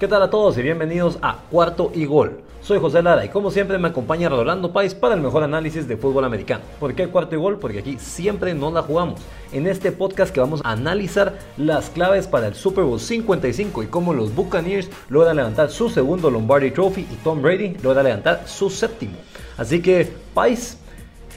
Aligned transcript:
¿Qué 0.00 0.08
tal 0.08 0.22
a 0.22 0.30
todos 0.30 0.56
y 0.56 0.62
bienvenidos 0.62 1.18
a 1.20 1.40
Cuarto 1.50 1.92
y 1.94 2.06
Gol? 2.06 2.40
Soy 2.62 2.78
José 2.78 3.02
Lara 3.02 3.22
y 3.22 3.28
como 3.28 3.50
siempre 3.50 3.76
me 3.76 3.88
acompaña 3.88 4.30
Rolando 4.30 4.72
Pais 4.72 4.94
para 4.94 5.14
el 5.14 5.20
mejor 5.20 5.42
análisis 5.42 5.86
de 5.86 5.98
fútbol 5.98 6.24
americano. 6.24 6.64
¿Por 6.80 6.94
qué 6.94 7.08
Cuarto 7.08 7.34
y 7.34 7.38
Gol? 7.38 7.58
Porque 7.58 7.80
aquí 7.80 7.98
siempre 7.98 8.54
nos 8.54 8.72
la 8.72 8.80
jugamos. 8.80 9.20
En 9.52 9.66
este 9.66 9.92
podcast 9.92 10.32
que 10.32 10.40
vamos 10.40 10.62
a 10.64 10.70
analizar 10.70 11.38
las 11.58 11.90
claves 11.90 12.26
para 12.26 12.46
el 12.46 12.54
Super 12.54 12.84
Bowl 12.84 12.98
55 12.98 13.82
y 13.82 13.86
cómo 13.88 14.14
los 14.14 14.34
Buccaneers 14.34 14.88
logran 15.10 15.36
levantar 15.36 15.68
su 15.68 15.90
segundo 15.90 16.30
Lombardi 16.30 16.70
Trophy 16.70 17.02
y 17.02 17.16
Tom 17.22 17.42
Brady 17.42 17.76
logra 17.82 18.02
levantar 18.02 18.44
su 18.46 18.70
séptimo. 18.70 19.18
Así 19.58 19.82
que, 19.82 20.10
Pais, 20.32 20.78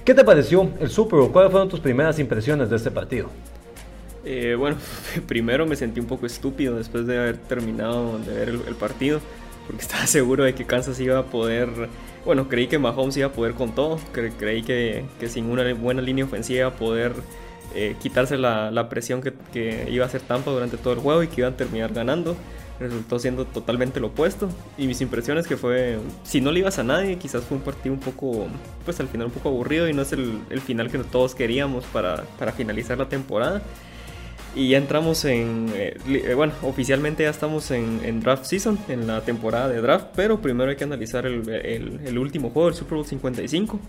¿qué 0.06 0.14
te 0.14 0.24
pareció 0.24 0.70
el 0.80 0.90
Super 0.90 1.20
Bowl? 1.20 1.34
¿Cuáles 1.34 1.52
fueron 1.52 1.68
tus 1.68 1.82
primeras 1.82 2.18
impresiones 2.18 2.70
de 2.70 2.78
este 2.78 2.92
partido? 2.92 3.28
Eh, 4.26 4.56
bueno, 4.58 4.78
primero 5.28 5.66
me 5.66 5.76
sentí 5.76 6.00
un 6.00 6.08
poco 6.08 6.26
estúpido 6.26 6.76
después 6.76 7.06
de 7.06 7.18
haber 7.18 7.38
terminado 7.38 8.20
de 8.20 8.34
ver 8.34 8.50
el, 8.50 8.76
partido, 8.76 9.20
porque 9.68 9.82
estaba 9.82 10.08
seguro 10.08 10.44
de 10.44 10.56
que 10.56 10.66
Kansas 10.66 11.00
iba 11.00 11.20
a 11.20 11.26
poder, 11.26 11.70
bueno, 12.26 12.48
creí 12.48 12.68
que 12.68 12.80
Mahomes 12.80 13.18
iba 13.18 13.28
a 13.28 13.32
poder 13.32 13.54
con 13.54 13.76
todo, 13.76 14.00
creí 14.12 14.64
que, 14.64 15.06
que 15.20 15.28
sin 15.28 15.46
una 15.46 15.74
buena 15.74 16.02
línea 16.02 16.26
ofensiva 16.26 16.60
iba 16.60 16.68
a 16.70 16.76
poder 16.76 17.14
eh, 17.76 17.96
quitarse 18.00 18.38
la, 18.38 18.70
la 18.70 18.88
presión 18.88 19.22
que, 19.22 19.34
que, 19.52 19.88
iba 19.90 20.06
a 20.06 20.08
hacer 20.08 20.22
Tampa 20.22 20.52
durante 20.52 20.78
todo 20.78 20.94
el 20.94 21.00
juego 21.00 21.24
y 21.24 21.28
que 21.28 21.42
iban 21.42 21.54
a 21.54 21.58
terminar 21.58 21.92
ganando. 21.94 22.36
Resultó 22.80 23.18
siendo 23.18 23.46
totalmente 23.46 24.00
lo 24.00 24.08
opuesto. 24.08 24.50
Y 24.78 24.88
mis 24.88 25.02
impresiones 25.02 25.48
que 25.48 25.58
fue, 25.58 25.98
si 26.24 26.40
no 26.42 26.52
le 26.52 26.60
ibas 26.60 26.78
a 26.80 26.84
nadie, 26.84 27.18
quizás 27.18 27.44
fue 27.44 27.58
un 27.58 27.64
partido 27.64 27.94
un 27.94 28.00
poco, 28.00 28.48
pues 28.86 29.00
al 29.00 29.08
final 29.08 29.28
un 29.28 29.34
poco 29.34 29.50
aburrido 29.50 29.88
y 29.90 29.94
no 29.94 30.04
es 30.04 30.12
el, 30.12 30.40
el 30.50 30.62
final 30.62 30.92
que 30.92 31.00
todos 31.00 31.34
queríamos 31.34 31.84
para, 31.86 32.24
para 32.38 32.52
finalizar 32.52 32.98
la 32.98 33.10
temporada. 33.10 33.64
Y 34.56 34.70
ya 34.70 34.78
entramos 34.78 35.26
en, 35.26 35.72
eh, 35.74 35.98
eh, 36.08 36.34
bueno, 36.36 36.54
oficialmente 36.62 37.24
ya 37.24 37.32
estamos 37.32 37.72
en, 37.72 38.20
draft 38.22 38.46
season, 38.46 38.78
en 38.88 39.08
la 39.08 39.22
temporada 39.22 39.68
de 39.68 39.82
draft, 39.82 40.08
pero 40.16 40.42
primero 40.42 40.70
hay 40.70 40.76
que 40.76 40.84
analizar 40.84 41.26
el, 41.26 41.50
el, 41.50 42.18
último 42.20 42.52
juego, 42.52 42.70
el 42.70 42.76
Super 42.76 42.96
Bowl 42.96 43.06
55. 43.06 43.80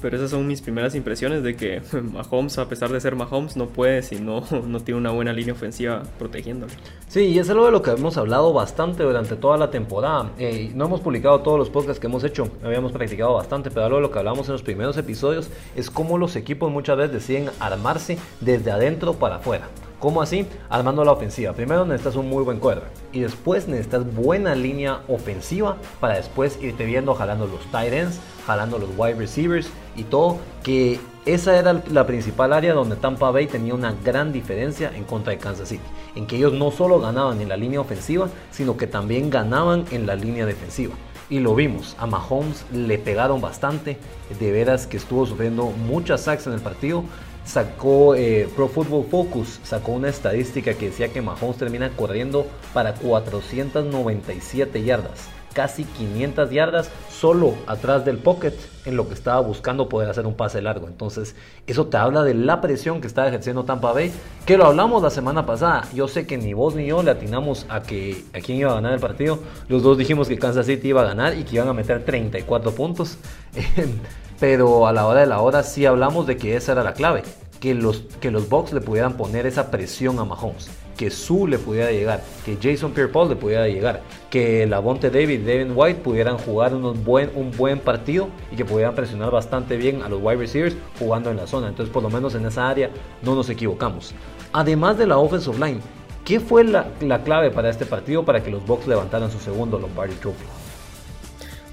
Pero 0.00 0.16
esas 0.16 0.30
son 0.30 0.48
mis 0.48 0.60
primeras 0.60 0.96
impresiones 0.96 1.44
de 1.44 1.54
que 1.54 1.80
Mahomes, 2.12 2.58
a 2.58 2.68
pesar 2.68 2.90
de 2.90 3.00
ser 3.00 3.14
Mahomes, 3.14 3.56
no 3.56 3.68
puede 3.68 4.02
si 4.02 4.16
no, 4.16 4.44
no 4.66 4.80
tiene 4.80 4.98
una 4.98 5.10
buena 5.10 5.32
línea 5.32 5.54
ofensiva 5.54 6.02
protegiéndolo. 6.18 6.72
Sí, 7.08 7.20
y 7.20 7.38
es 7.38 7.48
algo 7.50 7.66
de 7.66 7.72
lo 7.72 7.82
que 7.82 7.92
hemos 7.92 8.16
hablado 8.16 8.52
bastante 8.52 9.04
durante 9.04 9.36
toda 9.36 9.56
la 9.56 9.70
temporada. 9.70 10.32
Eh, 10.38 10.72
no 10.74 10.86
hemos 10.86 11.00
publicado 11.00 11.40
todos 11.40 11.58
los 11.58 11.70
podcasts 11.70 12.00
que 12.00 12.08
hemos 12.08 12.24
hecho, 12.24 12.48
habíamos 12.64 12.92
practicado 12.92 13.34
bastante, 13.34 13.70
pero 13.70 13.86
algo 13.86 13.96
de 13.98 14.02
lo 14.02 14.10
que 14.10 14.18
hablamos 14.18 14.46
en 14.48 14.52
los 14.52 14.62
primeros 14.62 14.96
episodios 14.96 15.50
es 15.76 15.90
cómo 15.90 16.18
los 16.18 16.36
equipos 16.36 16.70
muchas 16.70 16.96
veces 16.96 17.12
deciden 17.12 17.50
armarse 17.60 18.18
desde 18.40 18.70
adentro 18.70 19.14
para 19.14 19.36
afuera. 19.36 19.68
¿Cómo 20.02 20.20
así? 20.20 20.48
Armando 20.68 21.04
la 21.04 21.12
ofensiva. 21.12 21.52
Primero 21.52 21.86
necesitas 21.86 22.16
un 22.16 22.28
muy 22.28 22.42
buen 22.42 22.58
quarterback 22.58 22.90
y 23.12 23.20
después 23.20 23.68
necesitas 23.68 24.12
buena 24.12 24.56
línea 24.56 25.02
ofensiva 25.06 25.76
para 26.00 26.16
después 26.16 26.58
irte 26.60 26.84
viendo 26.86 27.14
jalando 27.14 27.46
los 27.46 27.60
tight 27.70 27.92
ends, 27.92 28.18
jalando 28.44 28.80
los 28.80 28.90
wide 28.96 29.14
receivers 29.14 29.70
y 29.94 30.02
todo. 30.02 30.38
Que 30.64 30.98
esa 31.24 31.56
era 31.56 31.80
la 31.88 32.04
principal 32.04 32.52
área 32.52 32.74
donde 32.74 32.96
Tampa 32.96 33.30
Bay 33.30 33.46
tenía 33.46 33.74
una 33.74 33.94
gran 34.04 34.32
diferencia 34.32 34.90
en 34.92 35.04
contra 35.04 35.34
de 35.34 35.38
Kansas 35.38 35.68
City. 35.68 35.84
En 36.16 36.26
que 36.26 36.34
ellos 36.34 36.52
no 36.52 36.72
solo 36.72 36.98
ganaban 36.98 37.40
en 37.40 37.48
la 37.48 37.56
línea 37.56 37.80
ofensiva, 37.80 38.28
sino 38.50 38.76
que 38.76 38.88
también 38.88 39.30
ganaban 39.30 39.84
en 39.92 40.08
la 40.08 40.16
línea 40.16 40.46
defensiva. 40.46 40.96
Y 41.30 41.38
lo 41.38 41.54
vimos, 41.54 41.94
a 42.00 42.08
Mahomes 42.08 42.66
le 42.72 42.98
pegaron 42.98 43.40
bastante, 43.40 43.98
de 44.40 44.50
veras 44.50 44.88
que 44.88 44.96
estuvo 44.96 45.24
sufriendo 45.26 45.66
muchas 45.66 46.22
sacks 46.22 46.48
en 46.48 46.54
el 46.54 46.60
partido, 46.60 47.04
sacó 47.44 48.14
eh, 48.14 48.48
Pro 48.54 48.68
Football 48.68 49.06
Focus, 49.10 49.60
sacó 49.64 49.92
una 49.92 50.08
estadística 50.08 50.74
que 50.74 50.86
decía 50.90 51.12
que 51.12 51.22
Mahomes 51.22 51.56
termina 51.56 51.90
corriendo 51.96 52.46
para 52.72 52.94
497 52.94 54.82
yardas, 54.82 55.28
casi 55.52 55.84
500 55.84 56.50
yardas 56.50 56.90
solo 57.10 57.54
atrás 57.66 58.04
del 58.04 58.18
pocket 58.18 58.54
en 58.84 58.96
lo 58.96 59.06
que 59.06 59.14
estaba 59.14 59.40
buscando 59.40 59.88
poder 59.88 60.10
hacer 60.10 60.26
un 60.26 60.34
pase 60.34 60.60
largo. 60.60 60.88
Entonces, 60.88 61.36
eso 61.66 61.86
te 61.86 61.96
habla 61.96 62.22
de 62.24 62.34
la 62.34 62.60
presión 62.60 63.00
que 63.00 63.06
está 63.06 63.28
ejerciendo 63.28 63.64
Tampa 63.64 63.92
Bay, 63.92 64.12
que 64.44 64.56
lo 64.56 64.66
hablamos 64.66 65.02
la 65.02 65.10
semana 65.10 65.46
pasada. 65.46 65.84
Yo 65.94 66.08
sé 66.08 66.26
que 66.26 66.38
ni 66.38 66.52
vos 66.54 66.74
ni 66.74 66.86
yo 66.86 67.02
le 67.02 67.12
atinamos 67.12 67.66
a 67.68 67.82
que 67.82 68.24
a 68.32 68.40
quién 68.40 68.58
iba 68.58 68.72
a 68.72 68.74
ganar 68.74 68.92
el 68.92 69.00
partido. 69.00 69.38
Los 69.68 69.82
dos 69.82 69.98
dijimos 69.98 70.28
que 70.28 70.38
Kansas 70.38 70.66
City 70.66 70.88
iba 70.88 71.02
a 71.02 71.04
ganar 71.04 71.36
y 71.36 71.44
que 71.44 71.56
iban 71.56 71.68
a 71.68 71.72
meter 71.72 72.04
34 72.04 72.72
puntos. 72.72 73.18
pero 74.42 74.88
a 74.88 74.92
la 74.92 75.06
hora 75.06 75.20
de 75.20 75.26
la 75.26 75.40
hora 75.40 75.62
sí 75.62 75.86
hablamos 75.86 76.26
de 76.26 76.36
que 76.36 76.56
esa 76.56 76.72
era 76.72 76.82
la 76.82 76.94
clave, 76.94 77.22
que 77.60 77.76
los, 77.76 78.00
que 78.20 78.32
los 78.32 78.48
Bucks 78.48 78.72
le 78.72 78.80
pudieran 78.80 79.16
poner 79.16 79.46
esa 79.46 79.70
presión 79.70 80.18
a 80.18 80.24
Mahomes, 80.24 80.68
que 80.96 81.10
Sue 81.10 81.48
le 81.48 81.58
pudiera 81.58 81.90
llegar, 81.90 82.22
que 82.44 82.58
Jason 82.60 82.92
Pierre-Paul 82.92 83.28
le 83.28 83.36
pudiera 83.36 83.66
llegar, 83.68 84.02
que 84.30 84.66
Lavonte 84.66 85.10
David 85.10 85.30
y 85.30 85.38
Devin 85.38 85.72
White 85.74 86.00
pudieran 86.00 86.38
jugar 86.38 86.74
unos 86.74 87.02
buen, 87.02 87.30
un 87.34 87.50
buen 87.50 87.78
partido 87.80 88.28
y 88.50 88.56
que 88.56 88.64
pudieran 88.64 88.94
presionar 88.94 89.30
bastante 89.30 89.76
bien 89.76 90.02
a 90.02 90.08
los 90.08 90.20
wide 90.22 90.36
receivers 90.36 90.76
jugando 90.98 91.30
en 91.30 91.36
la 91.36 91.46
zona. 91.46 91.68
Entonces, 91.68 91.92
por 91.92 92.02
lo 92.02 92.10
menos 92.10 92.34
en 92.34 92.46
esa 92.46 92.68
área 92.68 92.90
no 93.22 93.34
nos 93.34 93.48
equivocamos. 93.48 94.14
Además 94.52 94.98
de 94.98 95.06
la 95.06 95.18
offensive 95.18 95.56
line, 95.58 95.80
¿qué 96.24 96.40
fue 96.40 96.64
la, 96.64 96.88
la 97.00 97.22
clave 97.22 97.50
para 97.50 97.70
este 97.70 97.86
partido 97.86 98.24
para 98.24 98.42
que 98.42 98.50
los 98.50 98.64
Bucks 98.66 98.86
levantaran 98.86 99.30
su 99.30 99.38
segundo 99.38 99.78
Lombardi 99.78 100.14
Trophy? 100.16 100.44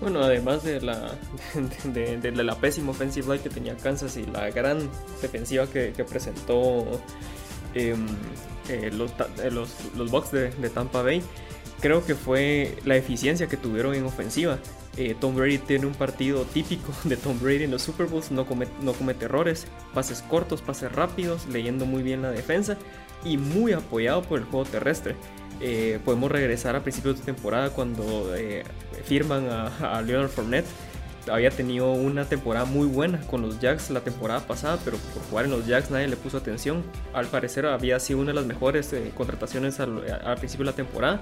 Bueno, 0.01 0.21
además 0.21 0.63
de 0.63 0.79
la, 0.79 1.11
de, 1.83 2.31
la 2.31 2.55
pésima 2.55 2.91
offensive 2.91 3.27
line 3.27 3.43
que 3.43 3.49
tenía 3.49 3.75
Kansas 3.75 4.15
y 4.15 4.25
la 4.25 4.49
gran 4.49 4.89
defensiva 5.21 5.67
que, 5.67 5.91
presentó 6.09 6.85
em, 7.73 8.07
eh, 8.69 8.91
los, 8.93 9.11
eh, 9.11 9.51
los, 9.51 9.69
los, 9.95 10.11
Bucks 10.11 10.31
de, 10.31 10.69
Tampa 10.69 11.01
Bay, 11.01 11.21
creo 11.79 12.05
que 12.05 12.15
fue 12.15 12.77
la 12.85 12.95
eficiencia 12.95 13.47
que 13.47 13.57
tuvieron 13.57 13.95
en 13.95 14.05
ofensiva. 14.05 14.59
Eh, 14.97 15.15
Tom 15.19 15.35
Brady 15.35 15.59
tiene 15.59 15.85
un 15.85 15.93
partido 15.93 16.43
típico 16.43 16.93
de 17.03 17.17
Tom 17.17 17.39
Brady 17.39 17.63
en 17.63 17.71
los 17.71 17.81
Super 17.81 18.07
Bowls, 18.07 18.31
no 18.31 18.45
comete, 18.45 18.71
no 18.81 18.93
comete 18.93 19.25
errores, 19.25 19.67
pases 19.93 20.21
cortos, 20.21 20.61
pases 20.61 20.91
rápidos, 20.91 21.47
leyendo 21.47 21.85
muy 21.85 22.03
bien 22.03 22.21
la 22.21 22.31
defensa 22.31 22.77
y 23.23 23.37
muy 23.37 23.73
apoyado 23.73 24.21
por 24.21 24.39
el 24.39 24.45
juego 24.45 24.65
terrestre. 24.65 25.15
Eh, 25.61 25.99
podemos 26.05 26.31
regresar 26.31 26.75
a 26.75 26.83
principios 26.83 27.19
de 27.19 27.25
temporada 27.25 27.69
cuando 27.71 28.31
firman 29.05 29.47
a, 29.49 30.01
Leonard 30.01 30.29
Fournette. 30.29 30.67
Había 31.27 31.51
tenido 31.51 31.91
una 31.91 32.25
temporada 32.25 32.65
muy 32.65 32.87
buena 32.87 33.19
con 33.27 33.41
los 33.41 33.59
Jacks 33.59 33.89
la 33.89 34.01
temporada 34.01 34.39
pasada, 34.41 34.79
pero 34.83 34.97
por 34.97 35.23
jugar 35.23 35.45
en 35.45 35.51
los 35.51 35.67
Jacks 35.67 35.91
nadie 35.91 36.07
le 36.07 36.15
puso 36.15 36.37
atención. 36.37 36.83
Al 37.13 37.27
parecer 37.27 37.65
había 37.65 37.99
sido 37.99 38.19
una 38.19 38.29
de 38.29 38.35
las 38.35 38.45
mejores 38.45 38.91
eh, 38.93 39.11
contrataciones 39.15 39.79
al, 39.79 40.01
principio 40.39 40.65
de 40.65 40.71
la 40.71 40.75
temporada. 40.75 41.21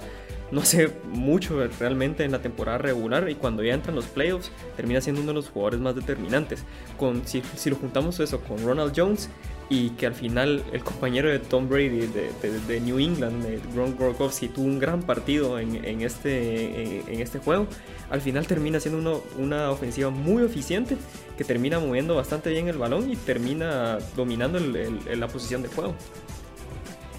No 0.52 0.62
hace 0.62 0.94
mucho 1.12 1.68
realmente 1.80 2.24
en 2.24 2.32
la 2.32 2.42
temporada 2.42 2.78
regular 2.78 3.30
y 3.30 3.36
cuando 3.36 3.64
ya 3.64 3.74
entran 3.74 3.96
los 3.96 4.06
playoffs 4.06 4.52
termina 4.78 5.02
siendo 5.02 5.22
uno 5.22 5.32
de 5.32 5.36
los 5.36 5.50
jugadores 5.50 5.80
más 5.80 5.96
determinantes. 5.96 6.64
Con, 6.98 7.28
si, 7.28 7.42
si 7.56 7.70
lo 7.70 7.76
juntamos 7.76 8.20
eso 8.20 8.40
con 8.40 8.64
Ronald 8.64 8.94
Jones, 8.96 9.30
y 9.70 9.90
que 9.92 10.06
al 10.08 10.14
final 10.14 10.64
el 10.72 10.84
compañero 10.84 11.30
de 11.30 11.40
Tom 11.40 11.68
Brady 11.68 12.08
de, 12.08 12.80
New 12.80 13.00
England, 13.00 13.46
Gronk 13.74 14.00
Gronkowski, 14.00 14.48
tuvo 14.48 14.66
un 14.66 14.80
gran 14.80 15.02
partido 15.02 15.60
en, 15.60 16.02
este, 16.02 17.12
en, 17.12 17.22
este 17.22 17.40
juego. 17.40 17.68
Al 18.10 18.22
final 18.22 18.48
termina 18.48 18.80
siendo 18.80 19.24
una 19.38 19.70
ofensiva 19.72 20.10
muy 20.10 20.44
eficiente 20.44 20.98
que 21.38 21.44
termina 21.44 21.80
moviendo 21.80 22.16
bastante 22.16 22.50
bien 22.50 22.70
el 22.70 22.78
balón 22.78 23.12
y 23.12 23.18
termina 23.18 23.98
dominando 24.16 24.60
la 24.60 25.28
posición 25.28 25.62
de 25.62 25.68
juego. 25.68 25.94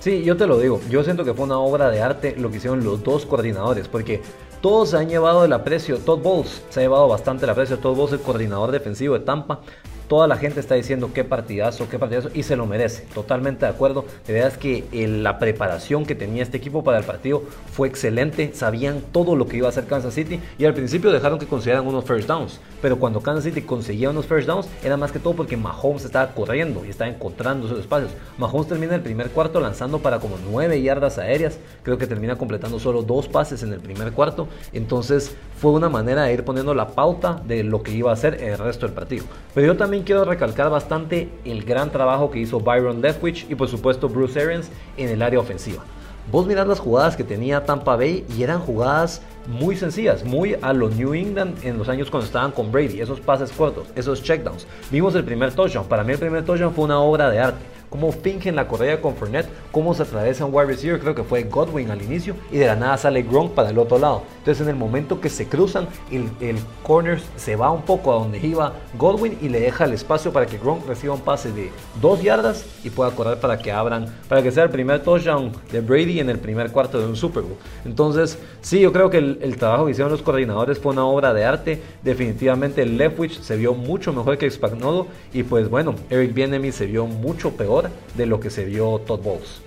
Sí, 0.01 0.23
yo 0.23 0.37
te 0.37 0.47
lo 0.47 0.59
digo, 0.59 0.81
yo 0.89 1.03
siento 1.03 1.25
que 1.25 1.35
fue 1.35 1.45
una 1.45 1.59
obra 1.59 1.91
de 1.91 2.01
arte 2.01 2.35
lo 2.39 2.51
que 2.51 2.59
hicieron 2.59 2.85
los 2.85 3.03
dos 3.03 3.27
coordinadores, 3.27 3.89
porque 3.89 4.23
todos 4.61 4.91
se 4.91 4.97
han 4.97 5.09
llevado 5.09 5.45
el 5.45 5.53
aprecio, 5.53 5.99
Todd 5.99 6.21
Bowles 6.21 6.63
se 6.71 6.81
ha 6.81 6.83
llevado 6.85 7.09
bastante 7.09 7.45
el 7.45 7.51
aprecio, 7.51 7.79
Todd 7.79 7.97
Bowles 7.97 8.13
el 8.13 8.21
coordinador 8.21 8.71
defensivo 8.71 9.19
de 9.19 9.25
Tampa, 9.25 9.61
Toda 10.09 10.27
la 10.27 10.39
gente 10.39 10.59
está 10.59 10.75
diciendo 10.75 11.11
qué 11.13 11.23
partidazo, 11.23 11.89
qué 11.89 11.99
partidazo, 11.99 12.31
y 12.33 12.43
se 12.43 12.57
lo 12.57 12.67
merece. 12.67 13.03
Totalmente 13.15 13.67
de 13.67 13.71
acuerdo. 13.71 14.07
De 14.27 14.33
verdad 14.33 14.53
es 14.53 14.59
que 14.59 14.85
la 15.23 15.39
preparación 15.39 16.07
que 16.07 16.15
tenía 16.15 16.43
este 16.43 16.57
equipo 16.57 16.83
para 16.83 16.99
el 16.99 17.05
partido 17.05 17.43
fue 17.71 17.89
excelente. 17.89 18.53
Sabían 18.55 19.03
todo 19.13 19.37
lo 19.37 19.47
que 19.47 19.59
iba 19.59 19.67
a 19.67 19.71
hacer 19.71 19.87
Kansas 19.87 20.15
City, 20.15 20.41
y 20.59 20.65
al 20.65 20.75
principio 20.75 21.13
dejaron 21.13 21.39
que 21.39 21.47
consideraran 21.47 21.87
unos 21.87 22.05
first 22.05 22.27
downs. 22.27 22.59
Pero 22.81 22.99
cuando 22.99 23.21
Kansas 23.21 23.45
City 23.45 23.63
conseguía 23.63 24.11
unos 24.11 24.27
first 24.27 24.47
downs, 24.47 24.67
era 24.83 24.97
más 24.97 25.13
que 25.13 25.19
todo 25.19 25.35
porque 25.35 25.57
Mahomes 25.57 26.05
estaba 26.05 26.33
corriendo 26.33 26.85
y 26.87 26.91
estaba 26.91 27.11
encontrando 27.11 27.67
esos 27.67 27.81
espacios. 27.81 28.13
Mahomes 28.39 28.69
termina 28.69 28.95
el 28.95 29.03
primer 29.03 29.31
cuarto 29.31 29.61
lanzando 29.61 29.99
para 29.99 30.21
como 30.21 30.37
9 30.51 30.81
yardas 30.81 31.19
aéreas. 31.19 31.59
Creo 31.83 31.99
que 31.99 32.07
termina 32.07 32.39
completando 32.39 32.79
solo 32.79 33.03
dos 33.03 33.29
pases 33.29 33.63
en 33.63 33.73
el 33.73 33.81
primer 33.81 34.13
cuarto. 34.13 34.49
Entonces 34.73 35.35
fue 35.61 35.73
una 35.73 35.89
manera 35.89 36.23
de 36.23 36.33
ir 36.33 36.45
poniendo 36.45 36.73
la 36.73 36.89
pauta 36.89 37.43
de 37.45 37.65
lo 37.65 37.83
que 37.83 37.91
iba 37.93 38.11
a 38.11 38.15
hacer 38.15 38.41
en 38.41 38.53
el 38.53 38.59
resto 38.59 38.87
del 38.87 38.95
partido. 38.95 39.25
Pero 39.55 39.67
yo 39.67 39.77
también 39.77 39.98
quiero 40.03 40.25
recalcar 40.25 40.71
bastante 40.71 41.29
el 41.45 41.65
gran 41.65 41.91
trabajo 41.91 42.31
que 42.31 42.39
hizo 42.39 42.61
Byron 42.61 43.01
Leftwich 43.01 43.47
y 43.49 43.55
por 43.55 43.69
supuesto 43.69 44.09
Bruce 44.09 44.41
Arians 44.41 44.71
en 44.97 45.09
el 45.09 45.23
área 45.23 45.41
ofensiva. 45.41 45.85
Vos 46.31 46.47
mirás 46.47 46.67
las 46.67 46.79
jugadas 46.79 47.17
que 47.17 47.25
tenía 47.25 47.65
Tampa 47.65 47.97
Bay 47.97 48.27
y 48.37 48.43
eran 48.43 48.61
jugadas 48.61 49.23
muy 49.47 49.77
sencillas, 49.77 50.25
muy 50.25 50.57
a 50.61 50.75
los 50.75 50.95
New 50.95 51.15
England 51.15 51.65
en 51.65 51.79
los 51.79 51.89
años 51.89 52.11
cuando 52.11 52.27
estaban 52.27 52.53
con 52.53 52.71
Brady, 52.71 53.01
esos 53.01 53.21
pases 53.21 53.51
cortos, 53.51 53.87
esos 53.95 54.23
checkdowns. 54.23 54.67
Vimos 54.91 55.15
el 55.15 55.25
primer 55.25 55.55
touchdown, 55.55 55.87
para 55.87 56.05
mí 56.05 56.13
el 56.13 56.19
primer 56.19 56.45
touchdown 56.45 56.75
fue 56.75 56.85
una 56.85 57.01
obra 57.01 57.31
de 57.31 57.39
arte 57.39 57.78
cómo 57.91 58.13
fingen 58.13 58.57
la 58.57 58.69
correa 58.69 59.01
con 59.01 59.15
Fournette, 59.17 59.49
cómo 59.73 59.95
se 59.95 60.03
atraviesa 60.03 60.45
un 60.45 60.55
wide 60.55 60.67
receiver, 60.67 61.01
creo 61.01 61.15
que 61.15 61.23
fue 61.23 61.45
Godwin 61.45 61.91
al 61.91 62.03
inicio, 62.03 62.35
y 62.51 62.59
de 62.59 62.67
la 62.67 62.77
nada 62.77 62.97
sale 62.97 63.23
Gronk 63.23 63.53
para 63.53 63.71
el 63.71 63.79
otro 63.79 63.99
lado. 63.99 64.23
Entonces 64.39 64.63
en 64.63 64.71
el 64.71 64.77
momento 64.77 65.21
que 65.21 65.29
se 65.29 65.47
cruzan, 65.47 65.89
el, 66.11 66.31
el 66.41 66.59
corner 66.83 67.21
se 67.37 67.57
va 67.57 67.71
un 67.71 67.83
poco 67.83 68.13
a 68.13 68.19
donde 68.19 68.39
iba 68.39 68.73
Godwin 68.97 69.39
y 69.41 69.49
le 69.49 69.61
deja 69.61 69.85
el 69.85 69.93
espacio 69.93 70.33
para 70.33 70.47
que 70.47 70.59
Gronk 70.59 70.87
reciba 70.87 71.15
un 71.15 71.21
pase 71.21 71.53
de 71.53 71.71
dos 72.01 72.23
yardas 72.23 72.65
y 72.85 72.91
pueda 72.91 73.11
correr 73.11 73.39
para 73.41 73.59
que 73.59 73.73
abran, 73.73 74.07
para 74.29 74.43
que 74.43 74.51
sea 74.51 74.65
el 74.65 74.71
primer 74.71 75.03
touchdown 75.03 75.53
de 75.71 75.81
Brady 75.81 76.21
en 76.21 76.31
el 76.31 76.39
primer 76.39 76.71
cuarto 76.71 77.01
de 77.01 77.07
un 77.07 77.17
Super 77.17 77.43
Bowl. 77.43 77.57
Entonces, 77.85 78.39
sí, 78.61 78.81
yo 78.81 78.93
creo 78.93 79.11
que 79.11 79.19
el, 79.19 79.57
trabajo 79.59 79.87
que 79.87 79.93
hicieron 79.93 80.13
los 80.13 80.23
coordinadores 80.23 80.79
fue 80.79 80.93
una 80.93 81.05
obra 81.05 81.35
de 81.35 81.45
arte. 81.45 81.83
Definitivamente 82.03 82.83
el 82.83 82.97
Leftwich 82.97 83.41
se 83.41 83.57
vio 83.57 83.75
mucho 83.75 84.13
mejor 84.13 84.39
que 84.39 84.51
Spagnuolo 84.51 85.07
y 85.33 85.43
pues 85.43 85.69
bueno, 85.69 85.95
Eric 86.11 86.33
Bienemy 86.35 86.73
se 86.73 86.87
vio 86.87 87.07
mucho 87.07 87.51
peor 87.53 87.78
de 88.17 88.27
lo 88.27 88.41
que 88.41 88.51
se 88.51 88.65
vio 88.65 89.01
Todd 89.01 89.21
Bowles. 89.21 89.63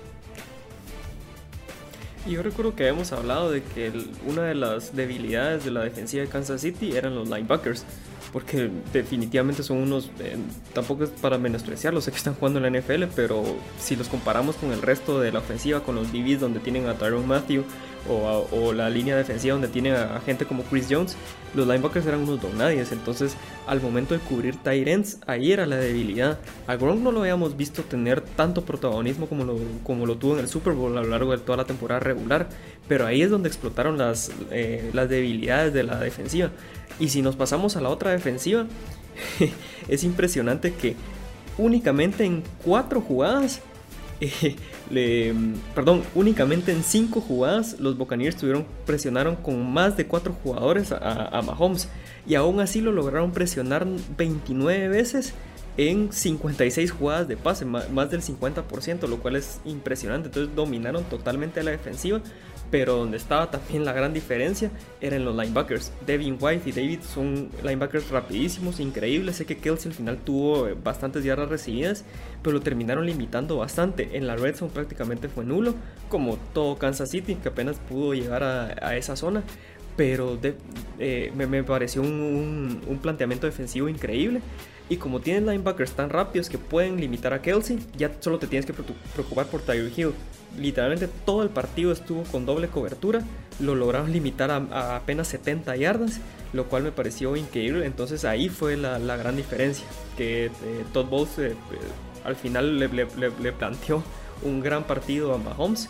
Yo 2.28 2.42
recuerdo 2.42 2.76
que 2.76 2.84
habíamos 2.84 3.12
hablado 3.12 3.50
de 3.50 3.62
que 3.62 3.92
una 4.26 4.42
de 4.42 4.54
las 4.54 4.94
debilidades 4.94 5.64
de 5.64 5.72
la 5.72 5.80
defensiva 5.82 6.22
de 6.22 6.28
Kansas 6.28 6.60
City 6.60 6.96
eran 6.96 7.16
los 7.16 7.28
linebackers 7.28 7.84
porque 8.32 8.70
definitivamente 8.92 9.62
son 9.62 9.78
unos, 9.78 10.10
eh, 10.18 10.36
tampoco 10.72 11.04
es 11.04 11.10
para 11.10 11.36
menospreciarlos, 11.36 12.04
sé 12.04 12.12
que 12.12 12.16
están 12.16 12.34
jugando 12.34 12.64
en 12.64 12.72
la 12.72 12.80
NFL, 12.80 13.04
pero 13.14 13.44
si 13.78 13.94
los 13.94 14.08
comparamos 14.08 14.56
con 14.56 14.72
el 14.72 14.80
resto 14.80 15.20
de 15.20 15.32
la 15.32 15.40
ofensiva, 15.40 15.80
con 15.80 15.96
los 15.96 16.12
DBs 16.12 16.40
donde 16.40 16.60
tienen 16.60 16.86
a 16.86 16.94
Tyron 16.94 17.26
Matthew 17.28 17.64
o, 18.08 18.72
la 18.72 18.90
línea 18.90 19.16
defensiva 19.16 19.52
donde 19.52 19.68
tienen 19.68 19.94
a, 19.94 20.20
gente 20.20 20.44
como 20.44 20.62
Chris 20.64 20.86
Jones, 20.90 21.16
los 21.54 21.66
linebackers 21.66 22.06
eran 22.06 22.20
unos 22.20 22.40
donadies, 22.40 22.92
entonces 22.92 23.36
al 23.66 23.80
momento 23.80 24.14
de 24.14 24.20
cubrir 24.20 24.56
ends, 24.64 25.18
ahí 25.26 25.52
era 25.52 25.66
la 25.66 25.76
debilidad. 25.76 26.38
A 26.66 26.76
Gronk 26.76 27.00
no 27.00 27.12
lo 27.12 27.20
habíamos 27.20 27.56
visto 27.56 27.82
tener 27.82 28.20
tanto 28.20 28.64
protagonismo 28.64 29.26
como 29.26 29.44
lo, 29.44 29.58
como 29.84 30.06
lo 30.06 30.16
tuvo 30.16 30.34
en 30.34 30.40
el 30.40 30.48
Super 30.48 30.72
Bowl 30.72 30.96
a 30.96 31.02
lo 31.02 31.08
largo 31.08 31.32
de 31.32 31.38
toda 31.38 31.58
la 31.58 31.64
temporada 31.64 32.00
regular, 32.00 32.48
pero 32.88 33.06
ahí 33.06 33.22
es 33.22 33.30
donde 33.30 33.48
explotaron 33.48 33.98
las, 33.98 34.32
eh, 34.50 34.90
las 34.92 35.08
debilidades 35.08 35.72
de 35.72 35.82
la 35.82 35.98
defensiva. 35.98 36.50
Y 36.98 37.08
si 37.08 37.22
nos 37.22 37.36
pasamos 37.36 37.76
a 37.76 37.80
la 37.80 37.88
otra 37.88 38.10
defensiva, 38.10 38.66
es 39.88 40.04
impresionante 40.04 40.72
que 40.72 40.96
únicamente 41.58 42.24
en 42.24 42.42
cuatro 42.64 43.00
jugadas, 43.00 43.60
perdón, 45.74 46.02
únicamente 46.14 46.72
en 46.72 46.82
cinco 46.82 47.20
jugadas 47.20 47.80
los 47.80 47.96
Buccaneers 47.96 48.36
presionaron 48.84 49.36
con 49.36 49.72
más 49.72 49.96
de 49.96 50.06
cuatro 50.06 50.34
jugadores 50.42 50.92
a, 50.92 51.40
Mahomes 51.44 51.88
y 52.26 52.34
aún 52.34 52.60
así 52.60 52.80
lo 52.80 52.92
lograron 52.92 53.32
presionar 53.32 53.86
29 54.16 54.88
veces 54.88 55.34
en 55.76 56.12
56 56.12 56.90
jugadas 56.90 57.28
de 57.28 57.36
pase, 57.36 57.64
más 57.64 58.10
del 58.10 58.20
50%, 58.20 59.08
lo 59.08 59.18
cual 59.20 59.36
es 59.36 59.60
impresionante. 59.64 60.28
Entonces 60.28 60.54
dominaron 60.54 61.04
totalmente 61.04 61.62
la 61.62 61.70
defensiva 61.70 62.20
pero 62.72 62.96
donde 62.96 63.18
estaba 63.18 63.50
también 63.50 63.84
la 63.84 63.92
gran 63.92 64.14
diferencia 64.14 64.70
era 65.02 65.16
en 65.16 65.26
los 65.26 65.36
linebackers. 65.36 65.92
Devin 66.06 66.38
White 66.40 66.70
y 66.70 66.72
David 66.72 67.00
son 67.02 67.50
linebackers 67.62 68.08
rapidísimos, 68.08 68.80
increíbles. 68.80 69.36
Sé 69.36 69.44
que 69.44 69.58
Kelsey 69.58 69.90
al 69.90 69.94
final 69.94 70.16
tuvo 70.16 70.68
eh, 70.68 70.74
bastantes 70.82 71.22
yardas 71.22 71.50
recibidas, 71.50 72.06
pero 72.42 72.54
lo 72.54 72.62
terminaron 72.62 73.04
limitando 73.04 73.58
bastante. 73.58 74.16
En 74.16 74.26
la 74.26 74.36
red 74.36 74.56
zone 74.56 74.70
prácticamente 74.72 75.28
fue 75.28 75.44
nulo, 75.44 75.74
como 76.08 76.38
todo 76.54 76.78
Kansas 76.78 77.10
City, 77.10 77.34
que 77.34 77.50
apenas 77.50 77.76
pudo 77.76 78.14
llegar 78.14 78.42
a, 78.42 78.96
esa 78.96 79.16
zona. 79.16 79.42
Pero 79.94 80.38
eh, 80.98 81.30
me, 81.36 81.62
pareció 81.64 82.00
un, 82.00 82.80
un 82.86 82.98
planteamiento 83.00 83.46
defensivo 83.46 83.90
increíble. 83.90 84.40
Y 84.88 84.96
como 84.96 85.20
tienen 85.20 85.44
linebackers 85.44 85.92
tan 85.92 86.08
rápidos 86.08 86.48
que 86.48 86.56
pueden 86.56 86.98
limitar 86.98 87.34
a 87.34 87.42
Kelsey, 87.42 87.78
ya 87.98 88.10
solo 88.20 88.38
te 88.38 88.46
tienes 88.46 88.64
que 88.64 88.72
preocupar 88.72 89.44
por 89.44 89.60
Tyreek 89.60 89.98
Hill 89.98 90.14
literalmente 90.58 91.08
todo 91.24 91.42
el 91.42 91.48
partido 91.48 91.92
estuvo 91.92 92.24
con 92.24 92.46
doble 92.46 92.68
cobertura, 92.68 93.22
lo 93.60 93.74
lograron 93.74 94.12
limitar 94.12 94.50
a, 94.50 94.96
apenas 94.96 95.28
70 95.28 95.76
yardas, 95.76 96.20
lo 96.52 96.66
cual 96.66 96.82
me 96.82 96.92
pareció 96.92 97.36
increíble, 97.36 97.86
entonces 97.86 98.24
ahí 98.24 98.48
fue 98.48 98.76
la, 98.76 98.98
gran 99.16 99.36
diferencia, 99.36 99.86
que 100.16 100.46
eh, 100.46 100.50
Todd 100.92 101.06
Bowles 101.06 101.38
eh, 101.38 101.46
eh, 101.50 101.54
al 102.24 102.36
final 102.36 102.78
le, 102.78 103.52
planteó 103.52 104.02
un 104.42 104.60
gran 104.60 104.84
partido 104.84 105.34
a 105.34 105.38
Mahomes 105.38 105.88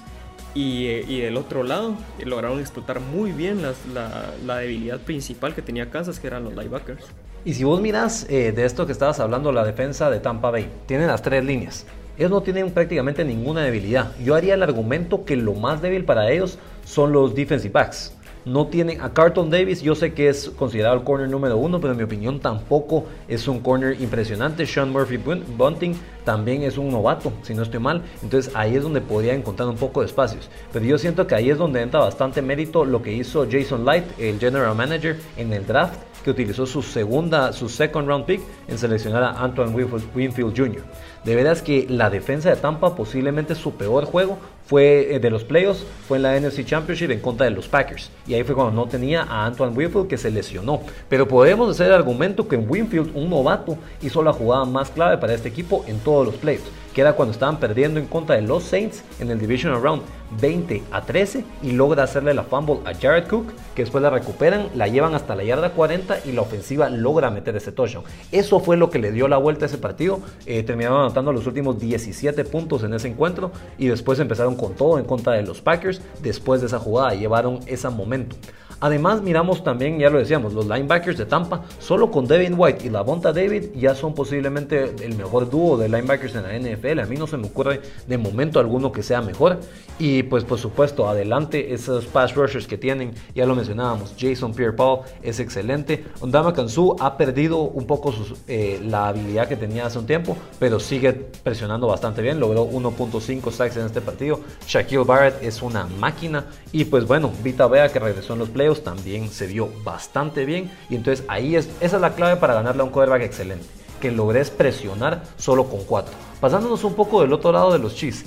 y, 0.55 1.21
del 1.21 1.37
otro 1.39 1.63
lado 1.63 1.97
lograron 2.25 2.61
explotar 2.61 3.01
muy 3.01 3.33
bien 3.33 3.63
la, 3.63 4.59
debilidad 4.59 5.01
principal 5.01 5.55
que 5.55 5.63
tenía 5.63 5.91
Kansas, 5.91 6.21
que 6.21 6.27
eran 6.27 6.45
los 6.45 6.55
linebackers. 6.55 7.05
Y 7.45 7.55
si 7.55 7.65
vos 7.65 7.81
miras 7.81 8.29
de 8.29 8.65
esto 8.65 8.87
que 8.87 8.93
estabas 8.93 9.19
hablando, 9.19 9.51
la 9.51 9.65
defensa 9.65 10.11
de 10.11 10.21
Tampa 10.21 10.51
Bay, 10.51 10.71
tiene 10.87 11.07
las 11.07 11.23
tres 11.23 11.45
líneas. 11.45 11.87
Ellos 12.19 12.31
no 12.31 12.43
tienen 12.43 12.71
prácticamente 12.71 13.25
ninguna 13.25 13.63
debilidad. 13.63 14.13
Yo 14.23 14.35
haría 14.35 14.55
el 14.55 14.63
argumento 14.63 15.25
que 15.25 15.37
lo 15.37 15.55
más 15.55 15.81
débil 15.81 16.05
para 16.05 16.31
ellos 16.31 16.59
son 16.85 17.13
los 17.13 17.35
defensive 17.35 17.73
backs. 17.73 18.15
No 18.45 18.67
tienen 18.67 19.01
a 19.01 19.13
Carlton 19.13 19.51
Davis, 19.51 19.83
yo 19.83 19.95
sé 19.95 20.15
que 20.15 20.29
es 20.29 20.51
considerado 20.51 20.97
el 20.97 21.05
corner 21.05 21.29
número 21.29 21.57
uno, 21.57 21.81
pero 21.81 21.93
en 21.93 21.99
mi 21.99 22.03
opinión 22.03 22.41
tampoco 22.41 23.05
es 23.29 23.47
un 23.47 23.61
corner 23.61 24.01
impresionante. 24.01 24.67
Sean 24.67 24.91
Murphy 24.91 25.17
Bunting 25.17 25.95
también 26.25 26.63
es 26.63 26.77
un 26.77 26.91
novato, 26.91 27.33
si 27.43 27.55
no 27.55 27.63
estoy 27.63 27.79
mal. 27.79 28.03
Entonces 28.21 28.53
ahí 28.57 28.75
es 28.75 28.83
donde 28.83 29.01
podría 29.01 29.35
encontrar 29.35 29.69
un 29.69 29.77
poco 29.77 30.01
de 30.01 30.07
espacios. 30.07 30.51
Pero 30.73 30.85
yo 30.85 30.99
siento 30.99 31.29
que 31.29 31.37
ahí 31.37 31.51
es 31.51 31.57
donde 31.57 31.83
entra 31.83 32.01
bastante 32.01 32.43
mérito 32.43 32.85
lo 32.85 33.01
que 33.01 33.13
hizo 33.13 33.47
Jason 33.49 33.85
Light, 33.85 34.05
el 34.19 34.41
general 34.41 34.75
manager, 34.75 35.21
en 35.37 35.53
el 35.53 35.65
draft, 35.65 35.95
que 36.23 36.31
utilizó 36.31 36.67
su 36.67 36.83
segunda, 36.83 37.53
su 37.53 37.69
second 37.69 38.09
round 38.09 38.25
pick 38.25 38.41
en 38.69 38.79
seleccionar 38.79 39.23
a 39.23 39.43
Antoine 39.43 39.73
Winfield 40.15 40.57
Jr. 40.57 40.83
De 41.25 41.37
veras 41.37 41.63
que 41.63 41.87
la 41.89 42.11
defensa 42.11 42.51
de 42.51 42.57
Tampa 42.57 42.97
posiblemente 42.97 43.55
su 43.55 43.75
peor 43.75 44.05
juego 44.07 44.39
fue 44.67 45.15
eh, 45.15 45.21
de 45.21 45.31
los 45.31 45.45
playoffs, 45.45 45.85
fue 46.09 46.17
en 46.17 46.23
la 46.23 46.39
NFC 46.39 46.65
Championship 46.65 47.11
en 47.11 47.21
contra 47.21 47.45
de 47.45 47.51
los 47.51 47.69
Packers. 47.69 48.11
Y 48.27 48.35
ahí 48.35 48.43
fue 48.43 48.55
cuando 48.55 48.73
no 48.73 48.89
tenía 48.89 49.23
a 49.23 49.47
Antoine 49.47 49.77
Winfield 49.77 50.09
que 50.09 50.19
se 50.19 50.31
lesionó. 50.31 50.81
Pero 51.09 51.29
podemos 51.29 51.71
hacer 51.71 51.89
el 51.89 51.93
argumento 51.93 52.49
que 52.49 52.57
Winfield, 52.57 53.13
un 53.15 53.31
novato, 53.31 53.77
hizo 54.01 54.23
la 54.23 54.33
jugada 54.33 54.65
más 54.65 54.91
clave 54.91 55.19
para 55.19 55.35
este 55.35 55.49
equipo 55.49 55.85
en 55.87 55.99
todos 55.99 56.27
los 56.27 56.35
playoffs 56.37 56.71
que 56.95 57.01
era 57.01 57.15
cuando 57.15 57.33
estaban 57.33 57.59
perdiendo 57.59 58.01
en 58.01 58.07
contra 58.07 58.37
de 58.37 58.43
los 58.43 58.65
Saints 58.65 59.03
en 59.21 59.31
el 59.31 59.39
Divisional 59.39 59.83
Round 59.83 60.03
20 60.41 60.83
a 60.91 61.03
13 61.03 61.45
y 61.63 61.73
logra 61.73 62.05
hacerle 62.05 62.35
la 62.35 62.45
fumble 62.45 62.81
a 62.85 62.95
Jared 62.95 63.29
Cook, 63.29 63.53
que 63.75 63.83
después 63.83 64.03
la 64.03 64.11
recuperan, 64.11 64.69
la 64.75 64.89
llevan 64.89 65.15
hasta 65.15 65.35
la 65.35 65.45
yarda 65.45 65.71
40 65.71 66.21
y 66.25 66.33
la 66.33 66.43
ofensiva 66.43 66.89
logra 66.89 67.31
meter 67.31 67.57
ese 67.57 67.73
touchdown. 67.73 68.05
Eso 68.31 68.61
fue 68.61 68.77
lo 68.77 68.91
que 68.91 68.99
le 68.99 69.13
dio 69.13 69.29
la 69.29 69.37
vuelta 69.37 69.65
a 69.65 69.69
ese 69.69 69.79
partido. 69.79 70.21
Eh, 70.47 70.63
terminaron 70.63 71.01
anotando 71.01 71.33
los 71.33 71.47
últimos 71.47 71.79
17 71.79 72.45
puntos 72.45 72.83
en 72.85 72.95
ese 72.95 73.09
encuentro 73.09 73.53
y 73.79 73.89
después 73.89 74.19
empezaron 74.21 74.57
con 74.57 74.75
todo 74.75 74.99
en 74.99 75.05
contra 75.05 75.35
de 75.35 75.43
los 75.43 75.61
Packers. 75.61 76.01
Después 76.21 76.61
de 76.61 76.69
esa 76.69 76.79
jugada 76.79 77.15
llevaron 77.15 77.61
ese 77.67 77.89
momento. 77.89 78.37
Además, 78.83 79.23
miramos 79.23 79.63
también, 79.63 79.97
ya 80.01 80.11
lo 80.11 80.19
decíamos, 80.19 80.53
los 80.55 80.67
linebackers 80.67 81.17
de 81.17 81.25
Tampa, 81.25 81.63
solo 81.79 82.11
con 82.11 82.27
Devin 82.27 82.55
White 82.57 82.85
y 82.85 82.91
la 82.91 83.03
Bonta 83.03 83.33
David 83.33 83.67
ya 83.77 83.95
son 83.95 84.13
posiblemente 84.13 84.93
el 85.05 85.17
mejor 85.17 85.49
dúo 85.49 85.77
de 85.77 85.89
linebackers 85.89 86.35
en 86.35 86.43
la 86.43 86.59
NFL. 86.59 86.99
A 86.99 87.07
mí 87.07 87.15
no 87.17 87.29
se 87.29 87.37
me 87.37 87.47
ocurre 87.47 87.81
de 88.09 88.19
momento 88.19 88.59
alguno 88.59 88.91
que 88.91 89.05
sea 89.05 89.23
mejor. 89.23 89.61
Y 90.01 90.25
pues 90.25 90.43
por 90.43 90.59
supuesto, 90.59 91.09
adelante 91.09 91.73
esos 91.73 92.07
pass 92.07 92.35
rushers 92.35 92.67
que 92.67 92.77
tienen, 92.77 93.15
ya 93.37 93.47
lo 93.47 93.55
mencionábamos, 93.55 94.17
Jason 94.19 94.53
Pierre-Paul 94.53 95.03
es 95.23 95.39
excelente. 95.39 96.05
Ondama 96.21 96.53
Kansu 96.53 96.97
ha 96.99 97.17
perdido 97.17 97.59
un 97.59 97.87
poco 97.87 98.13
eh, 98.49 98.81
la 98.85 99.07
habilidad 99.09 99.47
que 99.47 99.55
tenía 99.55 99.87
hace 99.87 100.01
un 100.01 100.07
tiempo, 100.07 100.37
pero 100.59 100.81
sigue 100.81 101.13
presionando 101.13 101.87
bastante 101.87 102.21
bien. 102.21 102.41
Logró 102.41 102.69
1.5 102.69 103.53
sacks 103.53 103.77
en 103.77 103.87
este 103.87 104.01
partido. 104.01 104.41
Shaquille 104.67 105.05
Barrett 105.05 105.41
es 105.41 105.63
una 105.63 105.87
máquina. 105.87 106.47
Y 106.73 106.87
pues 106.87 107.07
bueno, 107.07 107.31
Vita 107.45 107.67
Vea 107.67 107.93
que 107.93 107.99
regresó 107.99 108.33
en 108.33 108.39
los 108.39 108.49
playoffs 108.49 108.83
también 108.83 109.29
se 109.29 109.47
vio 109.47 109.69
bastante 109.85 110.47
bien. 110.47 110.71
Y 110.89 110.97
entonces 110.97 111.25
ahí 111.29 111.55
es, 111.55 111.69
esa 111.81 111.97
es 111.97 112.03
la 112.03 112.15
clave 112.15 112.37
para 112.37 112.55
ganarle 112.55 112.81
a 112.81 112.85
un 112.85 112.91
quarterback 112.91 113.23
excelente. 113.23 113.67
Que 114.01 114.11
logres 114.11 114.51
presionar 114.51 115.23
solo 115.37 115.69
con 115.69 115.85
cuatro. 115.85 116.15
Pasándonos 116.41 116.83
un 116.85 116.95
poco 116.95 117.21
del 117.21 117.33
otro 117.33 117.53
lado 117.53 117.73
de 117.73 117.79
los 117.79 117.95
Chiefs. 117.95 118.25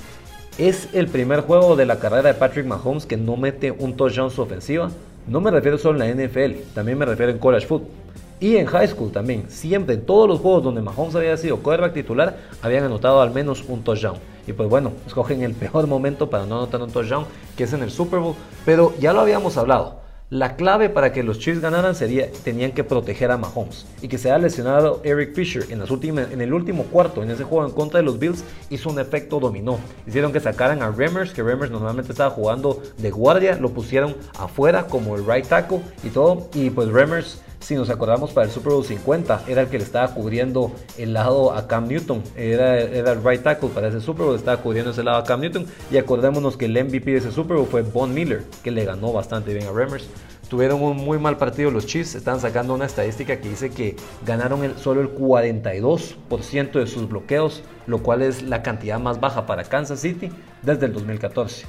Es 0.58 0.90
el 0.94 1.08
primer 1.08 1.42
juego 1.42 1.76
de 1.76 1.86
la 1.86 2.00
carrera 2.00 2.30
de 2.30 2.34
Patrick 2.36 2.66
Mahomes 2.66 3.06
que 3.06 3.18
no 3.18 3.36
mete 3.36 3.72
un 3.72 3.98
touchdown 3.98 4.32
su 4.32 4.42
ofensiva. 4.42 4.90
No 5.28 5.42
me 5.42 5.50
refiero 5.50 5.78
solo 5.80 6.02
en 6.02 6.18
la 6.18 6.26
NFL, 6.26 6.74
también 6.76 7.00
me 7.00 7.06
refiero 7.06 7.32
en 7.32 7.40
college 7.40 7.66
football. 7.66 7.90
Y 8.40 8.58
en 8.58 8.66
high 8.66 8.88
school 8.88 9.12
también, 9.12 9.46
siempre 9.50 9.96
en 9.96 10.06
todos 10.06 10.28
los 10.28 10.40
juegos 10.40 10.64
donde 10.64 10.82
Mahomes 10.82 11.16
había 11.16 11.38
sido 11.38 11.58
quarterback 11.58 11.94
titular, 11.94 12.38
habían 12.62 12.84
anotado 12.84 13.22
al 13.22 13.32
menos 13.32 13.64
un 13.68 13.84
touchdown. 13.84 14.18
Y 14.48 14.54
pues 14.54 14.70
bueno, 14.70 14.92
escogen 15.08 15.42
el 15.42 15.54
peor 15.54 15.88
momento 15.88 16.30
para 16.30 16.46
no 16.46 16.58
anotar 16.58 16.82
un 16.82 16.92
touchdown, 16.92 17.26
que 17.56 17.64
es 17.64 17.74
en 17.74 17.84
el 17.84 17.92
Super 17.92 18.20
Bowl. 18.20 18.36
Pero 18.66 18.94
ya 19.00 19.14
lo 19.14 19.22
habíamos 19.22 19.58
hablado. 19.58 20.06
La 20.32 20.56
clave 20.56 20.90
para 20.90 21.14
que 21.14 21.22
los 21.22 21.38
Chiefs 21.38 21.62
ganaran 21.62 21.94
sería 21.94 22.32
tenían 22.44 22.72
que 22.72 22.84
proteger 22.84 23.30
a 23.30 23.38
Mahomes 23.38 23.86
y 24.02 24.08
que 24.08 24.18
se 24.18 24.32
haya 24.32 24.40
lesionado 24.40 25.00
Eric 25.04 25.36
Fisher 25.36 25.68
en, 25.70 25.78
las 25.78 25.92
últimas, 25.92 26.32
en 26.32 26.42
el 26.42 26.52
último 26.52 26.86
cuarto 26.86 27.22
en 27.22 27.30
ese 27.30 27.44
juego 27.44 27.64
en 27.64 27.72
contra 27.72 28.00
de 28.00 28.06
los 28.08 28.18
Bills 28.18 28.44
hizo 28.72 28.90
un 28.90 29.00
efecto 29.00 29.40
dominó. 29.40 29.78
Hicieron 30.08 30.34
que 30.34 30.40
sacaran 30.40 30.82
a 30.82 30.90
Remmers, 30.90 31.32
que 31.32 31.44
Remmers 31.44 31.70
normalmente 31.70 32.12
estaba 32.12 32.32
jugando 32.32 32.82
de 32.98 33.12
guardia, 33.12 33.56
lo 33.62 33.70
pusieron 33.70 34.16
afuera 34.40 34.88
como 34.88 35.16
el 35.16 35.28
right 35.28 35.46
tackle 35.46 35.82
y 36.04 36.10
todo 36.10 36.50
y 36.56 36.72
pues 36.72 36.90
Remmers 36.90 37.40
si 37.66 37.74
nos 37.74 37.90
acordamos 37.90 38.32
para 38.32 38.46
el 38.46 38.54
Super 38.54 38.74
Bowl 38.74 38.86
50, 38.86 39.46
era 39.48 39.62
el 39.62 39.70
que 39.70 39.80
le 39.80 39.84
estaba 39.84 40.14
cubriendo 40.14 40.72
el 41.00 41.14
lado 41.14 41.52
a 41.52 41.68
Cam 41.68 41.88
Newton, 41.88 42.22
era, 42.36 42.80
era 42.80 43.14
el 43.14 43.24
right 43.24 43.42
tackle 43.42 43.70
para 43.70 43.88
ese 43.88 44.02
Super 44.02 44.28
Bowl, 44.28 44.36
estaba 44.36 44.62
cubriendo 44.62 44.92
ese 44.92 45.04
lado 45.04 45.18
a 45.18 45.24
Cam 45.24 45.42
Newton 45.42 45.66
y 45.90 45.98
acordémonos 45.98 46.58
que 46.58 46.66
el 46.66 46.74
MVP 46.74 47.10
de 47.10 47.18
ese 47.18 47.32
Super 47.32 47.58
Bowl 47.58 47.66
fue 47.66 47.82
Von 47.82 48.14
Miller, 48.14 48.44
que 48.64 48.70
le 48.70 48.86
ganó 48.86 49.12
bastante 49.12 49.52
bien 49.52 49.66
a 49.66 49.72
Remmers. 49.72 50.08
Tuvieron 50.48 50.80
un 50.84 50.98
muy 50.98 51.18
mal 51.18 51.38
partido 51.38 51.72
los 51.72 51.88
Chiefs, 51.88 52.14
están 52.14 52.40
sacando 52.40 52.76
una 52.76 52.86
estadística 52.86 53.42
que 53.42 53.50
dice 53.50 53.72
que 53.72 53.96
ganaron 54.24 54.78
solo 54.78 55.02
el 55.02 55.16
42% 55.16 56.72
de 56.72 56.86
sus 56.86 57.10
bloqueos, 57.10 57.64
lo 57.88 58.04
cual 58.04 58.22
es 58.22 58.44
la 58.44 58.62
cantidad 58.62 59.00
más 59.00 59.20
baja 59.20 59.48
para 59.48 59.64
Kansas 59.64 60.02
City 60.02 60.30
desde 60.62 60.86
el 60.86 60.94
2014. 60.94 61.66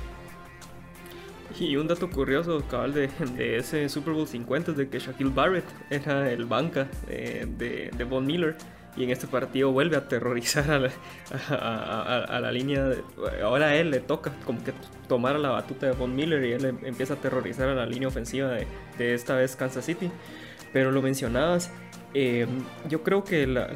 Y 1.61 1.77
un 1.77 1.87
dato 1.87 2.11
curioso, 2.11 2.63
cabal, 2.69 2.93
de, 2.93 3.09
de, 3.37 3.57
ese 3.57 3.89
Super 3.89 4.15
Bowl 4.15 4.27
50 4.27 4.73
es 4.73 4.77
de 4.77 4.89
que 4.89 4.99
Shaquille 4.99 5.31
Barrett 5.31 5.65
era 5.91 6.31
el 6.31 6.45
banca 6.45 6.89
de, 7.07 7.91
de, 7.97 8.05
Von 8.05 8.27
Miller. 8.27 8.57
Y 8.97 9.05
en 9.05 9.11
este 9.11 9.27
partido 9.27 9.73
vuelve 9.73 9.97
a 9.97 10.01
aterrorizar 10.01 10.71
a 10.71 10.79
la, 10.79 10.91
a, 11.51 12.41
la 12.41 12.51
línea. 12.51 12.93
ahora 13.43 13.67
a 13.67 13.77
él 13.77 13.91
le 13.91 14.01
toca 14.01 14.33
como 14.47 14.65
que 14.65 14.73
tomar 15.07 15.39
la 15.39 15.51
batuta 15.51 15.87
de 15.87 15.93
Von 15.93 16.17
Miller 16.17 16.43
y 16.43 16.53
él 16.53 16.65
em, 16.65 16.79
empieza 16.83 17.13
a 17.13 17.17
aterrorizar 17.17 17.69
a 17.69 17.75
la 17.75 17.85
línea 17.85 18.09
ofensiva 18.09 18.49
de, 18.49 18.67
de 18.97 19.13
esta 19.13 19.37
vez 19.37 19.55
Kansas 19.55 19.85
City. 19.85 20.11
Pero 20.73 20.93
lo 20.93 21.03
mencionabas, 21.03 21.71
eh, 22.19 22.47
yo 22.89 23.03
creo 23.03 23.25
que 23.25 23.47
la, 23.47 23.69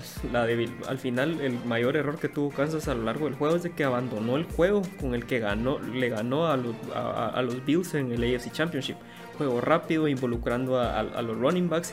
al 0.88 0.98
final 0.98 1.42
el 1.42 1.62
mayor 1.66 1.94
error 1.94 2.18
que 2.18 2.30
tuvo 2.30 2.48
Kansas 2.48 2.88
a 2.88 2.94
lo 2.94 3.02
largo 3.02 3.26
del 3.26 3.34
juego 3.34 3.54
es 3.56 3.62
de 3.62 3.72
que 3.72 3.84
abandonó 3.84 4.36
el 4.36 4.44
juego 4.44 4.80
con 4.98 5.14
el 5.14 5.26
que 5.26 5.40
ganó, 5.40 5.78
le 5.78 6.08
ganó 6.08 6.46
a 6.46 6.56
los, 6.56 7.64
Bills 7.66 7.92
en 7.92 8.12
el 8.12 8.34
AFC 8.34 8.50
Championship. 8.50 8.96
Juego 9.36 9.60
rápido, 9.60 10.08
involucrando 10.08 10.80
a 10.80 11.20
los 11.20 11.36
running 11.36 11.68
backs 11.68 11.92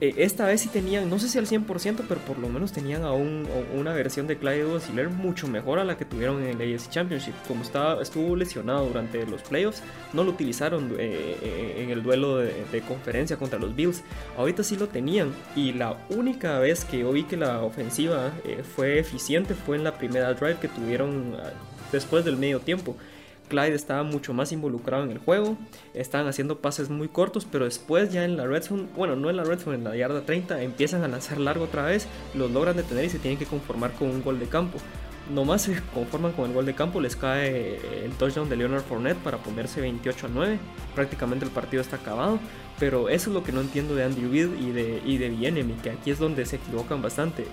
eh, 0.00 0.14
esta 0.18 0.46
vez 0.46 0.60
sí 0.60 0.68
tenían, 0.68 1.10
no 1.10 1.18
sé 1.18 1.28
si 1.28 1.38
al 1.38 1.46
100%, 1.46 2.04
pero 2.08 2.20
por 2.20 2.38
lo 2.38 2.48
menos 2.48 2.72
tenían 2.72 3.02
aún 3.02 3.46
una 3.74 3.92
versión 3.92 4.26
de 4.26 4.36
Clyde 4.36 4.60
Edwards 4.60 4.88
mucho 5.10 5.48
mejor 5.48 5.78
a 5.78 5.84
la 5.84 5.96
que 5.96 6.04
tuvieron 6.04 6.42
en 6.42 6.60
el 6.60 6.74
AFC 6.74 6.90
Championship. 6.90 7.34
Como 7.46 7.62
estaba, 7.62 8.00
estuvo 8.02 8.36
lesionado 8.36 8.86
durante 8.86 9.26
los 9.26 9.42
playoffs, 9.42 9.82
no 10.12 10.24
lo 10.24 10.30
utilizaron 10.30 10.92
eh, 10.98 11.36
eh, 11.42 11.82
en 11.82 11.90
el 11.90 12.02
duelo 12.02 12.38
de, 12.38 12.64
de, 12.70 12.80
conferencia 12.82 13.36
contra 13.36 13.58
los 13.58 13.74
Bills. 13.74 14.02
Ahorita 14.36 14.62
sí 14.62 14.76
lo 14.76 14.88
tenían 14.88 15.32
y 15.56 15.72
la 15.72 15.96
única 16.10 16.58
vez 16.58 16.84
que 16.84 17.00
yo 17.00 17.12
vi 17.12 17.24
que 17.24 17.36
la 17.36 17.62
ofensiva 17.62 18.32
fue 18.74 18.98
eficiente 18.98 19.54
fue 19.54 19.76
en 19.76 19.84
la 19.84 19.98
primera 19.98 20.32
drive 20.34 20.58
que 20.60 20.68
tuvieron 20.68 21.36
ah, 21.38 21.50
después 21.92 22.24
del 22.24 22.36
medio 22.36 22.60
tiempo. 22.60 22.96
Clyde 23.48 23.74
estaba 23.74 24.02
mucho 24.02 24.32
más 24.32 24.52
involucrado 24.52 25.04
en 25.04 25.10
el 25.10 25.18
juego, 25.18 25.56
estaban 25.94 26.28
haciendo 26.28 26.58
pases 26.58 26.90
muy 26.90 27.08
cortos, 27.08 27.46
pero 27.50 27.64
después 27.64 28.12
ya 28.12 28.24
en 28.24 28.36
la 28.36 28.46
red 28.46 28.62
zone, 28.62 28.86
bueno, 28.96 29.16
no 29.16 29.30
en 29.30 29.36
la 29.36 29.44
red 29.44 29.58
zone, 29.58 29.76
en 29.76 29.84
la 29.84 29.96
yarda 29.96 30.22
30, 30.22 30.62
empiezan 30.62 31.02
a 31.02 31.08
lanzar 31.08 31.38
largo 31.38 31.64
otra 31.64 31.84
vez, 31.84 32.06
los 32.34 32.50
logran 32.50 32.76
detener 32.76 33.04
y 33.04 33.10
se 33.10 33.18
tienen 33.18 33.38
que 33.38 33.46
conformar 33.46 33.92
con 33.92 34.08
un 34.08 34.22
gol 34.22 34.38
de 34.38 34.46
campo. 34.46 34.78
Nomás 35.32 35.62
se 35.62 35.82
conforman 35.92 36.32
con 36.32 36.46
el 36.46 36.54
gol 36.54 36.64
de 36.64 36.74
campo, 36.74 37.00
les 37.00 37.14
cae 37.14 38.04
el 38.04 38.12
touchdown 38.12 38.48
de 38.48 38.56
Leonard 38.56 38.82
Fournette 38.82 39.18
para 39.18 39.36
ponerse 39.38 39.80
28 39.82 40.26
a 40.26 40.30
9. 40.32 40.58
Prácticamente 40.94 41.44
el 41.44 41.50
partido 41.50 41.82
está 41.82 41.96
acabado, 41.96 42.38
pero 42.78 43.10
eso 43.10 43.28
es 43.28 43.34
lo 43.34 43.44
que 43.44 43.52
no 43.52 43.60
entiendo 43.60 43.94
de 43.94 44.04
Andy 44.04 44.22
Reid 44.22 44.58
y 44.58 44.70
de, 44.70 45.02
y 45.04 45.18
de 45.18 45.76
que 45.82 45.90
aquí 45.90 46.10
es 46.10 46.18
donde 46.18 46.46
se 46.46 46.56
equivocan 46.56 47.02
bastante 47.02 47.44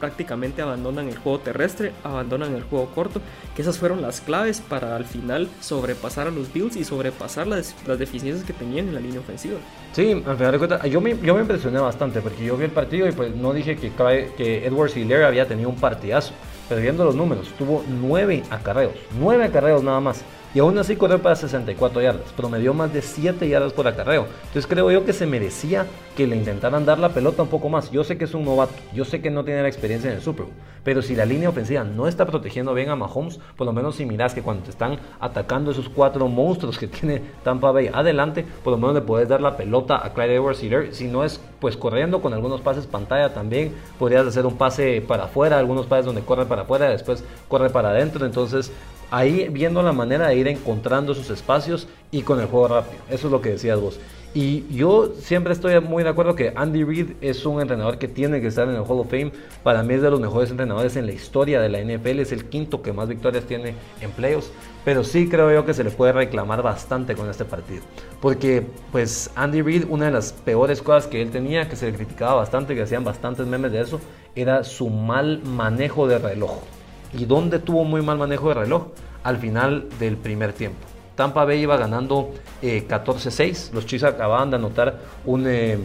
prácticamente 0.00 0.62
abandonan 0.62 1.08
el 1.08 1.16
juego 1.16 1.40
terrestre, 1.40 1.92
abandonan 2.02 2.54
el 2.54 2.62
juego 2.62 2.86
corto, 2.94 3.20
que 3.54 3.62
esas 3.62 3.78
fueron 3.78 4.02
las 4.02 4.20
claves 4.20 4.60
para 4.60 4.96
al 4.96 5.04
final 5.04 5.48
sobrepasar 5.60 6.26
a 6.26 6.30
los 6.30 6.52
Bills 6.52 6.76
y 6.76 6.84
sobrepasar 6.84 7.46
las, 7.46 7.74
las 7.86 7.98
deficiencias 7.98 8.44
que 8.44 8.52
tenían 8.52 8.88
en 8.88 8.94
la 8.94 9.00
línea 9.00 9.20
ofensiva. 9.20 9.58
Sí, 9.92 10.22
al 10.26 10.36
final 10.36 10.52
de 10.52 10.58
cuentas, 10.58 10.82
yo 10.84 11.00
me, 11.00 11.18
yo 11.18 11.34
me 11.34 11.42
impresioné 11.42 11.78
bastante 11.78 12.20
porque 12.20 12.44
yo 12.44 12.56
vi 12.56 12.64
el 12.64 12.70
partido 12.70 13.08
y 13.08 13.12
pues 13.12 13.34
no 13.34 13.52
dije 13.52 13.76
que, 13.76 13.92
que 14.36 14.66
Edwards 14.66 14.96
Hiller 14.96 15.24
había 15.24 15.46
tenido 15.46 15.68
un 15.68 15.76
partidazo, 15.76 16.32
pero 16.68 16.80
viendo 16.80 17.04
los 17.04 17.14
números, 17.14 17.48
tuvo 17.58 17.84
nueve 17.88 18.42
acarreos, 18.50 18.94
nueve 19.18 19.44
acarreos 19.44 19.82
nada 19.82 20.00
más. 20.00 20.24
Y 20.54 20.60
aún 20.60 20.78
así 20.78 20.94
corrió 20.94 21.20
para 21.20 21.34
64 21.34 22.00
yardas, 22.00 22.32
promedió 22.32 22.72
más 22.74 22.92
de 22.92 23.02
7 23.02 23.48
yardas 23.48 23.72
por 23.72 23.88
acarreo. 23.88 24.28
Entonces 24.46 24.68
creo 24.68 24.88
yo 24.88 25.04
que 25.04 25.12
se 25.12 25.26
merecía 25.26 25.84
que 26.16 26.26
le 26.26 26.36
intentaran 26.36 26.84
dar 26.84 26.98
la 26.98 27.10
pelota 27.10 27.42
un 27.42 27.48
poco 27.48 27.68
más. 27.68 27.90
Yo 27.90 28.04
sé 28.04 28.16
que 28.16 28.24
es 28.24 28.34
un 28.34 28.44
novato, 28.44 28.74
yo 28.92 29.04
sé 29.04 29.20
que 29.20 29.30
no 29.30 29.44
tiene 29.44 29.62
la 29.62 29.68
experiencia 29.68 30.10
en 30.10 30.16
el 30.16 30.22
Super 30.22 30.46
Bowl, 30.46 30.54
pero 30.84 31.02
si 31.02 31.14
la 31.16 31.24
línea 31.24 31.48
ofensiva 31.48 31.84
no 31.84 32.06
está 32.06 32.26
protegiendo 32.26 32.74
bien 32.74 32.90
a 32.90 32.96
Mahomes, 32.96 33.40
por 33.56 33.66
lo 33.66 33.72
menos 33.72 33.96
si 33.96 34.06
miras 34.06 34.34
que 34.34 34.42
cuando 34.42 34.64
te 34.64 34.70
están 34.70 34.98
atacando 35.20 35.70
esos 35.70 35.88
cuatro 35.88 36.28
monstruos 36.28 36.78
que 36.78 36.86
tiene 36.88 37.22
Tampa 37.42 37.72
Bay 37.72 37.90
adelante, 37.92 38.44
por 38.62 38.72
lo 38.72 38.78
menos 38.78 38.94
le 38.94 39.00
puedes 39.00 39.28
dar 39.28 39.40
la 39.40 39.56
pelota 39.56 40.04
a 40.04 40.12
Clyde 40.12 40.36
Edwards 40.36 40.58
Si 40.92 41.06
no 41.06 41.24
es 41.24 41.40
pues 41.60 41.76
corriendo 41.76 42.20
con 42.20 42.34
algunos 42.34 42.60
pases 42.60 42.86
pantalla 42.86 43.32
también, 43.32 43.74
podrías 43.98 44.26
hacer 44.26 44.46
un 44.46 44.56
pase 44.56 45.02
para 45.06 45.24
afuera, 45.24 45.58
algunos 45.58 45.86
pases 45.86 46.06
donde 46.06 46.22
corre 46.22 46.46
para 46.46 46.62
afuera, 46.62 46.90
después 46.90 47.24
corre 47.48 47.70
para 47.70 47.90
adentro. 47.90 48.26
Entonces 48.26 48.72
ahí 49.10 49.48
viendo 49.50 49.82
la 49.82 49.92
manera 49.92 50.28
de 50.28 50.36
ir 50.36 50.48
encontrando 50.48 51.12
esos 51.12 51.30
espacios 51.30 51.88
y 52.10 52.22
con 52.22 52.40
el 52.40 52.46
juego 52.46 52.68
rápido. 52.68 53.02
Eso 53.08 53.26
es 53.28 53.32
lo 53.32 53.40
que 53.40 53.50
decías 53.50 53.80
vos. 53.80 53.98
Y 54.34 54.66
yo 54.74 55.12
siempre 55.20 55.52
estoy 55.52 55.78
muy 55.80 56.02
de 56.02 56.08
acuerdo 56.08 56.34
que 56.34 56.52
Andy 56.56 56.82
Reid 56.82 57.12
es 57.20 57.46
un 57.46 57.60
entrenador 57.60 57.98
que 57.98 58.08
tiene 58.08 58.40
que 58.40 58.48
estar 58.48 58.68
en 58.68 58.74
el 58.74 58.80
Hall 58.80 58.98
of 58.98 59.08
Fame. 59.08 59.30
Para 59.62 59.84
mí 59.84 59.94
es 59.94 60.02
de 60.02 60.10
los 60.10 60.18
mejores 60.18 60.50
entrenadores 60.50 60.96
en 60.96 61.06
la 61.06 61.12
historia 61.12 61.60
de 61.60 61.68
la 61.68 61.78
NFL. 61.78 62.18
Es 62.18 62.32
el 62.32 62.46
quinto 62.46 62.82
que 62.82 62.92
más 62.92 63.06
victorias 63.06 63.44
tiene 63.44 63.76
en 64.00 64.10
playoffs. 64.10 64.50
Pero 64.84 65.04
sí 65.04 65.28
creo 65.28 65.52
yo 65.52 65.64
que 65.64 65.72
se 65.72 65.84
le 65.84 65.90
puede 65.90 66.10
reclamar 66.12 66.62
bastante 66.62 67.14
con 67.14 67.30
este 67.30 67.44
partido. 67.44 67.82
Porque 68.20 68.66
pues 68.90 69.30
Andy 69.36 69.62
Reid, 69.62 69.84
una 69.88 70.06
de 70.06 70.10
las 70.10 70.32
peores 70.32 70.82
cosas 70.82 71.06
que 71.06 71.22
él 71.22 71.30
tenía, 71.30 71.68
que 71.68 71.76
se 71.76 71.86
le 71.86 71.96
criticaba 71.96 72.34
bastante, 72.34 72.74
que 72.74 72.82
hacían 72.82 73.04
bastantes 73.04 73.46
memes 73.46 73.70
de 73.70 73.82
eso, 73.82 74.00
era 74.34 74.64
su 74.64 74.90
mal 74.90 75.42
manejo 75.44 76.08
de 76.08 76.18
reloj. 76.18 76.58
¿Y 77.12 77.24
dónde 77.26 77.60
tuvo 77.60 77.84
muy 77.84 78.02
mal 78.02 78.18
manejo 78.18 78.48
de 78.48 78.54
reloj? 78.54 78.88
Al 79.22 79.36
final 79.36 79.88
del 80.00 80.16
primer 80.16 80.52
tiempo. 80.52 80.93
Tampa 81.14 81.44
Bay 81.44 81.60
iba 81.60 81.76
ganando 81.76 82.30
14-6. 82.62 83.40
Eh, 83.40 83.70
Los 83.72 83.86
Chiefs 83.86 84.04
acababan 84.04 84.50
de 84.50 84.56
anotar 84.56 85.00
un, 85.24 85.46
eh, 85.46 85.78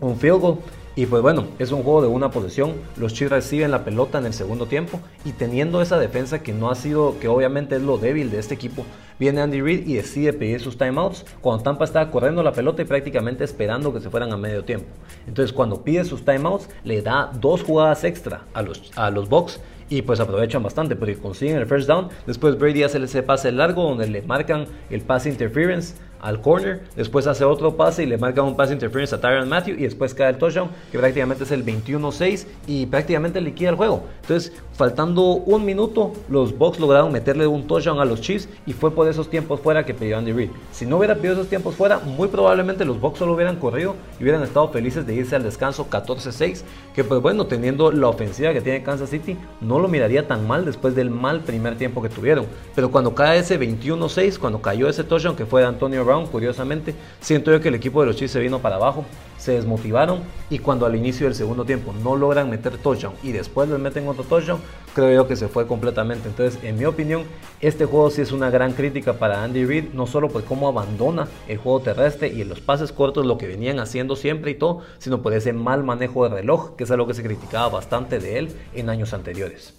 un 0.00 0.16
field 0.16 0.40
goal. 0.40 0.58
Y 0.96 1.06
pues 1.06 1.22
bueno, 1.22 1.46
es 1.58 1.70
un 1.70 1.82
juego 1.82 2.02
de 2.02 2.08
una 2.08 2.30
posición. 2.30 2.74
Los 2.96 3.14
Chiefs 3.14 3.30
reciben 3.30 3.70
la 3.70 3.84
pelota 3.84 4.18
en 4.18 4.26
el 4.26 4.34
segundo 4.34 4.66
tiempo. 4.66 5.00
Y 5.24 5.32
teniendo 5.32 5.80
esa 5.80 5.98
defensa 5.98 6.42
que 6.42 6.52
no 6.52 6.70
ha 6.70 6.74
sido, 6.74 7.18
que 7.20 7.28
obviamente 7.28 7.76
es 7.76 7.82
lo 7.82 7.96
débil 7.96 8.30
de 8.30 8.38
este 8.38 8.54
equipo, 8.54 8.84
viene 9.18 9.40
Andy 9.40 9.60
Reid 9.60 9.86
y 9.86 9.94
decide 9.94 10.32
pedir 10.32 10.60
sus 10.60 10.76
timeouts 10.76 11.24
cuando 11.40 11.62
Tampa 11.62 11.84
estaba 11.84 12.10
corriendo 12.10 12.42
la 12.42 12.52
pelota 12.52 12.82
y 12.82 12.86
prácticamente 12.86 13.44
esperando 13.44 13.94
que 13.94 14.00
se 14.00 14.10
fueran 14.10 14.32
a 14.32 14.36
medio 14.36 14.64
tiempo. 14.64 14.88
Entonces 15.26 15.52
cuando 15.52 15.82
pide 15.82 16.04
sus 16.04 16.24
timeouts, 16.24 16.68
le 16.84 17.02
da 17.02 17.30
dos 17.32 17.62
jugadas 17.62 18.02
extra 18.04 18.42
a 18.52 18.62
los, 18.62 18.90
a 18.96 19.10
los 19.10 19.28
Bucks 19.28 19.60
y 19.90 20.02
pues 20.02 20.20
aprovechan 20.20 20.62
bastante 20.62 20.96
porque 20.96 21.16
consiguen 21.16 21.58
el 21.58 21.66
first 21.66 21.86
down. 21.86 22.08
Después 22.26 22.58
Brady 22.58 22.84
hace 22.84 23.02
ese 23.02 23.22
pase 23.22 23.52
largo 23.52 23.82
donde 23.82 24.08
le 24.08 24.22
marcan 24.22 24.66
el 24.88 25.02
pass 25.02 25.26
interference 25.26 25.96
al 26.20 26.40
corner, 26.40 26.82
después 26.96 27.26
hace 27.26 27.44
otro 27.44 27.76
pase 27.76 28.02
y 28.02 28.06
le 28.06 28.18
marca 28.18 28.42
un 28.42 28.56
pase 28.56 28.72
interference 28.72 29.14
a 29.14 29.20
Tyron 29.20 29.48
Matthew 29.48 29.74
y 29.78 29.82
después 29.82 30.14
cae 30.14 30.30
el 30.30 30.38
touchdown, 30.38 30.68
que 30.92 30.98
prácticamente 30.98 31.44
es 31.44 31.50
el 31.50 31.64
21-6 31.64 32.46
y 32.66 32.86
prácticamente 32.86 33.40
liquida 33.40 33.70
el 33.70 33.76
juego. 33.76 34.04
Entonces, 34.22 34.52
faltando 34.74 35.22
un 35.22 35.64
minuto, 35.64 36.12
los 36.28 36.56
Bucks 36.56 36.80
lograron 36.80 37.12
meterle 37.12 37.46
un 37.46 37.66
touchdown 37.66 38.00
a 38.00 38.04
los 38.04 38.20
Chiefs 38.20 38.48
y 38.66 38.72
fue 38.72 38.90
por 38.94 39.08
esos 39.08 39.28
tiempos 39.28 39.60
fuera 39.60 39.84
que 39.84 39.94
pidió 39.94 40.18
Andy 40.18 40.32
Reid. 40.32 40.50
Si 40.72 40.86
no 40.86 40.98
hubiera 40.98 41.14
pedido 41.14 41.34
esos 41.34 41.48
tiempos 41.48 41.74
fuera, 41.74 41.98
muy 41.98 42.28
probablemente 42.28 42.84
los 42.84 43.00
Bucks 43.00 43.18
solo 43.18 43.34
hubieran 43.34 43.56
corrido 43.56 43.94
y 44.18 44.22
hubieran 44.22 44.42
estado 44.42 44.68
felices 44.68 45.06
de 45.06 45.14
irse 45.14 45.36
al 45.36 45.42
descanso 45.42 45.88
14-6, 45.90 46.62
que 46.94 47.04
pues 47.04 47.20
bueno, 47.20 47.46
teniendo 47.46 47.90
la 47.92 48.08
ofensiva 48.08 48.52
que 48.52 48.60
tiene 48.60 48.82
Kansas 48.82 49.10
City, 49.10 49.36
no 49.60 49.78
lo 49.78 49.88
miraría 49.88 50.26
tan 50.26 50.46
mal 50.46 50.64
después 50.64 50.94
del 50.94 51.10
mal 51.10 51.40
primer 51.40 51.76
tiempo 51.76 52.02
que 52.02 52.08
tuvieron. 52.08 52.46
Pero 52.74 52.90
cuando 52.90 53.14
cae 53.14 53.38
ese 53.38 53.58
21-6, 53.58 54.38
cuando 54.38 54.60
cayó 54.60 54.88
ese 54.88 55.04
touchdown 55.04 55.36
que 55.36 55.46
fue 55.46 55.62
de 55.62 55.68
Antonio 55.68 56.04
curiosamente, 56.30 56.94
siento 57.20 57.52
yo 57.52 57.60
que 57.60 57.68
el 57.68 57.74
equipo 57.74 58.00
de 58.00 58.08
los 58.08 58.16
Chiefs 58.16 58.32
se 58.32 58.40
vino 58.40 58.58
para 58.58 58.76
abajo, 58.76 59.04
se 59.38 59.52
desmotivaron 59.52 60.22
y 60.50 60.58
cuando 60.58 60.84
al 60.84 60.96
inicio 60.96 61.26
del 61.26 61.34
segundo 61.34 61.64
tiempo 61.64 61.94
no 62.02 62.16
logran 62.16 62.50
meter 62.50 62.76
touchdown 62.76 63.14
y 63.22 63.32
después 63.32 63.68
les 63.68 63.78
meten 63.78 64.06
otro 64.08 64.24
touchdown, 64.24 64.60
creo 64.94 65.22
yo 65.22 65.28
que 65.28 65.36
se 65.36 65.48
fue 65.48 65.66
completamente. 65.66 66.28
Entonces, 66.28 66.62
en 66.64 66.76
mi 66.76 66.84
opinión, 66.84 67.22
este 67.60 67.86
juego 67.86 68.10
sí 68.10 68.22
es 68.22 68.32
una 68.32 68.50
gran 68.50 68.72
crítica 68.72 69.14
para 69.14 69.44
Andy 69.44 69.64
Reid, 69.64 69.84
no 69.94 70.06
solo 70.06 70.28
por 70.28 70.44
cómo 70.44 70.68
abandona 70.68 71.28
el 71.48 71.58
juego 71.58 71.80
terrestre 71.80 72.28
y 72.28 72.42
en 72.42 72.48
los 72.48 72.60
pases 72.60 72.92
cortos 72.92 73.24
lo 73.24 73.38
que 73.38 73.46
venían 73.46 73.78
haciendo 73.78 74.16
siempre 74.16 74.50
y 74.50 74.54
todo, 74.54 74.80
sino 74.98 75.22
por 75.22 75.32
ese 75.32 75.52
mal 75.52 75.84
manejo 75.84 76.28
de 76.28 76.34
reloj, 76.34 76.76
que 76.76 76.84
es 76.84 76.90
algo 76.90 77.06
que 77.06 77.14
se 77.14 77.22
criticaba 77.22 77.68
bastante 77.68 78.18
de 78.18 78.38
él 78.38 78.48
en 78.74 78.90
años 78.90 79.14
anteriores. 79.14 79.74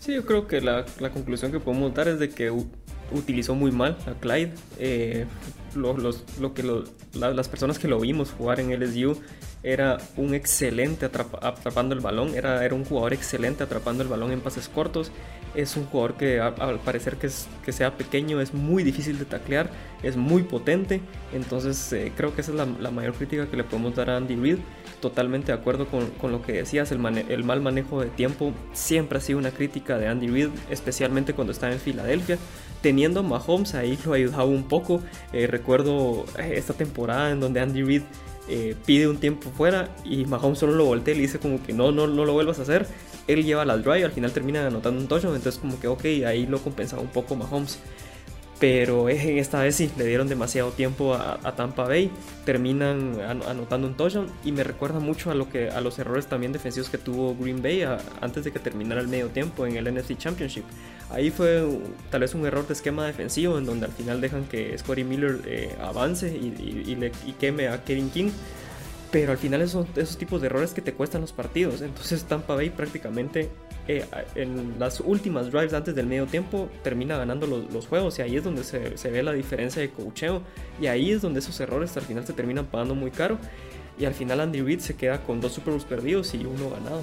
Sí, 0.00 0.14
yo 0.14 0.24
creo 0.24 0.46
que 0.46 0.62
la, 0.62 0.86
la 0.98 1.10
conclusión 1.10 1.52
que 1.52 1.60
podemos 1.60 1.92
dar 1.92 2.08
es 2.08 2.18
de 2.18 2.30
que 2.30 2.50
utilizó 3.12 3.54
muy 3.54 3.72
mal 3.72 3.96
a 4.06 4.18
Clyde. 4.18 4.52
Eh, 4.78 5.26
lo, 5.74 5.96
lo 5.96 6.54
que 6.54 6.62
las 7.14 7.48
personas 7.48 7.78
que 7.78 7.88
lo 7.88 8.00
vimos 8.00 8.32
jugar 8.32 8.60
en 8.60 8.72
LSU 8.78 9.16
era 9.62 9.98
un 10.16 10.34
excelente 10.34 11.04
atrapando 11.06 11.94
el 11.94 12.00
balón, 12.00 12.34
era, 12.34 12.64
era 12.64 12.74
un 12.74 12.84
jugador 12.84 13.12
excelente 13.12 13.62
atrapando 13.62 14.02
el 14.02 14.08
balón 14.08 14.32
en 14.32 14.40
pases 14.40 14.68
cortos. 14.68 15.12
Es 15.54 15.76
un 15.76 15.84
jugador 15.86 16.14
que 16.14 16.40
al 16.40 16.78
parecer 16.78 17.16
que, 17.16 17.26
es, 17.26 17.48
que 17.64 17.72
sea 17.72 17.96
pequeño 17.96 18.40
es 18.40 18.54
muy 18.54 18.84
difícil 18.84 19.18
de 19.18 19.24
taclear, 19.24 19.68
es 20.02 20.16
muy 20.16 20.44
potente. 20.44 21.00
Entonces 21.34 21.92
eh, 21.92 22.12
creo 22.16 22.34
que 22.34 22.40
esa 22.40 22.52
es 22.52 22.56
la, 22.56 22.90
mayor 22.90 23.14
crítica 23.14 23.50
que 23.50 23.56
le 23.56 23.64
podemos 23.64 23.94
dar 23.94 24.10
a 24.10 24.16
Andy 24.16 24.36
Reid. 24.36 24.58
Totalmente 25.00 25.52
de 25.52 25.58
acuerdo 25.58 25.88
con, 25.88 26.06
con 26.12 26.30
lo 26.30 26.42
que 26.42 26.52
decías, 26.52 26.92
el, 26.92 27.04
el, 27.28 27.44
mal 27.44 27.60
manejo 27.60 28.00
de 28.00 28.08
tiempo 28.08 28.52
siempre 28.72 29.18
ha 29.18 29.20
sido 29.20 29.38
una 29.38 29.50
crítica 29.50 29.98
de 29.98 30.06
Andy 30.06 30.28
Reid, 30.28 30.48
especialmente 30.70 31.34
cuando 31.34 31.52
estaba 31.52 31.72
en 31.72 31.80
Filadelfia. 31.80 32.38
Teniendo 32.82 33.22
Mahomes 33.22 33.74
ahí 33.74 33.98
lo 34.04 34.14
ayudaba 34.14 34.44
un 34.44 34.64
poco. 34.64 35.02
Eh, 35.32 35.46
recuerdo 35.46 36.24
eh, 36.38 36.54
esta 36.56 36.72
temporada 36.72 37.30
en 37.30 37.40
donde 37.40 37.60
Andy 37.60 37.82
Reid 37.82 38.02
eh, 38.48 38.74
pide 38.86 39.06
un 39.06 39.18
tiempo 39.18 39.50
fuera 39.50 39.88
y 40.04 40.24
Mahomes 40.24 40.58
solo 40.58 40.72
lo 40.72 40.86
voltea 40.86 41.14
y 41.14 41.18
le 41.18 41.22
dice 41.22 41.38
como 41.38 41.62
que 41.62 41.72
no, 41.72 41.92
no, 41.92 42.06
no 42.06 42.24
lo 42.24 42.32
vuelvas 42.32 42.58
a 42.58 42.62
hacer. 42.62 42.86
Él 43.26 43.44
lleva 43.44 43.64
la 43.64 43.76
drive, 43.76 44.04
al 44.04 44.12
final 44.12 44.32
termina 44.32 44.66
anotando 44.66 45.00
un 45.00 45.06
touchdown, 45.06 45.36
entonces 45.36 45.60
como 45.60 45.78
que 45.78 45.88
ok, 45.88 46.04
ahí 46.26 46.46
lo 46.46 46.58
compensaba 46.58 47.02
un 47.02 47.08
poco 47.08 47.36
Mahomes. 47.36 47.78
Pero 48.58 49.08
en 49.08 49.38
esta 49.38 49.62
vez 49.62 49.76
sí, 49.76 49.90
le 49.96 50.04
dieron 50.04 50.28
demasiado 50.28 50.70
tiempo 50.70 51.14
a, 51.14 51.38
Tampa 51.56 51.84
Bay, 51.84 52.10
terminan 52.44 53.18
anotando 53.48 53.86
un 53.86 53.94
touchdown 53.94 54.26
y 54.44 54.52
me 54.52 54.64
recuerda 54.64 55.00
mucho 55.00 55.30
a, 55.30 55.34
lo 55.34 55.48
que, 55.48 55.70
a 55.70 55.80
los 55.80 55.98
errores 55.98 56.26
también 56.26 56.52
defensivos 56.52 56.90
que 56.90 56.98
tuvo 56.98 57.34
Green 57.34 57.62
Bay 57.62 57.86
antes 58.20 58.44
de 58.44 58.52
que 58.52 58.58
terminara 58.58 59.00
el 59.00 59.08
medio 59.08 59.28
tiempo 59.28 59.64
en 59.64 59.76
el 59.76 59.94
NFC 59.94 60.18
Championship. 60.18 60.64
Ahí 61.10 61.30
fue 61.30 61.66
tal 62.10 62.20
vez 62.20 62.34
un 62.34 62.46
error 62.46 62.66
de 62.66 62.72
esquema 62.72 63.06
defensivo 63.06 63.58
en 63.58 63.66
donde 63.66 63.86
al 63.86 63.92
final 63.92 64.20
dejan 64.20 64.44
que 64.44 64.76
Scotty 64.78 65.02
Miller 65.02 65.40
eh, 65.44 65.74
avance 65.80 66.28
y, 66.28 66.94
le, 66.94 67.10
queme 67.38 67.68
a 67.68 67.82
Kevin 67.84 68.10
King. 68.10 68.30
Pero 69.10 69.32
al 69.32 69.38
final 69.38 69.68
son 69.68 69.88
esos 69.96 70.16
tipos 70.16 70.40
de 70.40 70.46
errores 70.46 70.72
que 70.72 70.82
te 70.82 70.94
cuestan 70.94 71.20
los 71.20 71.32
partidos. 71.32 71.82
Entonces 71.82 72.22
Tampa 72.24 72.54
Bay 72.54 72.70
prácticamente 72.70 73.50
eh, 73.88 74.04
en 74.36 74.78
las 74.78 75.00
últimas 75.00 75.50
drives 75.50 75.74
antes 75.74 75.96
del 75.96 76.06
medio 76.06 76.26
tiempo 76.26 76.68
termina 76.84 77.16
ganando 77.16 77.48
los, 77.48 77.86
juegos 77.88 78.20
y 78.20 78.22
ahí 78.22 78.36
es 78.36 78.44
donde 78.44 78.62
se, 78.62 79.10
ve 79.10 79.22
la 79.24 79.32
diferencia 79.32 79.82
de 79.82 79.90
cocheo 79.90 80.42
y 80.80 80.86
ahí 80.86 81.10
es 81.10 81.22
donde 81.22 81.40
esos 81.40 81.58
errores 81.58 81.96
al 81.96 82.04
final 82.04 82.24
se 82.24 82.32
terminan 82.32 82.66
pagando 82.66 82.94
muy 82.94 83.10
caro 83.10 83.38
y 83.98 84.04
al 84.04 84.14
final 84.14 84.40
Andy 84.40 84.60
Reid 84.60 84.78
se 84.78 84.94
queda 84.94 85.24
con 85.24 85.40
dos 85.40 85.54
Super 85.54 85.74
perdidos 85.88 86.34
y 86.34 86.46
uno 86.46 86.70
ganado. 86.70 87.02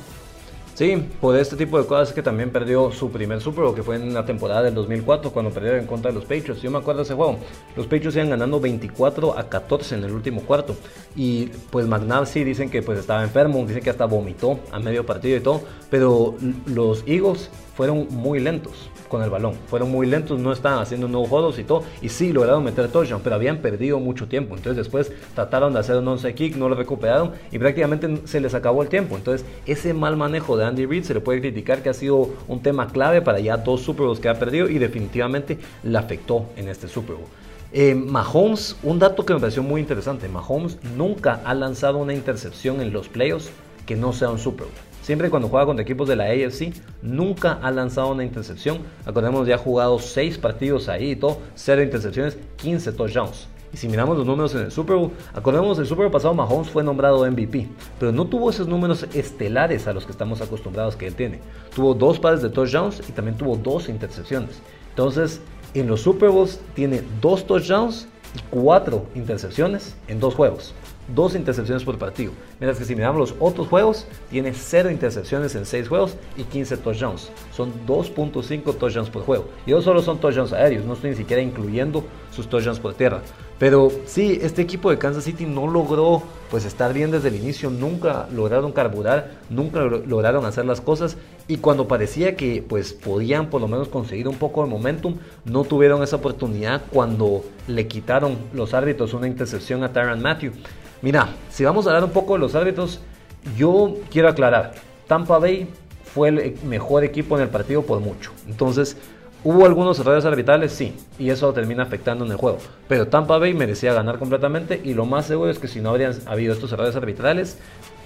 Sí, 0.78 0.96
por 1.20 1.36
este 1.36 1.56
tipo 1.56 1.82
de 1.82 1.88
cosas 1.88 2.14
que 2.14 2.22
también 2.22 2.52
perdió 2.52 2.92
su 2.92 3.10
primer 3.10 3.42
Super 3.42 3.64
Bowl, 3.64 3.74
que 3.74 3.82
fue 3.82 3.96
en 3.96 4.14
la 4.14 4.28
temporada 4.28 4.62
del 4.62 4.76
2004, 4.76 5.32
cuando 5.32 5.50
perdieron 5.50 5.80
en 5.80 5.88
contra 5.88 6.12
de 6.12 6.16
los 6.16 6.26
Patriots. 6.26 6.62
Yo 6.62 6.70
me 6.70 6.78
acuerdo 6.78 7.00
de 7.00 7.06
ese 7.06 7.16
juego. 7.16 7.40
Los 7.76 7.88
Patriots 7.88 8.16
iban 8.16 8.30
ganando 8.30 8.60
24 8.60 9.40
a 9.40 9.50
14 9.50 9.96
en 9.96 10.04
el 10.04 10.12
último 10.12 10.42
cuarto. 10.42 10.76
Y 11.16 11.48
pues 11.72 11.88
McNabb 11.88 12.28
sí 12.28 12.44
dicen 12.44 12.70
que 12.70 12.84
pues 12.84 13.00
estaba 13.00 13.24
enfermo, 13.24 13.66
dicen 13.66 13.82
que 13.82 13.90
hasta 13.90 14.06
vomitó 14.06 14.60
a 14.72 14.78
medio 14.78 15.04
partido 15.04 15.38
y 15.38 15.40
todo. 15.40 15.62
Pero 15.90 16.36
los 16.68 17.04
Eagles 17.08 17.50
fueron 17.78 18.08
muy 18.10 18.40
lentos 18.40 18.90
con 19.08 19.22
el 19.22 19.30
balón. 19.30 19.54
Fueron 19.68 19.92
muy 19.92 20.08
lentos, 20.08 20.40
no 20.40 20.52
estaban 20.52 20.80
haciendo 20.80 21.08
nuevos 21.08 21.30
juegos 21.30 21.60
y 21.60 21.64
todo. 21.64 21.84
Y 22.02 22.10
sí 22.10 22.34
lograron 22.34 22.64
meter 22.64 22.88
touchdown, 22.88 23.22
pero 23.24 23.36
habían 23.36 23.60
perdido 23.60 24.00
mucho 24.00 24.28
tiempo. 24.28 24.56
Entonces 24.56 24.78
después 24.78 25.12
trataron 25.36 25.74
de 25.74 25.80
hacer 25.80 25.96
un 25.98 26.08
11 26.08 26.34
kick, 26.34 26.56
no 26.56 26.70
lo 26.70 26.76
recuperaron 26.76 27.34
y 27.52 27.60
prácticamente 27.60 28.22
se 28.26 28.42
les 28.42 28.56
acabó 28.56 28.82
el 28.82 28.90
tiempo. 28.90 29.16
Entonces 29.16 29.46
ese 29.68 29.94
mal 29.94 30.18
manejo 30.18 30.58
de 30.58 30.66
Andy 30.66 30.88
Reid 30.88 31.04
se 31.04 31.14
le 31.14 31.22
puede 31.22 31.40
criticar 31.40 31.84
que 31.84 31.90
ha 31.90 31.94
sido 31.94 32.30
un 32.48 32.64
tema 32.64 32.88
clave 32.88 33.22
para 33.22 33.40
ya 33.40 33.58
dos 33.58 33.82
Super 33.82 34.08
Bowls 34.08 34.20
que 34.20 34.30
ha 34.30 34.40
perdido 34.40 34.68
y 34.68 34.80
definitivamente 34.80 35.60
le 35.84 35.98
afectó 36.00 36.48
en 36.58 36.70
este 36.70 36.88
Super 36.88 37.16
Bowl. 37.16 37.28
Eh, 37.72 37.94
Mahomes, 37.94 38.76
un 38.82 38.98
dato 38.98 39.24
que 39.24 39.36
me 39.36 39.40
pareció 39.40 39.62
muy 39.62 39.82
interesante, 39.82 40.28
Mahomes 40.30 40.80
nunca 40.96 41.42
ha 41.46 41.54
lanzado 41.54 42.00
una 42.00 42.16
intercepción 42.16 42.82
en 42.82 42.92
los 42.92 43.08
playoffs 43.08 43.52
que 43.86 43.96
no 43.96 44.14
sea 44.14 44.32
un 44.32 44.40
Super 44.40 44.66
Bowl. 44.66 44.87
Siempre 45.08 45.30
cuando 45.30 45.48
juega 45.48 45.66
contra 45.66 45.84
equipos 45.84 46.10
de 46.10 46.18
la 46.18 46.26
AFC, 46.26 46.74
nunca 47.02 47.60
ha 47.62 47.72
lanzado 47.72 48.12
una 48.12 48.26
intercepción. 48.26 48.80
Acordemos, 49.06 49.48
ya 49.48 49.56
ha 49.56 49.58
jugado 49.58 50.00
6 50.00 50.38
partidos 50.38 50.90
ahí 50.90 51.12
y 51.12 51.16
todo, 51.16 51.38
0 51.56 51.82
intercepciones, 51.82 52.38
15 52.58 52.92
touchdowns. 52.92 53.48
Y 53.72 53.78
si 53.78 53.88
miramos 53.88 54.18
los 54.18 54.28
números 54.28 54.54
en 54.56 54.64
el 54.64 54.72
Super 54.74 54.98
Bowl, 54.98 55.12
acordemos, 55.34 55.80
el 55.80 55.86
Super 55.86 56.08
Bowl 56.08 56.12
pasado 56.12 56.34
Mahomes 56.34 56.70
fue 56.70 56.84
nombrado 56.84 57.26
MVP, 57.26 57.70
pero 57.98 58.12
no 58.12 58.26
tuvo 58.26 58.50
esos 58.50 58.68
números 58.68 59.08
estelares 59.14 59.88
a 59.88 59.94
los 59.94 60.06
que 60.06 60.12
estamos 60.12 60.42
acostumbrados 60.42 60.98
que 60.98 61.08
él 61.08 61.16
tiene. 61.16 61.40
Tuvo 61.74 61.94
dos 61.94 62.20
pares 62.20 62.42
de 62.42 62.50
touchdowns 62.50 63.02
y 63.08 63.14
también 63.14 63.38
tuvo 63.38 63.56
dos 63.56 63.88
intercepciones. 63.88 64.62
Entonces, 64.90 65.40
en 65.74 65.88
los 65.88 66.02
Super 66.02 66.32
Bowls 66.32 66.60
tiene 66.74 67.02
dos 67.22 67.48
touchdowns 67.48 68.10
cuatro 68.50 69.06
intercepciones 69.16 69.96
en 70.08 70.20
dos 70.20 70.36
juegos 70.36 70.74
dos 71.14 71.36
intercepciones 71.36 71.84
por 71.84 71.98
partido. 71.98 72.32
Mientras 72.60 72.80
que 72.80 72.86
si 72.86 72.96
miramos 72.96 73.20
los 73.20 73.36
otros 73.40 73.68
juegos, 73.68 74.06
tiene 74.30 74.54
0 74.54 74.92
intercepciones 74.92 75.56
en 75.56 75.66
6 75.66 75.88
juegos 75.88 76.16
y 76.36 76.44
15 76.44 76.78
touchdowns. 76.78 77.30
Son 77.52 77.72
2.5 77.88 78.78
touchdowns 78.78 79.10
por 79.10 79.24
juego. 79.24 79.50
Y 79.66 79.72
dos 79.72 79.84
solo 79.84 80.02
son 80.02 80.20
touchdowns 80.20 80.54
aéreos, 80.54 80.86
no 80.86 80.94
estoy 80.94 81.12
ni 81.12 81.16
siquiera 81.16 81.42
incluyendo 81.42 82.04
sus 82.32 82.48
touchdowns 82.48 82.80
por 82.80 82.94
tierra. 82.94 83.22
Pero 83.60 83.92
sí, 84.06 84.40
este 84.42 84.62
equipo 84.62 84.92
de 84.92 85.00
Kansas 85.00 85.24
City 85.24 85.46
no 85.46 85.68
logró 85.68 86.22
pues 86.52 86.64
estar 86.64 86.94
bien 86.94 87.10
desde 87.10 87.30
el 87.30 87.36
inicio, 87.36 87.72
nunca 87.72 88.28
lograron 88.32 88.72
carburar, 88.72 89.32
nunca 89.50 89.82
lograron 89.82 90.46
hacer 90.46 90.66
las 90.66 90.80
cosas 90.80 91.18
y 91.48 91.58
cuando 91.58 91.88
parecía 91.88 92.36
que 92.36 92.64
pues 92.68 92.94
podían 92.94 93.50
por 93.50 93.60
lo 93.62 93.68
menos 93.68 93.88
conseguir 93.88 94.28
un 94.28 94.36
poco 94.36 94.64
de 94.64 94.70
momentum, 94.70 95.16
no 95.44 95.64
tuvieron 95.64 96.04
esa 96.04 96.18
oportunidad 96.18 96.84
cuando 96.92 97.44
le 97.68 97.88
quitaron 97.88 98.38
los 98.54 98.74
árbitros 98.76 99.14
una 99.14 99.28
intercepción 99.28 99.84
a 99.84 99.92
Tyron 99.92 100.22
Matthew. 100.22 100.52
Mira, 101.02 101.30
si 101.50 101.64
vamos 101.64 101.86
a 101.86 101.90
hablar 101.90 102.04
un 102.04 102.12
poco 102.12 102.34
de 102.34 102.40
los 102.40 102.54
árbitros, 102.54 103.02
yo 103.58 103.96
quiero 104.12 104.30
aclarar, 104.30 104.74
Tampa 105.08 105.40
Bay 105.40 105.68
fue 106.14 106.30
el 106.30 106.58
mejor 106.64 107.04
equipo 107.04 107.36
en 107.36 107.44
el 107.44 107.50
partido 107.50 107.84
por 107.84 108.00
mucho. 108.00 108.32
Entonces, 108.48 108.98
hubo 109.44 109.66
algunos 109.66 110.00
errores 110.00 110.26
arbitrales, 110.26 110.72
sí, 110.72 110.96
y 111.18 111.30
eso 111.30 111.52
termina 111.54 111.84
afectando 111.84 112.26
en 112.26 112.32
el 112.32 112.38
juego. 112.38 112.60
Pero 112.88 113.08
Tampa 113.08 113.38
Bay 113.38 113.54
merecía 113.54 113.94
ganar 113.94 114.20
completamente 114.20 114.82
y 114.84 114.94
lo 114.94 115.06
más 115.06 115.26
seguro 115.26 115.50
es 115.52 115.60
que 115.60 115.68
si 115.68 115.82
no 115.82 115.90
habrían 115.90 116.14
habido 116.26 116.54
estos 116.54 116.72
errores 116.72 116.96
arbitrales, 116.96 117.58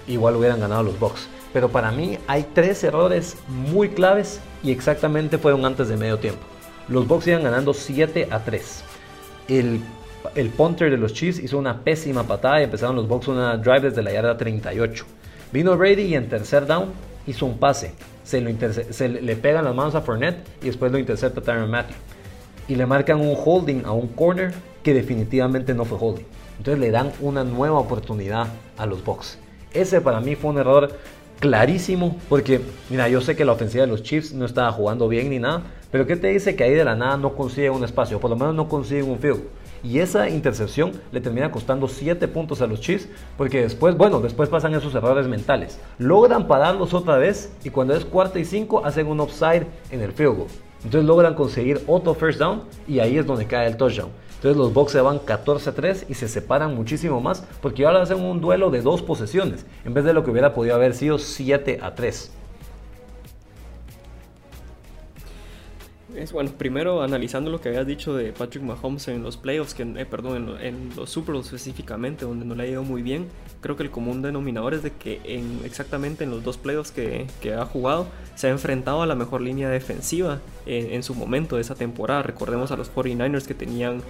igual 0.07 0.35
hubieran 0.35 0.59
ganado 0.59 0.83
los 0.83 0.99
Bucks. 0.99 1.27
Pero 1.53 1.69
para 1.69 1.91
mí 1.91 2.17
hay 2.27 2.45
tres 2.53 2.83
errores 2.83 3.37
muy 3.47 3.89
claves 3.89 4.41
y 4.63 4.71
exactamente 4.71 5.37
fueron 5.37 5.65
antes 5.65 5.89
de 5.89 5.97
medio 5.97 6.19
tiempo. 6.19 6.41
Los 6.87 7.07
Bucks 7.07 7.27
iban 7.27 7.43
ganando 7.43 7.73
7 7.73 8.27
a 8.31 8.39
3. 8.39 8.83
El 9.47 9.81
el 10.35 10.49
punter 10.49 10.91
de 10.91 10.97
los 10.97 11.13
Chiefs 11.13 11.39
hizo 11.39 11.57
una 11.57 11.83
pésima 11.83 12.23
patada 12.23 12.61
y 12.61 12.65
empezaron 12.65 12.95
los 12.95 13.07
Bucks 13.07 13.27
una 13.27 13.57
drive 13.57 13.81
desde 13.81 14.01
la 14.01 14.11
yarda 14.11 14.37
38. 14.37 15.05
Vino 15.51 15.77
Brady 15.77 16.03
y 16.03 16.15
en 16.15 16.29
tercer 16.29 16.65
down 16.65 16.91
hizo 17.27 17.45
un 17.45 17.57
pase. 17.57 17.93
Se, 18.31 19.09
le 19.09 19.35
pegan 19.35 19.65
las 19.65 19.75
manos 19.75 19.93
a 19.95 20.01
Fournette 20.01 20.47
y 20.61 20.67
después 20.67 20.91
lo 20.91 20.97
intercepta 20.97 21.41
Tyron 21.41 21.69
Matthew. 21.69 21.95
Y 22.67 22.75
le 22.75 22.85
marcan 22.85 23.19
un 23.19 23.35
holding 23.35 23.83
a 23.85 23.91
un 23.91 24.07
corner 24.07 24.53
que 24.83 24.93
definitivamente 24.93 25.73
no 25.73 25.85
fue 25.85 25.97
holding. 25.99 26.25
Entonces 26.57 26.79
le 26.79 26.91
dan 26.91 27.11
una 27.19 27.43
nueva 27.43 27.79
oportunidad 27.79 28.47
a 28.77 28.85
los 28.85 29.03
Bucks. 29.03 29.37
Ese 29.73 29.99
para 30.01 30.21
mí 30.21 30.35
fue 30.35 30.51
un 30.51 30.59
error 30.59 30.91
clarísimo 31.39 32.17
porque, 32.29 32.61
mira, 32.89 33.09
yo 33.09 33.19
sé 33.19 33.35
que 33.35 33.43
la 33.43 33.51
ofensiva 33.53 33.85
de 33.85 33.91
los 33.91 34.03
Chiefs 34.03 34.33
no 34.33 34.45
estaba 34.45 34.71
jugando 34.71 35.07
bien 35.07 35.29
ni 35.29 35.39
nada, 35.39 35.63
pero 35.91 36.05
¿qué 36.05 36.15
te 36.15 36.27
dice 36.27 36.55
que 36.55 36.63
ahí 36.63 36.73
de 36.73 36.85
la 36.85 36.95
nada 36.95 37.17
no 37.17 37.35
consiguen 37.35 37.73
un 37.73 37.83
espacio? 37.83 38.19
Por 38.19 38.29
lo 38.29 38.35
menos 38.35 38.55
no 38.55 38.69
consiguen 38.69 39.09
un 39.09 39.19
field. 39.19 39.41
Y 39.83 39.99
esa 39.99 40.29
intercepción 40.29 40.91
le 41.11 41.21
termina 41.21 41.51
costando 41.51 41.87
7 41.87 42.27
puntos 42.27 42.61
a 42.61 42.67
los 42.67 42.81
Chiefs, 42.81 43.07
porque 43.37 43.61
después, 43.61 43.97
bueno, 43.97 44.21
después 44.21 44.47
pasan 44.49 44.75
esos 44.75 44.93
errores 44.93 45.27
mentales. 45.27 45.79
Logran 45.97 46.47
pararlos 46.47 46.93
otra 46.93 47.17
vez 47.17 47.51
y 47.63 47.71
cuando 47.71 47.95
es 47.95 48.05
cuarta 48.05 48.37
y 48.39 48.45
5 48.45 48.85
hacen 48.85 49.07
un 49.07 49.19
offside 49.19 49.65
en 49.89 50.01
el 50.01 50.11
field 50.11 50.37
goal. 50.37 50.47
Entonces 50.83 51.07
logran 51.07 51.35
conseguir 51.35 51.81
otro 51.87 52.13
first 52.13 52.39
down 52.39 52.63
y 52.87 52.99
ahí 52.99 53.17
es 53.17 53.25
donde 53.25 53.45
cae 53.45 53.67
el 53.67 53.77
touchdown. 53.77 54.09
Entonces 54.35 54.57
los 54.57 54.73
Bucks 54.73 54.93
se 54.93 55.01
van 55.01 55.19
14-3 55.19 56.05
y 56.09 56.15
se 56.15 56.27
separan 56.27 56.73
muchísimo 56.73 57.21
más 57.21 57.43
porque 57.61 57.85
ahora 57.85 58.01
hacen 58.01 58.19
un 58.19 58.41
duelo 58.41 58.71
de 58.71 58.81
dos 58.81 59.03
posesiones 59.03 59.67
en 59.85 59.93
vez 59.93 60.03
de 60.03 60.13
lo 60.13 60.23
que 60.23 60.31
hubiera 60.31 60.55
podido 60.55 60.73
haber 60.73 60.95
sido 60.95 61.17
7-3. 61.17 62.29
Es 66.15 66.33
bueno, 66.33 66.51
primero 66.57 67.01
analizando 67.03 67.49
lo 67.49 67.61
que 67.61 67.69
habías 67.69 67.87
dicho 67.87 68.13
de 68.13 68.33
Patrick 68.33 68.63
Mahomes 68.63 69.07
en 69.07 69.23
los 69.23 69.37
playoffs, 69.37 69.73
que, 69.73 69.83
eh, 69.83 70.05
perdón, 70.05 70.57
en, 70.61 70.89
los 70.95 71.09
Super 71.09 71.33
Bowls 71.33 71.47
específicamente, 71.47 72.25
donde 72.25 72.45
no 72.45 72.53
le 72.53 72.63
ha 72.63 72.67
ido 72.67 72.83
muy 72.83 73.01
bien, 73.01 73.27
creo 73.61 73.77
que 73.77 73.83
el 73.83 73.91
común 73.91 74.21
denominador 74.21 74.73
es 74.73 74.83
de 74.83 74.91
que 74.91 75.21
en, 75.23 75.61
exactamente 75.63 76.25
en 76.25 76.31
los 76.31 76.43
dos 76.43 76.57
playoffs 76.57 76.91
que, 76.91 77.27
que 77.41 77.53
ha 77.53 77.65
jugado, 77.65 78.07
se 78.35 78.47
ha 78.47 78.49
enfrentado 78.49 79.01
a 79.01 79.05
la 79.05 79.15
mejor 79.15 79.41
línea 79.41 79.69
defensiva 79.69 80.41
en, 80.65 80.91
en, 80.91 81.03
su 81.03 81.15
momento 81.15 81.55
de 81.55 81.61
esa 81.61 81.75
temporada. 81.75 82.23
Recordemos 82.23 82.71
a 82.71 82.77
los 82.77 82.93
49ers 82.93 83.45
que 83.45 83.53
tenían 83.53 84.01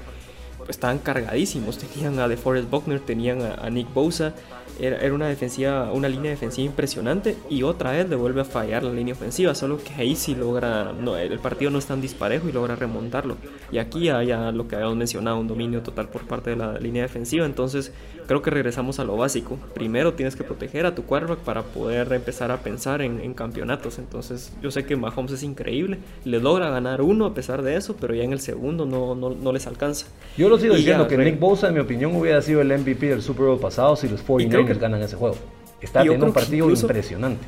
estaban 0.68 1.00
cargadísimos. 1.00 1.78
Tenían 1.78 2.20
a 2.20 2.28
DeForest 2.28 2.70
Buckner, 2.70 3.00
tenían 3.00 3.42
a, 3.42 3.56
a 3.56 3.70
Nick 3.70 3.94
Bosa, 3.94 4.34
era, 4.80 5.14
una 5.14 5.28
defensiva, 5.28 5.92
una 5.92 6.10
línea 6.10 6.32
defensiva 6.32 6.66
impresionante 6.66 7.38
y 7.50 7.64
otra 7.64 7.92
vez 7.92 8.10
le 8.10 8.16
vuelve 8.16 8.42
a 8.42 8.46
fallar 8.46 8.84
la 8.84 8.92
línea 8.92 9.14
ofensiva, 9.14 9.54
solo 9.54 9.78
que 9.78 9.94
ahí 9.94 10.16
sí 10.16 10.34
logra, 10.34 10.94
no, 10.94 11.18
el 11.18 11.40
partido 11.40 11.72
no 11.72 11.78
es 11.78 11.86
tan 11.86 12.02
disparejo 12.02 12.50
y 12.50 12.52
logra 12.52 12.76
remontarlo. 12.76 13.38
Y 13.72 13.78
aquí 13.78 14.06
ya, 14.06 14.52
lo 14.52 14.68
que 14.68 14.76
habíamos 14.76 14.98
mencionado, 14.98 15.40
un 15.40 15.48
dominio 15.48 15.82
total 15.82 16.10
por 16.10 16.24
parte 16.28 16.52
de 16.52 16.56
la 16.56 16.80
línea 16.80 17.04
defensiva, 17.04 17.46
entonces 17.46 17.92
creo 18.28 18.42
que 18.42 18.50
regresamos 18.50 19.00
a 19.00 19.04
lo 19.04 19.18
básico. 19.18 19.60
Primero 19.74 20.14
tienes 20.14 20.36
que 20.36 20.44
proteger 20.44 20.86
a 20.86 20.96
tu 20.96 21.04
quarterback 21.04 21.40
para 21.40 21.64
poder 21.64 22.12
empezar 22.14 22.52
a 22.52 22.58
pensar 22.58 23.02
en, 23.02 23.34
campeonatos. 23.34 23.98
Entonces 24.00 24.54
yo 24.62 24.72
sé 24.72 24.86
que 24.86 24.96
Mahomes 24.96 25.32
es 25.32 25.44
increíble, 25.44 26.00
le 26.26 26.40
logra 26.40 26.70
ganar 26.70 27.02
uno 27.02 27.26
a 27.26 27.34
pesar 27.34 27.62
de 27.62 27.76
eso, 27.76 27.96
pero 28.00 28.14
ya 28.14 28.24
en 28.24 28.34
el 28.34 28.40
segundo 28.40 28.86
no, 28.86 29.16
no, 29.16 29.52
les 29.52 29.68
alcanza. 29.68 30.08
Yo 30.38 30.50
lo 30.50 30.58
sigo 30.62 30.76
diciendo 30.76 31.08
que 31.08 31.18
Nick 31.18 31.40
Bosa, 31.40 31.68
en 31.68 31.74
mi 31.74 31.80
opinión, 31.80 32.16
hubiera 32.16 32.42
sido 32.42 32.62
el 32.62 32.78
MVP 32.78 33.08
del 33.08 33.22
Super 33.22 33.48
Bowl 33.48 33.60
pasado 33.60 33.96
si 33.96 34.08
los 34.08 34.22
49 34.22 34.74
que 34.74 34.80
ganan 34.80 35.02
ese 35.02 35.16
juego. 35.16 35.36
Está 35.82 36.02
teniendo 36.02 36.28
un 36.28 36.34
partido 36.34 36.70
impresionante. 36.70 37.46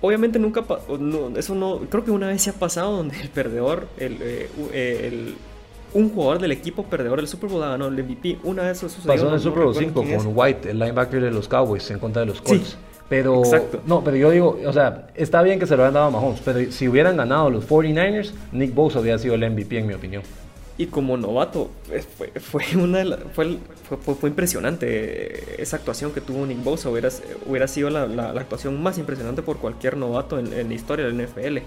Obviamente 0.00 0.38
nunca, 0.38 0.64
eso 1.36 1.54
no, 1.54 1.80
creo 1.88 2.04
que 2.04 2.10
una 2.10 2.28
vez 2.28 2.42
se 2.42 2.50
ha 2.50 2.52
pasado 2.52 2.96
donde 2.96 3.18
el 3.20 3.28
perdedor, 3.30 3.88
el, 3.96 4.18
eh, 4.20 4.48
eh, 4.72 5.34
un 5.94 6.10
jugador 6.10 6.38
del 6.38 6.52
equipo 6.52 6.84
perdedor 6.84 7.18
del 7.18 7.28
Super 7.28 7.48
Bowl 7.48 7.62
ha 7.62 7.70
ganado 7.70 7.90
el 7.90 8.04
MVP. 8.04 8.38
Una 8.44 8.64
vez 8.64 8.78
eso 8.78 8.88
sucedió. 8.88 9.14
Pasó 9.14 9.28
en 9.28 9.34
el 9.34 9.40
Super 9.40 9.64
Bowl 9.64 9.74
5 9.74 10.04
con 10.04 10.32
White, 10.34 10.70
el 10.70 10.78
linebacker 10.78 11.22
de 11.22 11.30
los 11.30 11.48
Cowboys, 11.48 11.90
en 11.90 11.98
contra 11.98 12.20
de 12.20 12.26
los 12.26 12.42
Colts. 12.42 12.76
pero, 13.08 13.42
no, 13.86 14.04
pero 14.04 14.16
yo 14.16 14.30
digo, 14.30 14.58
o 14.66 14.72
sea, 14.72 15.08
está 15.14 15.42
bien 15.42 15.58
que 15.58 15.66
se 15.66 15.76
lo 15.76 15.84
hayan 15.84 15.94
dado 15.94 16.06
a 16.06 16.10
Mahomes, 16.10 16.40
pero 16.44 16.70
si 16.70 16.88
hubieran 16.88 17.16
ganado 17.16 17.50
los 17.50 17.66
49ers, 17.66 18.32
Nick 18.52 18.74
Bosa 18.74 18.98
habría 18.98 19.18
sido 19.18 19.34
el 19.34 19.50
MVP 19.50 19.78
en 19.78 19.86
mi 19.86 19.94
opinión. 19.94 20.22
Y 20.78 20.86
como 20.86 21.16
novato, 21.16 21.70
fue, 22.16 22.28
fue 22.38 22.64
una 22.76 23.02
fue, 23.34 23.58
fue, 23.88 24.14
fue, 24.14 24.28
impresionante 24.28 25.60
esa 25.62 25.76
actuación 25.76 26.12
que 26.12 26.20
tuvo 26.20 26.44
Nick 26.46 26.62
Bosa. 26.62 26.90
Hubiera, 26.90 27.08
hubiera 27.46 27.66
sido 27.66 27.88
la, 27.90 28.06
la, 28.06 28.30
actuación 28.30 28.82
más 28.82 28.98
impresionante 28.98 29.42
por 29.42 29.58
cualquier 29.58 29.96
novato 29.96 30.38
en, 30.38 30.52
en 30.52 30.68
la 30.68 30.74
historia 30.74 31.06
del 31.06 31.26
NFL. 31.26 31.58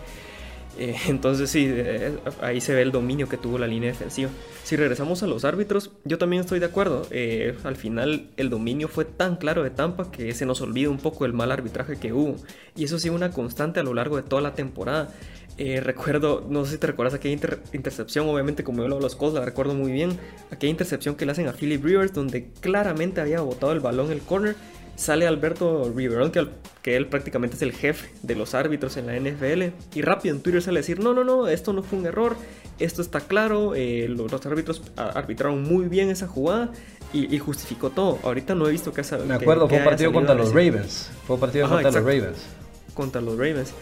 Eh, 0.79 0.95
entonces 1.07 1.49
sí, 1.49 1.67
eh, 1.69 2.17
ahí 2.41 2.61
se 2.61 2.73
ve 2.73 2.81
el 2.81 2.91
dominio 2.91 3.27
que 3.27 3.37
tuvo 3.37 3.57
la 3.59 3.67
línea 3.67 3.89
defensiva. 3.89 4.31
Si 4.63 4.75
regresamos 4.75 5.21
a 5.23 5.27
los 5.27 5.45
árbitros, 5.45 5.91
yo 6.05 6.17
también 6.17 6.41
estoy 6.41 6.59
de 6.59 6.65
acuerdo. 6.65 7.05
Eh, 7.11 7.55
al 7.63 7.75
final 7.75 8.29
el 8.37 8.49
dominio 8.49 8.87
fue 8.87 9.05
tan 9.05 9.35
claro 9.35 9.63
de 9.63 9.69
Tampa 9.69 10.11
que 10.11 10.33
se 10.33 10.45
nos 10.45 10.61
olvida 10.61 10.89
un 10.89 10.97
poco 10.97 11.25
el 11.25 11.33
mal 11.33 11.51
arbitraje 11.51 11.97
que 11.99 12.13
hubo. 12.13 12.35
Y 12.75 12.85
eso 12.85 12.97
sí 12.97 13.09
una 13.09 13.31
constante 13.31 13.81
a 13.81 13.83
lo 13.83 13.93
largo 13.93 14.15
de 14.15 14.23
toda 14.23 14.41
la 14.41 14.55
temporada. 14.55 15.13
Eh, 15.61 15.81
recuerdo, 15.81 16.47
no 16.49 16.63
sé 16.63 16.71
si 16.71 16.77
te 16.77 16.87
recuerdas 16.87 17.13
aquella 17.15 17.37
intercepción, 17.73 18.29
obviamente 18.29 18.63
como 18.63 18.81
yo 18.81 18.87
lo 18.87 19.01
los 19.01 19.17
Colts, 19.17 19.35
la 19.35 19.43
recuerdo 19.43 19.73
muy 19.73 19.91
bien, 19.91 20.17
aquella 20.51 20.71
intercepción 20.71 21.15
que 21.15 21.25
le 21.25 21.33
hacen 21.33 21.49
a 21.49 21.51
Philip 21.51 21.83
Rivers 21.83 22.13
donde 22.13 22.47
claramente 22.61 23.19
había 23.19 23.41
botado 23.41 23.73
el 23.73 23.81
balón 23.81 24.05
en 24.05 24.13
el 24.13 24.21
corner, 24.21 24.55
sale 24.95 25.27
Alberto 25.27 25.91
Rivers, 25.93 26.29
que, 26.29 26.47
que, 26.81 26.95
él 26.95 27.07
prácticamente 27.07 27.57
es 27.57 27.61
el 27.61 27.73
jefe 27.73 28.09
de 28.23 28.35
los 28.35 28.55
árbitros 28.55 28.95
en 28.95 29.07
la 29.07 29.19
NFL, 29.19 29.73
y 29.95 30.01
rápido 30.01 30.33
en 30.33 30.41
Twitter 30.41 30.61
sale 30.61 30.79
a 30.79 30.81
decir, 30.81 31.01
no, 31.01 31.13
no, 31.13 31.25
no, 31.25 31.49
esto 31.49 31.73
no 31.73 31.83
fue 31.83 31.99
un 31.99 32.05
error, 32.05 32.37
esto 32.79 33.01
está 33.01 33.19
claro, 33.19 33.75
eh, 33.75 34.07
los, 34.07 34.31
árbitros 34.45 34.81
arbitraron 34.95 35.61
muy 35.61 35.89
bien 35.89 36.09
esa 36.09 36.27
jugada, 36.27 36.71
y, 37.11 37.37
justificó 37.37 37.89
todo. 37.89 38.19
Ahorita 38.23 38.55
no 38.55 38.67
he 38.67 38.71
visto 38.71 38.93
que... 38.93 39.01
Me 39.25 39.33
acuerdo, 39.33 39.67
fue 39.67 39.79
un 39.79 39.83
partido 39.83 40.13
contra 40.13 40.35
los 40.35 40.53
Ravens, 40.53 41.11
fue 41.27 41.33
un 41.33 41.39
partido 41.41 41.67
contra 41.67 41.91
los 41.91 42.01
Ravens. 42.01 42.45
Contra 42.93 43.19
los 43.19 43.33
Ravens. 43.33 43.73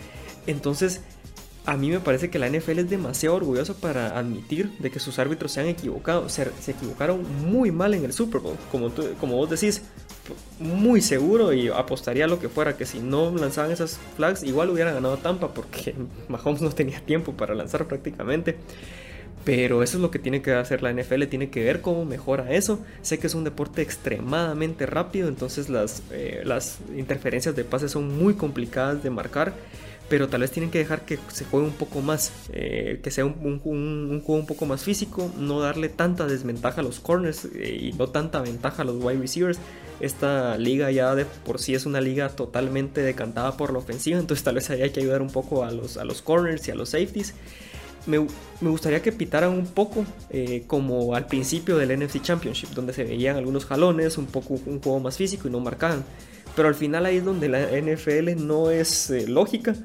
Entonces, 0.47 1.01
a 1.67 1.75
mí 1.75 1.89
me 1.89 1.99
parece 1.99 2.29
que 2.29 2.39
la 2.39 2.49
NFL 2.49 2.79
es 2.79 2.89
demasiado 2.89 3.35
orgulloso 3.35 3.75
para 3.75 4.17
admitir 4.17 4.71
de 4.79 4.89
que 4.89 5.01
sus 5.01 5.19
árbitros 5.19 5.51
se 5.51 5.59
han 5.59 5.67
equivocado. 5.67 6.29
Se, 6.29 6.49
equivocaron 6.65 7.25
muy 7.45 7.71
mal 7.71 7.93
en 7.93 8.05
el 8.05 8.13
Super 8.13 8.39
Bowl. 8.39 8.55
Como, 8.71 8.89
como 9.19 9.35
vos 9.35 9.49
decís, 9.49 9.81
muy 10.59 11.01
seguro 11.01 11.51
y 11.51 11.67
apostaría 11.67 12.25
lo 12.25 12.39
que 12.39 12.47
fuera 12.47 12.77
que 12.77 12.85
si 12.85 12.99
no 12.99 13.35
lanzaban 13.35 13.69
esas 13.69 13.99
flags, 14.15 14.43
igual 14.43 14.69
hubieran 14.69 14.93
ganado 14.93 15.17
Tampa 15.17 15.53
porque 15.53 15.93
Mahomes 16.29 16.61
no 16.61 16.69
tenía 16.69 17.01
tiempo 17.01 17.33
para 17.33 17.53
lanzar 17.53 17.85
prácticamente. 17.85 18.55
Pero 19.43 19.83
eso 19.83 19.97
es 19.97 20.01
lo 20.01 20.09
que 20.09 20.19
tiene 20.19 20.41
que 20.41 20.53
hacer 20.53 20.81
la 20.81 20.93
NFL, 20.93 21.25
tiene 21.25 21.49
que 21.49 21.65
ver 21.65 21.81
cómo 21.81 22.05
mejora 22.05 22.49
eso. 22.53 22.79
Sé 23.01 23.19
que 23.19 23.27
es 23.27 23.35
un 23.35 23.43
deporte 23.43 23.81
extremadamente 23.81 24.85
rápido, 24.85 25.27
entonces 25.27 25.67
las, 25.67 26.01
eh, 26.11 26.43
las 26.45 26.79
interferencias 26.95 27.57
de 27.57 27.65
pase 27.65 27.89
son 27.89 28.17
muy 28.17 28.35
complicadas 28.35 29.03
de 29.03 29.09
marcar 29.09 29.53
pero 30.09 30.29
tal 30.29 30.41
vez 30.41 30.51
tienen 30.51 30.71
que 30.71 30.79
dejar 30.79 31.05
que 31.05 31.19
se 31.31 31.45
juegue 31.45 31.67
un 31.67 31.73
poco 31.73 32.01
más, 32.01 32.31
eh, 32.53 32.99
que 33.03 33.11
sea 33.11 33.25
un, 33.25 33.59
juego 33.59 34.39
un 34.39 34.45
poco 34.45 34.65
más 34.65 34.83
físico, 34.83 35.31
no 35.37 35.59
darle 35.59 35.89
tanta 35.89 36.27
desventaja 36.27 36.81
a 36.81 36.83
los 36.83 36.99
corners 36.99 37.45
eh, 37.55 37.77
y 37.81 37.93
no 37.93 38.07
tanta 38.07 38.41
ventaja 38.41 38.83
a 38.83 38.85
los 38.85 39.03
wide 39.03 39.19
receivers. 39.19 39.59
Esta 39.99 40.57
liga 40.57 40.91
ya 40.91 41.15
de 41.15 41.25
por 41.25 41.59
sí 41.59 41.73
es 41.73 41.85
una 41.85 41.99
liga 42.01 42.29
totalmente 42.29 43.01
decantada 43.01 43.57
por 43.57 43.73
la 43.73 43.79
ofensiva, 43.79 44.19
entonces 44.19 44.43
tal 44.43 44.55
vez 44.55 44.69
ahí 44.69 44.83
hay 44.83 44.91
que 44.91 44.99
ayudar 44.99 45.21
un 45.21 45.31
poco 45.31 45.63
a 45.63 45.71
los, 45.71 45.97
a 45.97 46.05
los 46.05 46.21
corners 46.21 46.67
y 46.67 46.71
a 46.71 46.75
los 46.75 46.89
safeties. 46.89 47.33
Me, 48.05 48.25
gustaría 48.61 49.01
que 49.01 49.11
pitaran 49.11 49.51
un 49.51 49.65
poco 49.65 50.05
eh, 50.29 50.63
como 50.65 51.13
al 51.13 51.27
principio 51.27 51.75
del 51.77 51.99
NFC 51.99 52.21
Championship, 52.21 52.69
donde 52.69 52.93
se 52.93 53.03
veían 53.03 53.35
algunos 53.35 53.65
jalones, 53.65 54.17
un 54.17 54.27
poco 54.27 54.53
un 54.65 54.79
juego 54.81 55.01
más 55.01 55.17
físico 55.17 55.49
y 55.49 55.51
no 55.51 55.59
marcaban. 55.59 56.05
Pero 56.57 56.67
al 56.67 56.75
final 56.75 57.05
ahí 57.05 57.17
es 57.17 57.23
donde 57.23 57.47
la 57.47 57.61
NFL 57.61 58.45
no 58.45 58.71
es 58.71 59.09
lógica 59.29 59.75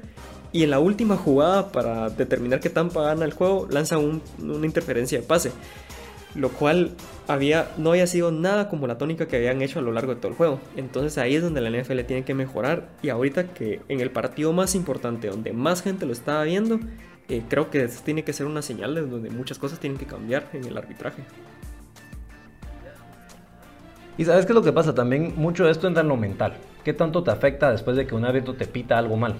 y 0.53 0.61
en 0.61 0.69
la 0.69 0.79
última 0.79 1.17
jugada, 1.17 1.71
para 1.71 2.09
determinar 2.11 2.59
que 2.59 2.69
Tampa 2.69 3.01
gana 3.01 3.25
el 3.25 3.33
juego, 3.33 3.67
lanza 3.71 3.97
una 3.97 4.65
interferencia 4.65 5.19
de 5.19 5.25
pase. 5.25 5.51
Lo 6.35 6.49
cual 6.49 6.91
había, 7.27 7.71
no 7.77 7.91
había 7.91 8.05
sido 8.05 8.31
nada 8.31 8.69
como 8.69 8.85
la 8.85 8.99
tónica 8.99 9.27
que 9.27 9.37
habían 9.37 9.61
hecho 9.63 9.79
a 9.79 9.81
lo 9.81 9.91
largo 9.91 10.13
de 10.13 10.21
todo 10.21 10.31
el 10.31 10.37
juego. 10.37 10.59
Entonces 10.75 11.17
ahí 11.17 11.35
es 11.35 11.41
donde 11.41 11.59
la 11.59 11.71
NFL 11.71 12.01
tiene 12.01 12.23
que 12.23 12.35
mejorar. 12.35 12.89
Y 13.01 13.09
ahorita 13.09 13.53
que 13.53 13.81
en 13.89 13.99
el 13.99 14.11
partido 14.11 14.53
más 14.53 14.75
importante, 14.75 15.27
donde 15.27 15.53
más 15.53 15.81
gente 15.81 16.05
lo 16.05 16.13
estaba 16.13 16.43
viendo, 16.43 16.79
eh, 17.29 17.41
creo 17.49 17.71
que 17.71 17.87
tiene 18.05 18.23
que 18.23 18.33
ser 18.33 18.45
una 18.45 18.61
señal 18.61 18.93
de 18.93 19.01
donde 19.01 19.31
muchas 19.31 19.57
cosas 19.57 19.79
tienen 19.79 19.97
que 19.97 20.05
cambiar 20.05 20.49
en 20.53 20.65
el 20.65 20.77
arbitraje. 20.77 21.23
Y 24.17 24.25
sabes 24.25 24.45
qué 24.45 24.51
es 24.51 24.55
lo 24.55 24.61
que 24.61 24.71
pasa 24.71 24.93
también, 24.93 25.33
mucho 25.37 25.65
de 25.65 25.71
esto 25.71 25.87
entra 25.87 26.01
en 26.01 26.09
lo 26.09 26.17
mental. 26.17 26.53
¿Qué 26.83 26.93
tanto 26.93 27.23
te 27.23 27.31
afecta 27.31 27.71
después 27.71 27.97
de 27.97 28.05
que 28.05 28.13
un 28.13 28.25
árbitro 28.25 28.53
te 28.53 28.67
pita 28.67 28.97
algo 28.97 29.17
mal? 29.17 29.35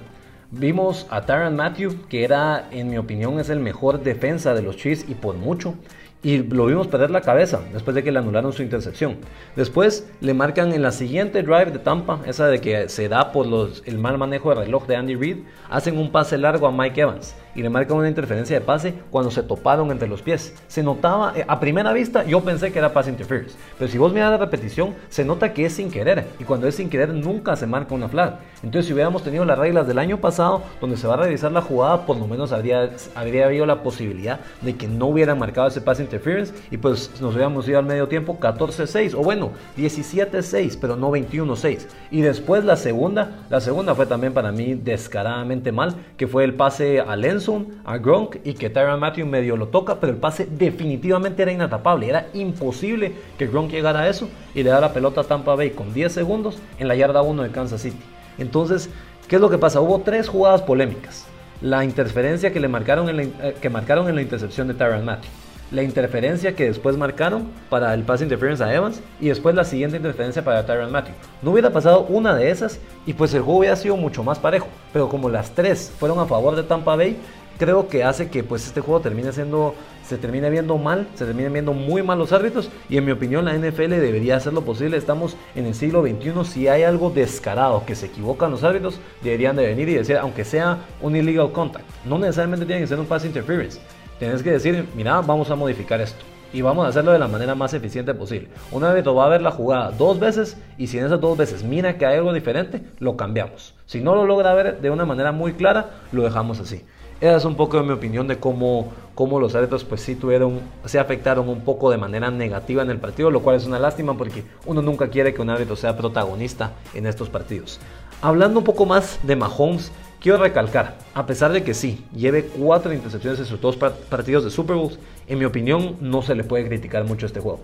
Vimos 0.50 1.06
a 1.10 1.22
Tyron 1.22 1.56
Matthew, 1.56 2.08
que 2.10 2.24
era, 2.24 2.70
en 2.72 2.90
mi 2.90 2.98
opinión, 2.98 3.40
es 3.40 3.50
el 3.50 3.60
mejor 3.60 4.02
defensa 4.02 4.54
de 4.54 4.64
los 4.64 4.78
Chiefs 4.78 5.06
y 5.08 5.14
por 5.14 5.36
mucho 5.36 5.76
y 6.24 6.38
lo 6.38 6.66
vimos 6.66 6.88
perder 6.88 7.12
la 7.12 7.22
cabeza 7.22 7.60
después 7.74 7.94
de 7.94 8.04
que 8.04 8.12
le 8.12 8.20
anularon 8.20 8.54
su 8.54 8.64
intercepción. 8.64 9.18
Después 9.58 10.10
le 10.22 10.34
marcan 10.34 10.74
en 10.74 10.82
la 10.82 10.92
siguiente 10.92 11.44
drive 11.44 11.72
de 11.72 11.80
Tampa, 11.80 12.22
esa 12.26 12.48
de 12.48 12.62
que 12.62 12.88
se 12.88 13.10
da 13.10 13.34
por 13.34 13.46
los, 13.46 13.84
el 13.86 14.00
mal 14.00 14.18
manejo 14.18 14.50
de 14.50 14.56
reloj 14.56 14.88
de 14.88 14.96
Andy 14.96 15.16
Reid, 15.16 15.38
hacen 15.70 15.98
un 15.98 16.12
pase 16.12 16.38
largo 16.38 16.66
a 16.66 16.72
Mike 16.72 17.02
Evans 17.02 17.36
y 17.56 17.62
le 17.62 17.70
marcan 17.70 17.98
una 17.98 18.08
interferencia 18.10 18.60
de 18.60 18.66
pase 18.66 18.94
cuando 19.12 19.32
se 19.32 19.44
toparon 19.44 19.92
entre 19.92 20.08
los 20.08 20.22
pies. 20.22 20.56
Se 20.68 20.82
notaba, 20.82 21.34
eh, 21.36 21.46
a 21.48 21.60
primera 21.60 21.94
vista 21.94 22.24
yo 22.24 22.42
pensé 22.42 22.72
que 22.72 22.80
era 22.80 22.94
pass 22.94 23.08
interference, 23.08 23.56
pero 23.78 23.92
si 23.92 23.98
vos 23.98 24.14
miras 24.14 24.32
la 24.32 24.38
repetición, 24.38 24.96
se 25.10 25.26
nota 25.26 25.54
que 25.54 25.66
es 25.66 25.74
sin 25.74 25.92
querer 25.92 26.26
y 26.40 26.44
cuando 26.44 26.68
es 26.68 26.76
sin 26.76 26.90
querer 26.90 27.10
nunca 27.10 27.56
se 27.56 27.68
marca 27.68 27.94
una 27.94 28.08
flag. 28.08 28.40
Entonces 28.64 28.88
si 28.88 28.94
hubiéramos 28.94 29.24
tenido 29.24 29.46
las 29.46 29.60
reglas 29.60 29.88
del 29.88 30.00
año 30.00 30.20
pasado 30.20 30.64
donde 30.82 30.98
se 30.98 31.08
va 31.08 31.16
a 31.16 31.18
revisar 31.18 31.52
la 31.52 31.62
jugada, 31.62 32.06
por 32.06 32.18
lo 32.18 32.28
menos 32.28 32.52
habría, 32.52 32.90
habría 33.16 33.46
habido 33.46 33.66
la 33.66 33.84
posibilidad 33.84 34.40
de 34.62 34.76
que 34.76 34.88
no 34.88 35.08
hubieran 35.08 35.38
marcado 35.38 35.68
ese 35.68 35.82
pass 35.82 36.00
interference 36.13 36.54
y 36.69 36.78
pues 36.78 37.10
nos 37.19 37.34
hubiéramos 37.34 37.67
ido 37.67 37.80
al 37.80 37.86
medio 37.86 38.08
tiempo 38.08 38.38
14-6 38.39 39.15
o 39.15 39.23
bueno 39.23 39.52
17-6 39.78 40.78
pero 40.80 40.95
no 40.95 41.12
21-6 41.12 41.88
y 42.12 42.21
después 42.21 42.63
la 42.63 42.76
segunda 42.78 43.45
la 43.49 43.60
segunda 43.60 43.95
fue 43.95 44.06
también 44.06 44.34
para 44.34 44.52
mí 44.52 44.76
descaradamente 44.76 45.71
mal 45.71 45.95
que 46.17 46.28
fue 46.28 46.43
el 46.43 46.54
pase 46.54 46.99
a 46.99 47.15
Lenson 47.15 47.67
a 47.84 47.97
Gronk 47.97 48.38
y 48.43 48.54
que 48.54 48.69
Tyron 48.69 48.99
Matthew 48.99 49.26
medio 49.26 49.58
lo 49.58 49.67
toca 49.69 49.99
pero 49.99 50.13
el 50.13 50.19
pase 50.19 50.47
definitivamente 50.49 51.41
era 51.41 51.52
inatapable 51.52 52.08
era 52.08 52.28
imposible 52.34 53.13
que 53.38 53.47
Gronk 53.47 53.71
llegara 53.71 54.02
a 54.02 54.10
eso 54.10 54.30
y 54.54 54.63
le 54.63 54.69
da 54.69 54.80
la 54.80 54.93
pelota 54.93 55.21
a 55.21 55.23
Tampa 55.23 55.56
Bay 55.56 55.71
con 55.71 55.93
10 55.93 56.12
segundos 56.12 56.60
en 56.78 56.88
la 56.88 56.95
yarda 56.95 57.21
1 57.21 57.43
de 57.43 57.49
Kansas 57.49 57.82
City. 57.82 57.97
Entonces 58.38 58.89
¿qué 59.28 59.36
es 59.36 59.41
lo 59.41 59.49
que 59.49 59.58
pasa? 59.58 59.82
hubo 59.82 59.99
tres 60.02 60.30
jugadas 60.30 60.62
polémicas. 60.62 61.26
La 61.62 61.86
interferencia 61.86 62.52
que 62.52 62.60
le 62.60 62.67
marcaron 62.67 63.08
en 63.10 63.17
la, 63.17 63.23
eh, 63.23 63.56
que 63.60 63.69
marcaron 63.69 64.10
en 64.10 64.15
la 64.15 64.21
intercepción 64.21 64.67
de 64.67 64.73
Tyron 64.73 65.06
Matthew 65.06 65.32
la 65.74 65.84
interferencia 65.84 66.56
que 66.56 66.66
después 66.66 66.96
marcaron 66.98 67.50
para 67.70 67.94
el 67.94 68.04
pass 68.04 68.22
interference 68.22 68.64
a 68.64 68.74
Evans 68.74 69.02
y 69.20 69.28
después 69.30 69.56
la 69.56 69.66
siguiente 69.66 69.98
interferencia 69.98 70.44
para 70.44 70.66
Tyron 70.66 70.92
Matthew. 70.92 71.16
No 71.42 71.52
hubiera 71.52 71.72
pasado 71.72 72.06
una 72.08 72.36
de 72.36 72.52
esas 72.52 72.80
y 73.06 73.14
pues 73.14 73.34
el 73.34 73.42
juego 73.42 73.60
hubiera 73.60 73.76
sido 73.76 73.98
mucho 73.98 74.24
más 74.24 74.40
parejo, 74.40 74.68
pero 74.94 75.10
como 75.10 75.30
las 75.30 75.52
tres 75.52 75.92
fueron 76.00 76.20
a 76.20 76.26
favor 76.26 76.56
de 76.56 76.64
Tampa 76.64 76.96
Bay, 76.96 77.18
creo 77.58 77.88
que 77.88 78.04
hace 78.04 78.30
que 78.30 78.44
pues 78.44 78.68
este 78.68 78.82
juego 78.82 79.02
termine 79.02 79.32
siendo 79.32 79.74
se 80.06 80.18
termine 80.18 80.50
viendo 80.50 80.78
mal, 80.78 81.08
se 81.16 81.26
termine 81.26 81.50
viendo 81.50 81.74
muy 81.74 82.04
mal 82.04 82.20
los 82.20 82.34
árbitros 82.34 82.70
y 82.90 82.98
en 82.98 83.06
mi 83.06 83.12
opinión 83.12 83.46
la 83.46 83.54
NFL 83.54 83.90
debería 83.90 84.36
hacer 84.36 84.54
lo 84.54 84.64
posible. 84.64 84.98
Estamos 84.98 85.38
en 85.56 85.66
el 85.66 85.74
siglo 85.74 86.04
XXI, 86.04 86.46
si 86.46 86.68
hay 86.68 86.84
algo 86.84 87.10
descarado 87.10 87.86
que 87.86 87.96
se 87.96 88.08
equivocan 88.08 88.52
los 88.52 88.64
árbitros, 88.64 89.00
deberían 89.22 89.56
de 89.56 89.66
venir 89.66 89.90
y 89.90 89.96
decir, 89.96 90.18
aunque 90.18 90.44
sea 90.44 90.80
un 91.02 91.16
illegal 91.16 91.52
contact, 91.52 91.86
no 92.06 92.20
necesariamente 92.20 92.66
tiene 92.66 92.82
que 92.82 92.88
ser 92.88 93.00
un 93.00 93.06
pass 93.06 93.26
interference, 93.26 93.80
Tienes 94.19 94.43
que 94.43 94.52
decir, 94.52 94.88
mira, 94.95 95.21
vamos 95.21 95.49
a 95.49 95.56
modificar 95.56 95.99
esto. 96.02 96.23
y 96.54 96.62
vamos 96.62 96.86
a 96.86 96.89
hacerlo 96.89 97.12
de 97.12 97.19
la 97.19 97.28
manera 97.28 97.56
más 97.56 97.73
eficiente 97.73 98.13
posible. 98.13 98.47
Un 98.71 98.84
árbitro 98.84 99.15
va 99.15 99.26
a 99.26 99.30
ver 99.30 99.41
la 99.41 99.49
jugada 99.49 99.89
dos 99.89 100.19
veces 100.19 100.56
y 100.78 100.86
si 100.86 100.99
en 100.99 101.06
esas 101.06 101.19
dos 101.19 101.36
veces 101.36 101.63
mira 101.63 101.97
que 101.97 102.06
hay 102.06 102.17
algo 102.17 102.32
diferente, 102.32 102.84
lo 102.99 103.17
cambiamos. 103.17 103.73
Si 103.88 104.02
no 104.02 104.13
lo 104.13 104.26
logra 104.28 104.54
ver 104.54 104.80
de 104.80 104.91
una 104.91 105.04
manera 105.04 105.32
muy 105.32 105.54
clara, 105.54 105.89
lo 106.12 106.21
dejamos 106.21 106.60
así. 106.60 106.84
Esa 107.21 107.38
es 107.38 107.45
un 107.45 107.56
poco 107.56 107.82
mi 107.82 107.91
opinión 107.91 108.28
de 108.28 108.38
cómo, 108.38 108.91
cómo 109.15 109.39
los 109.39 109.56
árbitros 109.56 109.84
pues 109.84 110.02
sí 110.02 110.15
tuvieron, 110.15 110.60
se 110.86 110.99
afectaron 110.99 111.49
un 111.49 111.62
poco 111.62 111.89
de 111.89 111.97
manera 111.97 112.30
negativa 112.30 112.84
en 112.84 112.91
el 112.91 112.99
partido, 112.99 113.32
lo 113.32 113.41
cual 113.41 113.56
es 113.56 113.65
una 113.65 113.80
lástima 113.80 114.15
porque 114.15 114.43
uno 114.65 114.82
nunca 114.82 115.08
quiere 115.08 115.34
que 115.34 115.41
un 115.41 115.49
árbitro 115.49 115.76
sea 115.76 115.97
protagonista 115.97 116.73
en 116.93 117.08
estos 117.08 117.30
partidos. 117.30 117.80
Hablando 118.21 118.60
un 118.60 118.65
poco 118.65 118.86
más 118.86 119.19
de 119.23 119.36
Mahomes, 119.36 119.91
quiero 120.24 120.38
recalcar, 120.38 120.96
a 121.14 121.26
pesar 121.26 121.52
de 121.52 121.64
que 121.64 121.74
sí, 121.74 122.06
lleve 122.16 122.46
cuatro 122.46 122.94
intercepciones 122.94 123.42
en 123.42 123.46
sus 123.46 123.60
dos 123.60 123.76
partidos 123.76 124.46
de 124.46 124.50
Super 124.50 124.78
Bowl, 124.78 124.94
en 125.28 125.38
mi 125.38 125.44
opinión 125.44 125.98
no 126.00 126.22
se 126.22 126.34
le 126.34 126.46
puede 126.46 126.66
criticar 126.66 127.04
mucho 127.04 127.26
este 127.26 127.42
juego. 127.42 127.60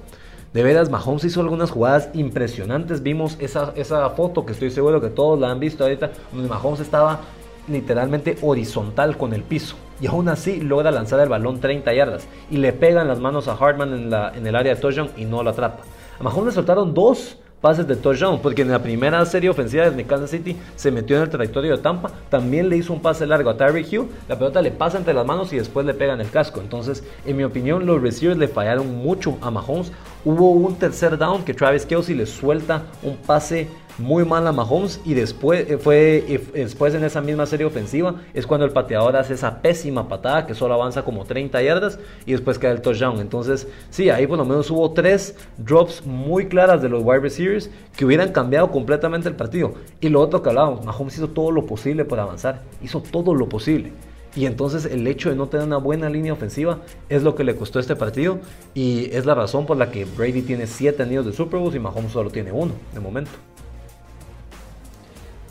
De 0.53 0.61
veras, 0.61 0.89
Mahomes 0.89 1.23
hizo 1.23 1.41
algunas 1.41 1.71
jugadas 1.71 2.09
impresionantes. 2.13 3.03
Vimos 3.03 3.37
esa, 3.39 3.71
esa 3.75 4.09
foto 4.09 4.45
que 4.45 4.53
estoy 4.53 4.71
seguro 4.71 4.99
que 4.99 5.09
todos 5.09 5.39
la 5.39 5.51
han 5.51 5.59
visto 5.59 5.83
ahorita, 5.83 6.11
donde 6.33 6.49
Mahomes 6.49 6.79
estaba 6.79 7.21
literalmente 7.67 8.35
horizontal 8.41 9.15
con 9.15 9.33
el 9.33 9.43
piso. 9.43 9.75
Y 10.01 10.07
aún 10.07 10.27
así 10.27 10.59
logra 10.59 10.89
lanzar 10.89 11.19
el 11.19 11.29
balón 11.29 11.59
30 11.59 11.93
yardas. 11.93 12.27
Y 12.49 12.57
le 12.57 12.73
pegan 12.73 13.07
las 13.07 13.19
manos 13.19 13.47
a 13.47 13.53
Hartman 13.53 13.93
en, 13.93 14.09
la, 14.09 14.33
en 14.35 14.47
el 14.47 14.55
área 14.55 14.73
de 14.73 14.81
touchdown 14.81 15.11
y 15.15 15.25
no 15.25 15.43
lo 15.43 15.51
atrapa. 15.51 15.83
A 16.19 16.23
Mahomes 16.23 16.47
le 16.47 16.51
soltaron 16.53 16.95
dos 16.95 17.37
pases 17.61 17.87
de 17.87 17.95
touchdown, 17.95 18.39
porque 18.41 18.61
en 18.61 18.71
la 18.71 18.81
primera 18.81 19.25
serie 19.25 19.49
ofensiva 19.49 19.89
de 19.89 20.03
Kansas 20.05 20.31
City 20.31 20.55
se 20.75 20.91
metió 20.91 21.17
en 21.17 21.23
el 21.23 21.29
territorio 21.29 21.75
de 21.75 21.83
Tampa, 21.83 22.11
también 22.29 22.69
le 22.69 22.77
hizo 22.77 22.93
un 22.93 23.01
pase 23.01 23.25
largo 23.25 23.49
a 23.49 23.57
Tyreek 23.57 23.91
Hill, 23.91 24.07
la 24.27 24.37
pelota 24.37 24.61
le 24.61 24.71
pasa 24.71 24.97
entre 24.97 25.13
las 25.13 25.25
manos 25.25 25.51
y 25.53 25.57
después 25.57 25.85
le 25.85 25.93
pega 25.93 26.13
en 26.13 26.21
el 26.21 26.29
casco. 26.29 26.61
Entonces, 26.61 27.03
en 27.25 27.37
mi 27.37 27.43
opinión, 27.43 27.85
los 27.85 28.01
receivers 28.01 28.39
le 28.39 28.47
fallaron 28.47 28.95
mucho 28.95 29.37
a 29.41 29.51
Mahomes. 29.51 29.91
Hubo 30.25 30.51
un 30.51 30.75
tercer 30.75 31.17
down 31.17 31.43
que 31.43 31.53
Travis 31.53 31.85
Kelsey 31.85 32.15
le 32.15 32.25
suelta 32.25 32.83
un 33.03 33.17
pase 33.17 33.67
muy 33.99 34.25
mal 34.25 34.47
a 34.47 34.51
Mahomes 34.51 35.01
y 35.05 35.13
después, 35.13 35.69
eh, 35.69 35.77
fue, 35.77 36.25
eh, 36.27 36.41
después 36.53 36.93
en 36.95 37.03
esa 37.03 37.21
misma 37.21 37.45
serie 37.45 37.65
ofensiva 37.65 38.15
es 38.33 38.47
cuando 38.47 38.65
el 38.65 38.71
pateador 38.71 39.15
hace 39.15 39.33
esa 39.33 39.61
pésima 39.61 40.07
patada 40.07 40.47
que 40.47 40.55
solo 40.55 40.73
avanza 40.73 41.03
como 41.03 41.25
30 41.25 41.61
yardas 41.61 41.99
y 42.25 42.31
después 42.31 42.57
cae 42.57 42.71
el 42.71 42.81
touchdown. 42.81 43.19
Entonces, 43.19 43.67
sí, 43.89 44.09
ahí 44.09 44.25
por 44.25 44.37
lo 44.37 44.45
menos 44.45 44.71
hubo 44.71 44.91
tres 44.91 45.35
drops 45.57 46.05
muy 46.05 46.47
claras 46.47 46.81
de 46.81 46.89
los 46.89 47.03
wide 47.03 47.19
receivers 47.19 47.69
que 47.95 48.05
hubieran 48.05 48.31
cambiado 48.31 48.71
completamente 48.71 49.27
el 49.27 49.35
partido. 49.35 49.73
Y 49.99 50.09
lo 50.09 50.21
otro 50.21 50.41
que 50.41 50.49
hablábamos, 50.49 50.85
Mahomes 50.85 51.17
hizo 51.17 51.29
todo 51.29 51.51
lo 51.51 51.65
posible 51.65 52.05
para 52.05 52.23
avanzar, 52.23 52.63
hizo 52.81 53.01
todo 53.01 53.35
lo 53.35 53.49
posible. 53.49 53.91
Y 54.35 54.45
entonces 54.45 54.85
el 54.85 55.07
hecho 55.07 55.29
de 55.29 55.35
no 55.35 55.47
tener 55.47 55.65
una 55.65 55.77
buena 55.77 56.09
línea 56.09 56.33
ofensiva 56.33 56.79
es 57.09 57.23
lo 57.23 57.35
que 57.35 57.43
le 57.43 57.55
costó 57.55 57.79
este 57.79 57.95
partido 57.95 58.39
y 58.75 59.13
es 59.13 59.25
la 59.25 59.33
razón 59.33 59.65
por 59.65 59.77
la 59.77 59.91
que 59.91 60.05
Brady 60.05 60.43
tiene 60.43 60.67
7 60.67 61.01
anillos 61.01 61.25
de 61.25 61.33
Super 61.33 61.59
Bowl 61.59 61.75
y 61.75 61.79
Mahomes 61.79 62.11
solo 62.11 62.29
tiene 62.29 62.51
uno 62.51 62.73
de 62.93 62.99
momento. 62.99 63.31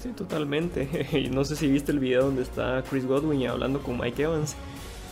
Sí, 0.02 0.11
totalmente. 0.11 1.08
no 1.32 1.44
sé 1.44 1.56
si 1.56 1.66
viste 1.68 1.92
el 1.92 1.98
video 1.98 2.24
donde 2.24 2.42
está 2.42 2.82
Chris 2.88 3.04
Godwin 3.04 3.46
hablando 3.48 3.80
con 3.80 3.98
Mike 3.98 4.22
Evans 4.22 4.54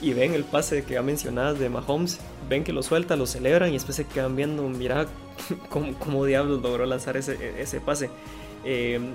y 0.01 0.12
ven 0.12 0.35
el 0.35 0.44
pase 0.44 0.85
que 0.85 0.99
ha 0.99 1.03
mencionado 1.03 1.55
de 1.55 1.68
Mahomes, 1.68 2.18
ven 2.49 2.62
que 2.62 2.72
lo 2.72 2.83
suelta, 2.83 3.16
lo 3.16 3.27
celebran 3.27 3.70
y 3.70 3.72
después 3.72 3.96
se 3.96 4.05
quedan 4.05 4.37
viendo, 4.37 4.62
mira 4.68 5.07
cómo, 5.99 6.25
diablos 6.25 6.62
logró 6.62 6.87
lanzar 6.87 7.16
ese, 7.16 7.81
pase. 7.81 8.11
Em, 8.64 9.14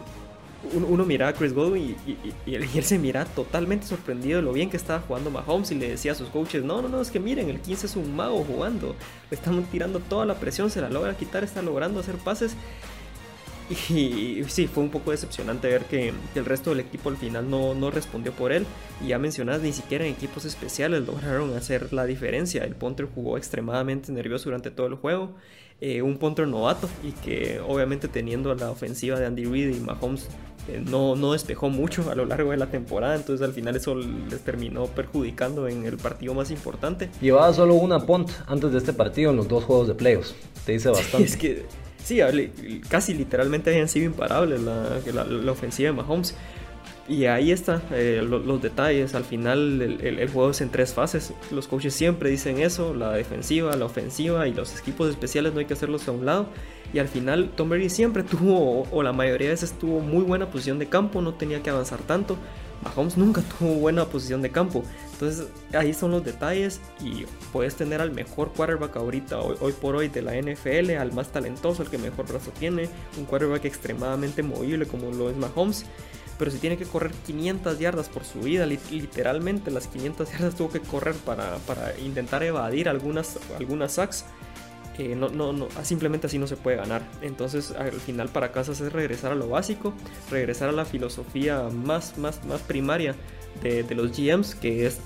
uno, 0.74 1.06
mira 1.06 1.30
a 1.30 1.34
Chris 1.34 1.54
Godwin 1.54 1.96
y, 2.06 2.54
él, 2.54 2.84
se 2.84 3.00
mira 3.00 3.26
totalmente 3.26 3.88
sorprendido 3.88 4.38
de 4.38 4.44
lo 4.44 4.54
bien 4.54 4.70
que 4.70 4.78
estaba 4.78 5.00
jugando 5.00 5.32
Mahomes 5.32 5.72
y 5.72 5.76
le 5.76 5.90
decía 5.90 6.12
a 6.12 6.16
sus 6.16 6.30
coaches, 6.30 6.64
no, 6.64 6.82
no, 6.82 6.90
no, 6.90 7.02
es 7.02 7.10
que 7.10 7.20
miren, 7.20 7.50
el 7.50 7.60
15 7.60 7.86
es 7.86 7.96
un 7.96 8.16
mago 8.16 8.44
jugando, 8.44 8.96
le 9.32 9.38
tirando 9.72 10.00
toda 10.00 10.26
la 10.26 10.36
presión, 10.36 10.70
se 10.70 10.82
la 10.82 10.90
logra 10.90 11.16
quitar, 11.16 11.44
está 11.44 11.62
logrando 11.62 12.00
hacer 12.00 12.18
pases 12.18 12.56
y 13.70 14.44
sí, 14.48 14.68
fue 14.68 14.84
un 14.84 14.90
poco 14.90 15.12
decepcionante 15.12 15.68
ver 15.68 15.86
que, 15.86 16.14
el 16.36 16.46
resto 16.46 16.72
del 16.72 16.82
equipo 16.82 17.10
al 17.10 17.18
final 17.18 17.50
no, 17.50 17.74
no, 17.74 17.92
respondió 17.92 18.32
por 18.34 18.52
él. 18.52 18.66
Y 19.04 19.10
ya 19.10 19.20
mencionadas, 19.20 19.62
ni 19.62 19.72
siquiera 19.72 20.06
en 20.06 20.14
equipos 20.14 20.46
especiales 20.46 21.06
lograron 21.06 21.56
hacer 21.56 21.94
la 21.94 22.06
diferencia. 22.06 22.64
El 22.64 22.76
punter 22.76 23.08
jugó 23.14 23.38
extremadamente 23.38 24.12
nervioso 24.12 24.46
durante 24.46 24.72
todo 24.72 24.88
el 24.88 24.96
juego. 24.96 25.36
Eh, 25.84 26.04
un 26.04 26.18
punter 26.18 26.48
novato 26.48 26.88
y 27.04 27.12
que 27.12 27.60
obviamente 27.68 28.08
teniendo 28.08 28.54
la 28.54 28.70
ofensiva 28.70 29.20
de 29.20 29.26
Andy 29.26 29.46
Reid 29.46 29.76
y 29.76 29.80
Mahomes 29.80 30.28
eh, 30.68 30.80
no, 30.86 31.16
no 31.16 31.34
despejó 31.34 31.72
mucho 31.72 32.12
a 32.12 32.14
lo 32.14 32.26
largo 32.26 32.52
de 32.52 32.58
la 32.58 32.68
temporada, 32.68 33.16
entonces 33.16 33.44
al 33.44 33.52
final 33.52 33.76
eso 33.76 33.96
les 33.96 34.42
terminó 34.42 34.86
perjudicando 34.86 35.68
en 35.68 35.84
el 35.86 35.98
partido 35.98 36.36
más 36.36 36.52
importante. 36.52 37.10
Llevaba 37.20 37.52
solo 37.52 37.74
una 37.74 38.06
punt 38.06 38.30
antes 38.46 38.72
de 38.74 38.78
este 38.78 38.94
partido 38.94 39.32
en 39.32 39.38
los 39.38 39.48
dos 39.48 39.64
juegos 39.64 39.88
de 39.88 39.96
playoffs, 39.96 40.36
te 40.68 40.74
dice 40.74 40.90
bastante. 40.92 41.26
es 41.26 41.36
que 41.36 41.66
sí, 42.04 42.20
casi 42.90 43.14
literalmente 43.14 43.70
habían 43.70 43.88
sido 43.88 44.06
imparables 44.06 44.62
la, 44.62 45.52
ofensiva 45.52 45.90
de 45.90 45.94
Mahomes. 45.94 46.36
Y 47.08 47.26
ahí 47.26 47.52
están 47.52 47.82
eh, 47.92 48.22
los, 48.24 48.62
detalles. 48.62 49.16
Al 49.16 49.26
final 49.26 49.82
el, 49.82 50.30
juego 50.30 50.52
es 50.52 50.62
en 50.62 50.70
tres 50.70 50.94
fases. 50.94 51.34
Los 51.52 51.68
coaches 51.68 51.94
siempre 51.94 52.30
dicen 52.30 52.60
eso, 52.60 52.94
la 52.94 53.12
defensiva, 53.12 53.76
la 53.76 53.86
ofensiva 53.86 54.48
y 54.48 54.54
los 54.54 54.80
equipos 54.80 55.10
especiales 55.10 55.54
no 55.54 55.60
hay 55.60 55.66
que 55.66 55.74
hacerlos 55.74 56.08
a 56.08 56.12
un 56.12 56.26
lado. 56.26 56.48
Y 56.94 57.00
al 57.00 57.08
final 57.08 57.52
Tom 57.56 57.70
Brady 57.70 57.90
siempre 57.90 58.24
tuvo, 58.24 58.88
o 58.92 59.04
la 59.04 59.14
mayoría 59.14 59.48
de 59.48 59.54
veces 59.54 59.74
tuvo 59.74 60.00
muy 60.00 60.24
buena 60.24 60.50
posición 60.50 60.80
de 60.80 60.88
campo, 60.88 61.22
no 61.22 61.34
tenía 61.34 61.62
que 61.62 61.70
avanzar 61.70 62.00
tanto. 62.00 62.38
Mahomes 62.84 63.18
nunca 63.18 63.42
tuvo 63.60 63.76
buena 63.76 64.06
posición 64.06 64.42
de 64.42 64.52
campo. 64.52 64.84
Entonces 65.14 65.48
ahí 65.74 65.94
son 65.94 66.12
los 66.12 66.24
detalles 66.24 66.82
y 67.00 67.26
puedes 67.54 67.76
tener 67.76 68.02
al 68.02 68.12
mejor 68.12 68.52
quarterback 68.54 68.96
ahorita, 68.96 69.40
hoy, 69.40 69.74
por 69.74 69.96
hoy 69.96 70.08
de 70.08 70.22
la 70.22 70.34
NFL, 70.34 70.98
al 70.98 71.12
más 71.14 71.32
talentoso, 71.32 71.84
el 71.84 71.90
que 71.90 71.98
mejor 71.98 72.28
brazo 72.28 72.52
tiene, 72.58 72.90
un 73.18 73.26
quarterback 73.26 73.66
extremadamente 73.66 74.42
movible 74.44 74.88
como 74.88 75.12
lo 75.12 75.30
es 75.30 75.38
Mahomes. 75.38 75.86
Pero 76.40 76.50
si 76.50 76.58
tiene 76.58 76.76
que 76.76 76.86
correr 76.86 77.12
500 77.28 77.78
yardas 77.78 78.10
por 78.10 78.24
su 78.26 78.40
vida, 78.40 78.66
literalmente 78.66 79.70
las 79.70 79.88
500 79.88 80.32
yardas 80.32 80.56
tuvo 80.56 80.72
que 80.72 80.80
correr 80.80 81.14
para, 81.14 81.58
para 81.68 81.98
intentar 82.00 82.42
evadir 82.42 82.90
algunas, 82.90 83.38
algunas 83.60 83.94
sacks 83.94 84.26
no, 85.00 85.30
no, 85.30 85.54
no, 85.54 85.68
simplemente 85.84 86.28
así 86.28 86.38
no 86.38 86.48
se 86.48 86.58
puede 86.58 86.78
ganar. 86.78 87.02
Entonces, 87.22 87.72
al 87.72 87.92
final 87.92 88.30
para 88.30 88.52
casa 88.52 88.72
es 88.72 88.80
regresar 88.94 89.32
a 89.32 89.36
lo 89.36 89.50
básico, 89.50 89.94
regresar 90.30 90.70
a 90.70 90.74
la 90.74 90.86
filosofía 90.86 91.70
más, 91.70 92.18
más, 92.18 92.44
más 92.46 92.62
primaria 92.62 93.16
de, 93.62 93.84
los 93.96 94.16
GMs, 94.16 94.56
que 94.56 94.86
es 94.86 95.00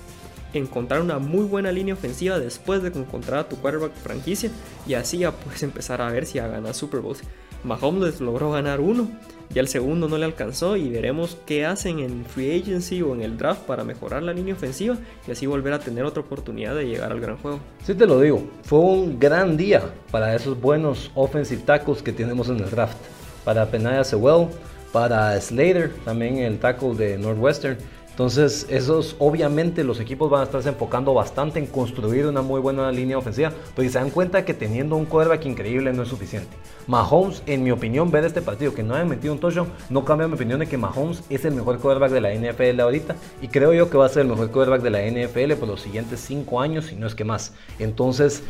encontrar 0.52 1.00
una 1.00 1.18
muy 1.18 1.44
buena 1.44 1.72
línea 1.72 1.94
ofensiva 1.94 2.38
después 2.38 2.82
de 2.82 2.88
encontrar 2.88 3.40
a 3.40 3.48
tu 3.48 3.56
quarterback 3.56 3.94
franquicia 3.94 4.50
y 4.86 4.94
así 4.94 5.18
ya 5.18 5.32
puedes 5.32 5.62
empezar 5.62 6.00
a 6.00 6.10
ver 6.10 6.24
si 6.26 6.38
a 6.38 6.46
ganar 6.46 6.74
Super 6.74 7.00
Bowls. 7.00 7.22
Mahomes 7.64 8.20
logró 8.20 8.52
ganar 8.52 8.80
uno, 8.80 9.08
ya 9.50 9.60
el 9.60 9.68
segundo 9.68 10.08
no 10.08 10.18
le 10.18 10.24
alcanzó 10.24 10.76
y 10.76 10.88
veremos 10.88 11.38
qué 11.46 11.64
hacen 11.64 12.00
en 12.00 12.24
free 12.24 12.60
agency 12.60 13.02
o 13.02 13.14
en 13.14 13.22
el 13.22 13.38
draft 13.38 13.62
para 13.62 13.84
mejorar 13.84 14.22
la 14.22 14.32
línea 14.32 14.54
ofensiva 14.54 14.96
y 15.26 15.30
así 15.30 15.46
volver 15.46 15.72
a 15.72 15.78
tener 15.78 16.04
otra 16.04 16.22
oportunidad 16.22 16.74
de 16.74 16.86
llegar 16.86 17.12
al 17.12 17.20
gran 17.20 17.36
juego. 17.38 17.60
Sí 17.84 17.94
te 17.94 18.06
lo 18.06 18.20
digo, 18.20 18.42
fue 18.62 18.78
un 18.78 19.18
gran 19.18 19.56
día 19.56 19.82
para 20.10 20.34
esos 20.34 20.60
buenos 20.60 21.10
offensive 21.14 21.62
tackles 21.62 22.02
que 22.02 22.12
tenemos 22.12 22.48
en 22.48 22.60
el 22.60 22.70
draft. 22.70 22.96
Para 23.44 23.70
Penaya 23.70 24.02
Sewell, 24.02 24.48
para 24.92 25.40
Slater, 25.40 25.92
también 26.04 26.38
el 26.38 26.58
tackle 26.58 26.94
de 26.94 27.16
Northwestern 27.16 27.78
entonces, 28.16 28.66
esos 28.70 29.14
obviamente 29.18 29.84
los 29.84 30.00
equipos 30.00 30.30
van 30.30 30.40
a 30.40 30.44
estarse 30.44 30.70
enfocando 30.70 31.12
bastante 31.12 31.58
en 31.58 31.66
construir 31.66 32.24
una 32.26 32.40
muy 32.40 32.62
buena 32.62 32.90
línea 32.90 33.18
ofensiva, 33.18 33.52
porque 33.74 33.90
se 33.90 33.98
dan 33.98 34.08
cuenta 34.08 34.42
que 34.42 34.54
teniendo 34.54 34.96
un 34.96 35.04
quarterback 35.04 35.44
increíble 35.44 35.92
no 35.92 36.02
es 36.02 36.08
suficiente. 36.08 36.48
Mahomes, 36.86 37.42
en 37.44 37.62
mi 37.62 37.72
opinión, 37.72 38.10
ver 38.10 38.24
este 38.24 38.40
partido 38.40 38.72
que 38.72 38.82
no 38.82 38.94
haya 38.94 39.04
metido 39.04 39.34
un 39.34 39.38
touchdown, 39.38 39.68
no 39.90 40.02
cambia 40.06 40.28
mi 40.28 40.32
opinión 40.32 40.60
de 40.60 40.66
que 40.66 40.78
Mahomes 40.78 41.22
es 41.28 41.44
el 41.44 41.52
mejor 41.52 41.78
quarterback 41.78 42.10
de 42.10 42.22
la 42.22 42.32
NFL 42.32 42.80
ahorita, 42.80 43.16
y 43.42 43.48
creo 43.48 43.74
yo 43.74 43.90
que 43.90 43.98
va 43.98 44.06
a 44.06 44.08
ser 44.08 44.22
el 44.22 44.28
mejor 44.28 44.50
quarterback 44.50 44.80
de 44.80 44.90
la 44.90 45.02
NFL 45.02 45.52
por 45.60 45.68
los 45.68 45.82
siguientes 45.82 46.18
5 46.20 46.58
años, 46.58 46.86
si 46.86 46.96
no 46.96 47.06
es 47.06 47.14
que 47.14 47.24
más. 47.24 47.52
Entonces, 47.78 48.42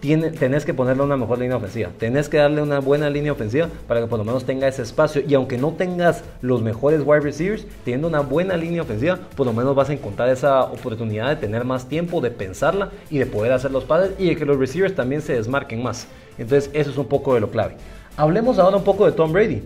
tenés 0.00 0.64
que 0.64 0.74
ponerle 0.74 1.02
una 1.02 1.16
mejor 1.16 1.38
línea 1.38 1.56
ofensiva. 1.56 1.90
Tenés 1.98 2.28
que 2.28 2.36
darle 2.36 2.62
una 2.62 2.78
buena 2.78 3.10
línea 3.10 3.32
ofensiva 3.32 3.68
para 3.86 4.00
que 4.00 4.06
por 4.06 4.18
lo 4.18 4.24
menos 4.24 4.44
tenga 4.44 4.68
ese 4.68 4.82
espacio. 4.82 5.22
Y 5.26 5.34
aunque 5.34 5.58
no 5.58 5.72
tengas 5.72 6.22
los 6.40 6.62
mejores 6.62 7.02
wide 7.04 7.20
receivers, 7.20 7.66
teniendo 7.84 8.08
una 8.08 8.20
buena 8.20 8.56
línea 8.56 8.82
ofensiva, 8.82 9.18
por 9.36 9.46
lo 9.46 9.52
menos 9.52 9.74
vas 9.74 9.90
a 9.90 9.92
encontrar 9.92 10.28
esa 10.28 10.64
oportunidad 10.64 11.30
de 11.30 11.36
tener 11.36 11.64
más 11.64 11.88
tiempo, 11.88 12.20
de 12.20 12.30
pensarla 12.30 12.90
y 13.10 13.18
de 13.18 13.26
poder 13.26 13.52
hacer 13.52 13.70
los 13.70 13.84
pases 13.84 14.12
y 14.18 14.28
de 14.28 14.36
que 14.36 14.44
los 14.44 14.58
receivers 14.58 14.94
también 14.94 15.20
se 15.20 15.34
desmarquen 15.34 15.82
más. 15.82 16.06
Entonces, 16.38 16.70
eso 16.72 16.90
es 16.90 16.96
un 16.96 17.06
poco 17.06 17.34
de 17.34 17.40
lo 17.40 17.50
clave. 17.50 17.74
Hablemos 18.16 18.58
ahora 18.58 18.76
un 18.76 18.84
poco 18.84 19.06
de 19.06 19.12
Tom 19.12 19.32
Brady. 19.32 19.62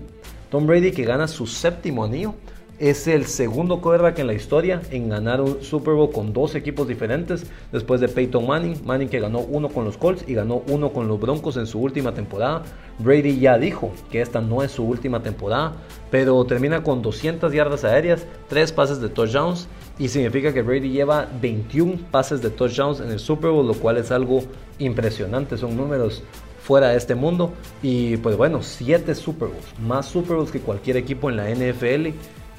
Tom 0.51 0.67
Brady 0.67 0.93
que 0.93 1.05
gana 1.05 1.29
su 1.29 1.47
séptimo 1.47 2.05
anillo 2.05 2.35
es 2.83 3.07
el 3.07 3.27
segundo 3.27 3.81
quarterback 3.81 4.19
en 4.19 4.27
la 4.27 4.35
historia 4.35 4.83
en 4.91 5.09
ganar 5.09 5.41
un 5.41 5.63
Super 5.63 5.95
Bowl 5.95 6.11
con 6.11 6.33
dos 6.33 6.57
equipos 6.57 6.89
diferentes, 6.89 7.47
después 7.71 8.01
de 8.01 8.09
Peyton 8.09 8.45
Manning, 8.45 8.85
Manning 8.85 9.09
que 9.09 9.21
ganó 9.21 9.39
uno 9.39 9.69
con 9.69 9.85
los 9.85 9.97
Colts 9.97 10.25
y 10.27 10.35
ganó 10.35 10.65
uno 10.69 10.93
con 10.93 11.07
los 11.07 11.21
Broncos 11.21 11.57
en 11.57 11.69
su 11.69 11.79
última 11.79 12.13
temporada. 12.13 12.65
Brady 12.99 13.39
ya 13.39 13.57
dijo 13.57 13.93
que 14.11 14.21
esta 14.21 14.41
no 14.41 14.65
es 14.65 14.73
su 14.73 14.83
última 14.83 15.23
temporada, 15.23 15.75
pero 16.11 16.45
termina 16.45 16.83
con 16.83 17.03
200 17.03 17.53
yardas 17.53 17.85
aéreas, 17.85 18.27
3 18.49 18.73
pases 18.73 19.01
de 19.01 19.09
touchdowns 19.09 19.69
y 19.97 20.09
significa 20.09 20.53
que 20.53 20.63
Brady 20.63 20.91
lleva 20.91 21.29
21 21.41 21.99
pases 22.11 22.43
de 22.43 22.51
touchdowns 22.51 22.99
en 22.99 23.13
el 23.13 23.21
Super 23.21 23.53
Bowl, 23.53 23.65
lo 23.65 23.75
cual 23.75 23.99
es 23.99 24.11
algo 24.11 24.43
impresionante, 24.81 25.57
son 25.57 25.77
números 25.77 26.25
fuera 26.61 26.89
de 26.89 26.97
este 26.97 27.15
mundo 27.15 27.53
y 27.81 28.17
pues 28.17 28.37
bueno, 28.37 28.61
7 28.61 29.15
Super 29.15 29.51
Bowls, 29.51 29.79
más 29.81 30.07
Super 30.07 30.37
Bowls 30.37 30.51
que 30.51 30.59
cualquier 30.59 30.97
equipo 30.97 31.31
en 31.31 31.37
la 31.37 31.49
NFL 31.49 32.09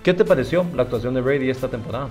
¿Qué 0.03 0.13
te 0.13 0.25
pareció 0.25 0.65
la 0.75 0.83
actuación 0.83 1.13
de 1.13 1.21
Brady 1.21 1.49
esta 1.49 1.69
temporada? 1.69 2.09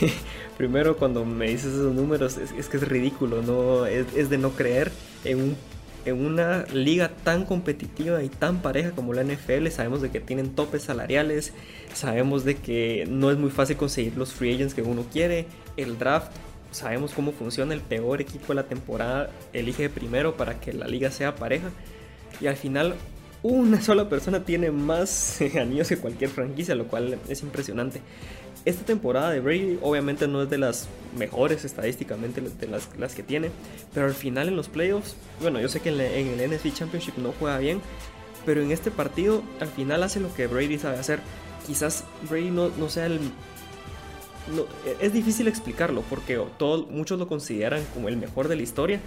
Primero, 0.58 0.96
cuando 0.96 1.24
me 1.24 1.46
dices 1.46 1.74
esos 1.74 1.94
números, 1.94 2.38
es, 2.38 2.68
que 2.68 2.76
es 2.76 2.88
ridículo, 2.88 3.40
¿no? 3.40 3.86
Es, 3.86 4.28
de 4.28 4.36
no 4.36 4.50
creer 4.50 4.90
en, 5.24 5.56
en 6.04 6.26
una 6.26 6.64
liga 6.72 7.12
tan 7.22 7.44
competitiva 7.44 8.20
y 8.24 8.28
tan 8.28 8.62
pareja 8.62 8.90
como 8.90 9.12
la 9.12 9.22
NFL. 9.22 9.68
Sabemos 9.68 10.02
de 10.02 10.10
que 10.10 10.18
tienen 10.18 10.56
topes 10.56 10.82
salariales, 10.82 11.52
sabemos 11.94 12.44
de 12.44 12.56
que 12.56 13.06
no 13.08 13.30
es 13.30 13.38
muy 13.38 13.50
fácil 13.50 13.76
conseguir 13.76 14.16
los 14.16 14.32
free 14.32 14.54
agents 14.54 14.74
que 14.74 14.82
uno 14.82 15.06
quiere, 15.12 15.46
el 15.76 16.00
draft. 16.00 16.32
Sabemos 16.72 17.12
cómo 17.12 17.30
funciona 17.30 17.74
el 17.74 17.80
peor 17.80 18.20
equipo 18.20 18.48
de 18.48 18.54
la 18.56 18.64
temporada, 18.64 19.30
elige 19.52 19.88
primero 19.88 20.36
para 20.36 20.58
que 20.58 20.72
la 20.72 20.88
liga 20.88 21.12
sea 21.12 21.36
pareja. 21.36 21.70
Y 22.40 22.48
al 22.48 22.56
final 22.56 22.96
una 23.42 23.80
sola 23.82 24.08
persona 24.08 24.44
tiene 24.44 24.70
más 24.70 25.40
anillos 25.60 25.88
que 25.88 25.96
cualquier 25.98 26.30
franquicia, 26.30 26.74
lo 26.74 26.86
cual 26.86 27.18
es 27.28 27.42
impresionante. 27.42 28.00
Esta 28.64 28.84
temporada 28.84 29.30
de 29.30 29.40
Brady 29.40 29.78
obviamente 29.82 30.28
no 30.28 30.42
es 30.42 30.50
de 30.50 30.58
las 30.58 30.88
mejores 31.18 31.64
estadísticamente 31.64 32.40
de 32.40 32.68
las, 32.68 33.14
que 33.14 33.24
tiene, 33.24 33.50
pero 33.92 34.06
al 34.06 34.14
final 34.14 34.46
en 34.46 34.54
los 34.54 34.68
playoffs, 34.68 35.16
bueno, 35.40 35.60
yo 35.60 35.68
sé 35.68 35.80
que 35.80 35.88
en, 35.88 36.00
el 36.00 36.50
NFC 36.50 36.72
Championship 36.72 37.18
no 37.18 37.34
juega 37.36 37.58
bien, 37.58 37.80
pero 38.46 38.62
en 38.62 38.70
este 38.70 38.92
partido 38.92 39.42
al 39.58 39.66
final 39.66 40.04
hace 40.04 40.20
lo 40.20 40.32
que 40.32 40.46
Brady 40.46 40.78
sabe 40.78 40.98
hacer. 40.98 41.18
Quizás 41.66 42.04
Brady 42.30 42.50
no, 42.50 42.88
sea 42.88 43.06
el... 43.06 43.18
es 45.00 45.12
difícil 45.12 45.48
explicarlo 45.48 46.02
porque 46.08 46.40
muchos 46.90 47.18
lo 47.18 47.26
consideran 47.26 47.82
como 47.94 48.08
el 48.08 48.16
mejor 48.16 48.46
de 48.46 48.54
la 48.54 48.62
historia, 48.62 49.00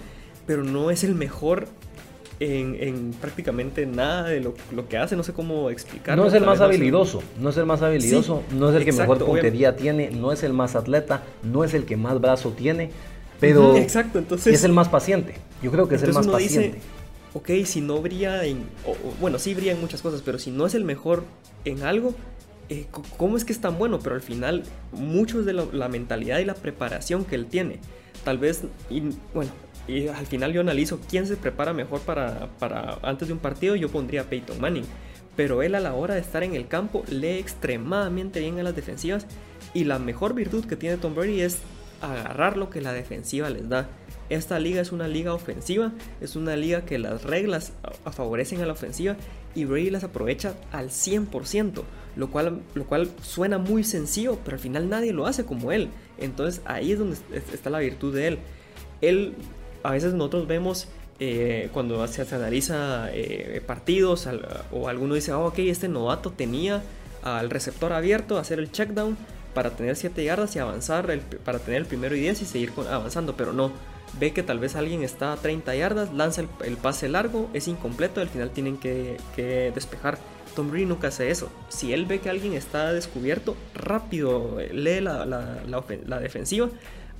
pero 0.46 0.64
no 0.64 0.90
es 0.90 1.02
el 1.02 1.14
mejor 1.14 1.68
en, 2.40 3.12
prácticamente 3.20 3.86
nada 3.86 4.24
de 4.24 4.40
lo, 4.40 4.54
que 4.88 4.98
hace, 4.98 5.16
no 5.16 5.22
sé 5.22 5.32
cómo 5.32 5.70
explicarlo. 5.70 6.22
No 6.22 6.28
es 6.28 6.34
el 6.34 6.44
más 6.44 6.60
habilidoso, 6.60 7.22
no 7.40 7.50
es 7.50 7.56
el 7.56 7.66
más 7.66 7.82
habilidoso, 7.82 8.42
no 8.52 8.70
es 8.70 8.76
el 8.76 8.84
que 8.84 8.92
mejor 8.92 9.24
puntería 9.24 9.76
tiene, 9.76 10.10
no 10.10 10.32
es 10.32 10.42
el 10.42 10.52
más 10.52 10.76
atleta, 10.76 11.22
no 11.42 11.64
es 11.64 11.74
el 11.74 11.84
que 11.84 11.96
más 11.96 12.20
brazo 12.20 12.50
tiene, 12.50 12.90
pero 13.40 13.76
exacto, 13.76 14.18
entonces, 14.18 14.54
es 14.54 14.64
el 14.64 14.72
más 14.72 14.88
paciente. 14.88 15.34
Yo 15.62 15.70
creo 15.70 15.88
que 15.88 15.96
es 15.96 16.02
el 16.02 16.12
más 16.12 16.26
paciente. 16.26 16.78
ok, 17.34 17.50
si 17.64 17.80
no 17.80 18.00
brilla 18.00 18.44
en, 18.44 18.64
bueno, 19.20 19.38
sí 19.38 19.54
brilla 19.54 19.72
en 19.72 19.80
muchas 19.80 20.02
cosas, 20.02 20.22
pero 20.24 20.38
si 20.38 20.50
no 20.50 20.66
es 20.66 20.74
el 20.74 20.84
mejor 20.84 21.24
en 21.64 21.82
algo, 21.82 22.14
eh, 22.68 22.86
¿cómo 23.16 23.36
es 23.36 23.44
que 23.44 23.52
es 23.52 23.60
tan 23.60 23.78
bueno? 23.78 24.00
Pero 24.00 24.14
al 24.14 24.22
final, 24.22 24.64
mucho 24.92 25.42
de 25.42 25.52
la, 25.52 25.88
mentalidad 25.88 26.38
y 26.38 26.44
la 26.44 26.54
preparación 26.54 27.24
que 27.24 27.34
él 27.34 27.46
tiene. 27.46 27.78
Tal 28.24 28.38
vez, 28.38 28.62
bueno, 29.34 29.52
y 29.88 30.08
al 30.08 30.26
final 30.26 30.52
yo 30.52 30.60
analizo 30.60 31.00
quién 31.08 31.26
se 31.26 31.36
prepara 31.36 31.72
mejor 31.72 32.00
para, 32.00 32.48
para 32.58 32.98
antes 33.02 33.28
de 33.28 33.34
un 33.34 33.40
partido, 33.40 33.76
yo 33.76 33.88
pondría 33.88 34.22
a 34.22 34.24
Peyton 34.24 34.60
Manning. 34.60 34.84
Pero 35.36 35.62
él 35.62 35.74
a 35.74 35.80
la 35.80 35.94
hora 35.94 36.14
de 36.14 36.20
estar 36.20 36.42
en 36.42 36.54
el 36.54 36.66
campo 36.66 37.04
lee 37.08 37.38
extremadamente 37.38 38.40
bien 38.40 38.58
a 38.58 38.62
las 38.62 38.74
defensivas 38.74 39.26
y 39.74 39.84
la 39.84 39.98
mejor 39.98 40.34
virtud 40.34 40.64
que 40.64 40.76
tiene 40.76 40.96
Tom 40.96 41.14
Brady 41.14 41.42
es 41.42 41.58
agarrar 42.00 42.56
lo 42.56 42.70
que 42.70 42.80
la 42.80 42.92
defensiva 42.92 43.50
les 43.50 43.68
da. 43.68 43.88
Esta 44.28 44.58
liga 44.58 44.80
es 44.80 44.90
una 44.90 45.06
liga 45.06 45.34
ofensiva, 45.34 45.92
es 46.20 46.34
una 46.34 46.56
liga 46.56 46.84
que 46.84 46.98
las 46.98 47.22
reglas 47.22 47.72
favorecen 48.10 48.60
a 48.60 48.66
la 48.66 48.72
ofensiva 48.72 49.16
y 49.54 49.66
Brady 49.66 49.90
las 49.90 50.04
aprovecha 50.04 50.54
al 50.72 50.88
100%, 50.88 51.82
lo 52.16 52.30
cual, 52.30 52.62
lo 52.74 52.86
cual 52.86 53.10
suena 53.22 53.58
muy 53.58 53.84
sencillo, 53.84 54.38
pero 54.44 54.56
al 54.56 54.62
final 54.62 54.88
nadie 54.88 55.12
lo 55.12 55.26
hace 55.26 55.44
como 55.44 55.70
él. 55.70 55.90
Entonces 56.18 56.62
ahí 56.64 56.92
es 56.92 56.98
donde 56.98 57.16
está 57.52 57.70
la 57.70 57.78
virtud 57.78 58.14
de 58.14 58.28
él. 58.28 58.38
Él 59.00 59.34
a 59.86 59.92
veces 59.92 60.14
nosotros 60.14 60.46
vemos 60.46 60.88
eh, 61.20 61.70
cuando 61.72 62.06
se, 62.08 62.22
analiza 62.34 63.08
eh, 63.12 63.62
partidos 63.66 64.28
o 64.72 64.88
alguno 64.88 65.14
dice, 65.14 65.32
oh, 65.32 65.46
ok, 65.46 65.58
este 65.60 65.88
novato 65.88 66.32
tenía 66.32 66.82
al 67.22 67.50
receptor 67.50 67.92
abierto, 67.92 68.38
hacer 68.38 68.58
el 68.58 68.70
check 68.70 68.90
down 68.90 69.16
para 69.54 69.70
tener 69.70 69.96
7 69.96 70.22
yardas 70.22 70.54
y 70.54 70.58
avanzar, 70.58 71.06
para 71.44 71.58
tener 71.58 71.80
el 71.80 71.86
primero 71.86 72.14
y 72.14 72.20
10 72.20 72.42
y 72.42 72.44
seguir 72.44 72.72
avanzando, 72.90 73.36
pero 73.36 73.52
no. 73.52 73.72
Ve 74.20 74.32
que 74.32 74.42
tal 74.42 74.58
vez 74.58 74.76
alguien 74.76 75.02
está 75.02 75.32
a 75.32 75.36
30 75.36 75.74
yardas, 75.74 76.12
lanza 76.12 76.42
el, 76.42 76.76
pase 76.76 77.08
largo, 77.08 77.48
es 77.54 77.66
incompleto 77.66 78.20
al 78.20 78.28
final 78.28 78.50
tienen 78.50 78.76
que, 78.76 79.16
despejar. 79.74 80.18
Tom 80.54 80.70
Brady 80.70 80.86
nunca 80.86 81.08
hace 81.08 81.30
eso. 81.30 81.50
Si 81.68 81.92
él 81.92 82.06
ve 82.06 82.20
que 82.20 82.30
alguien 82.30 82.54
está 82.54 82.92
descubierto, 82.92 83.56
rápido 83.74 84.58
eh, 84.58 84.72
lee 84.72 85.00
la, 85.00 85.26
la 85.26 86.20
defensiva, 86.20 86.68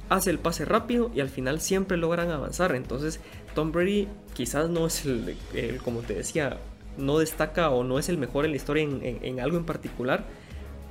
hace 0.09 0.31
el 0.31 0.38
pase 0.38 0.64
rápido 0.64 1.11
y 1.14 1.21
al 1.21 1.29
final 1.29 1.61
siempre 1.61 1.97
logran 1.97 2.31
avanzar. 2.31 2.75
Entonces 2.75 3.21
Tom 3.55 3.73
Brady 3.73 4.09
quizás 4.35 4.69
no 4.69 4.87
es 4.87 5.05
el, 5.05 5.37
como 5.85 6.01
te 6.01 6.14
decía, 6.14 6.59
no 6.97 7.19
destaca 7.19 7.71
o 7.71 7.85
no 7.85 7.99
es 7.99 8.09
el 8.09 8.19
mejor 8.19 8.45
en 8.45 8.53
la 8.53 8.57
historia 8.57 8.85
en, 8.85 9.40
algo 9.40 9.57
en 9.59 9.64
particular, 9.64 10.25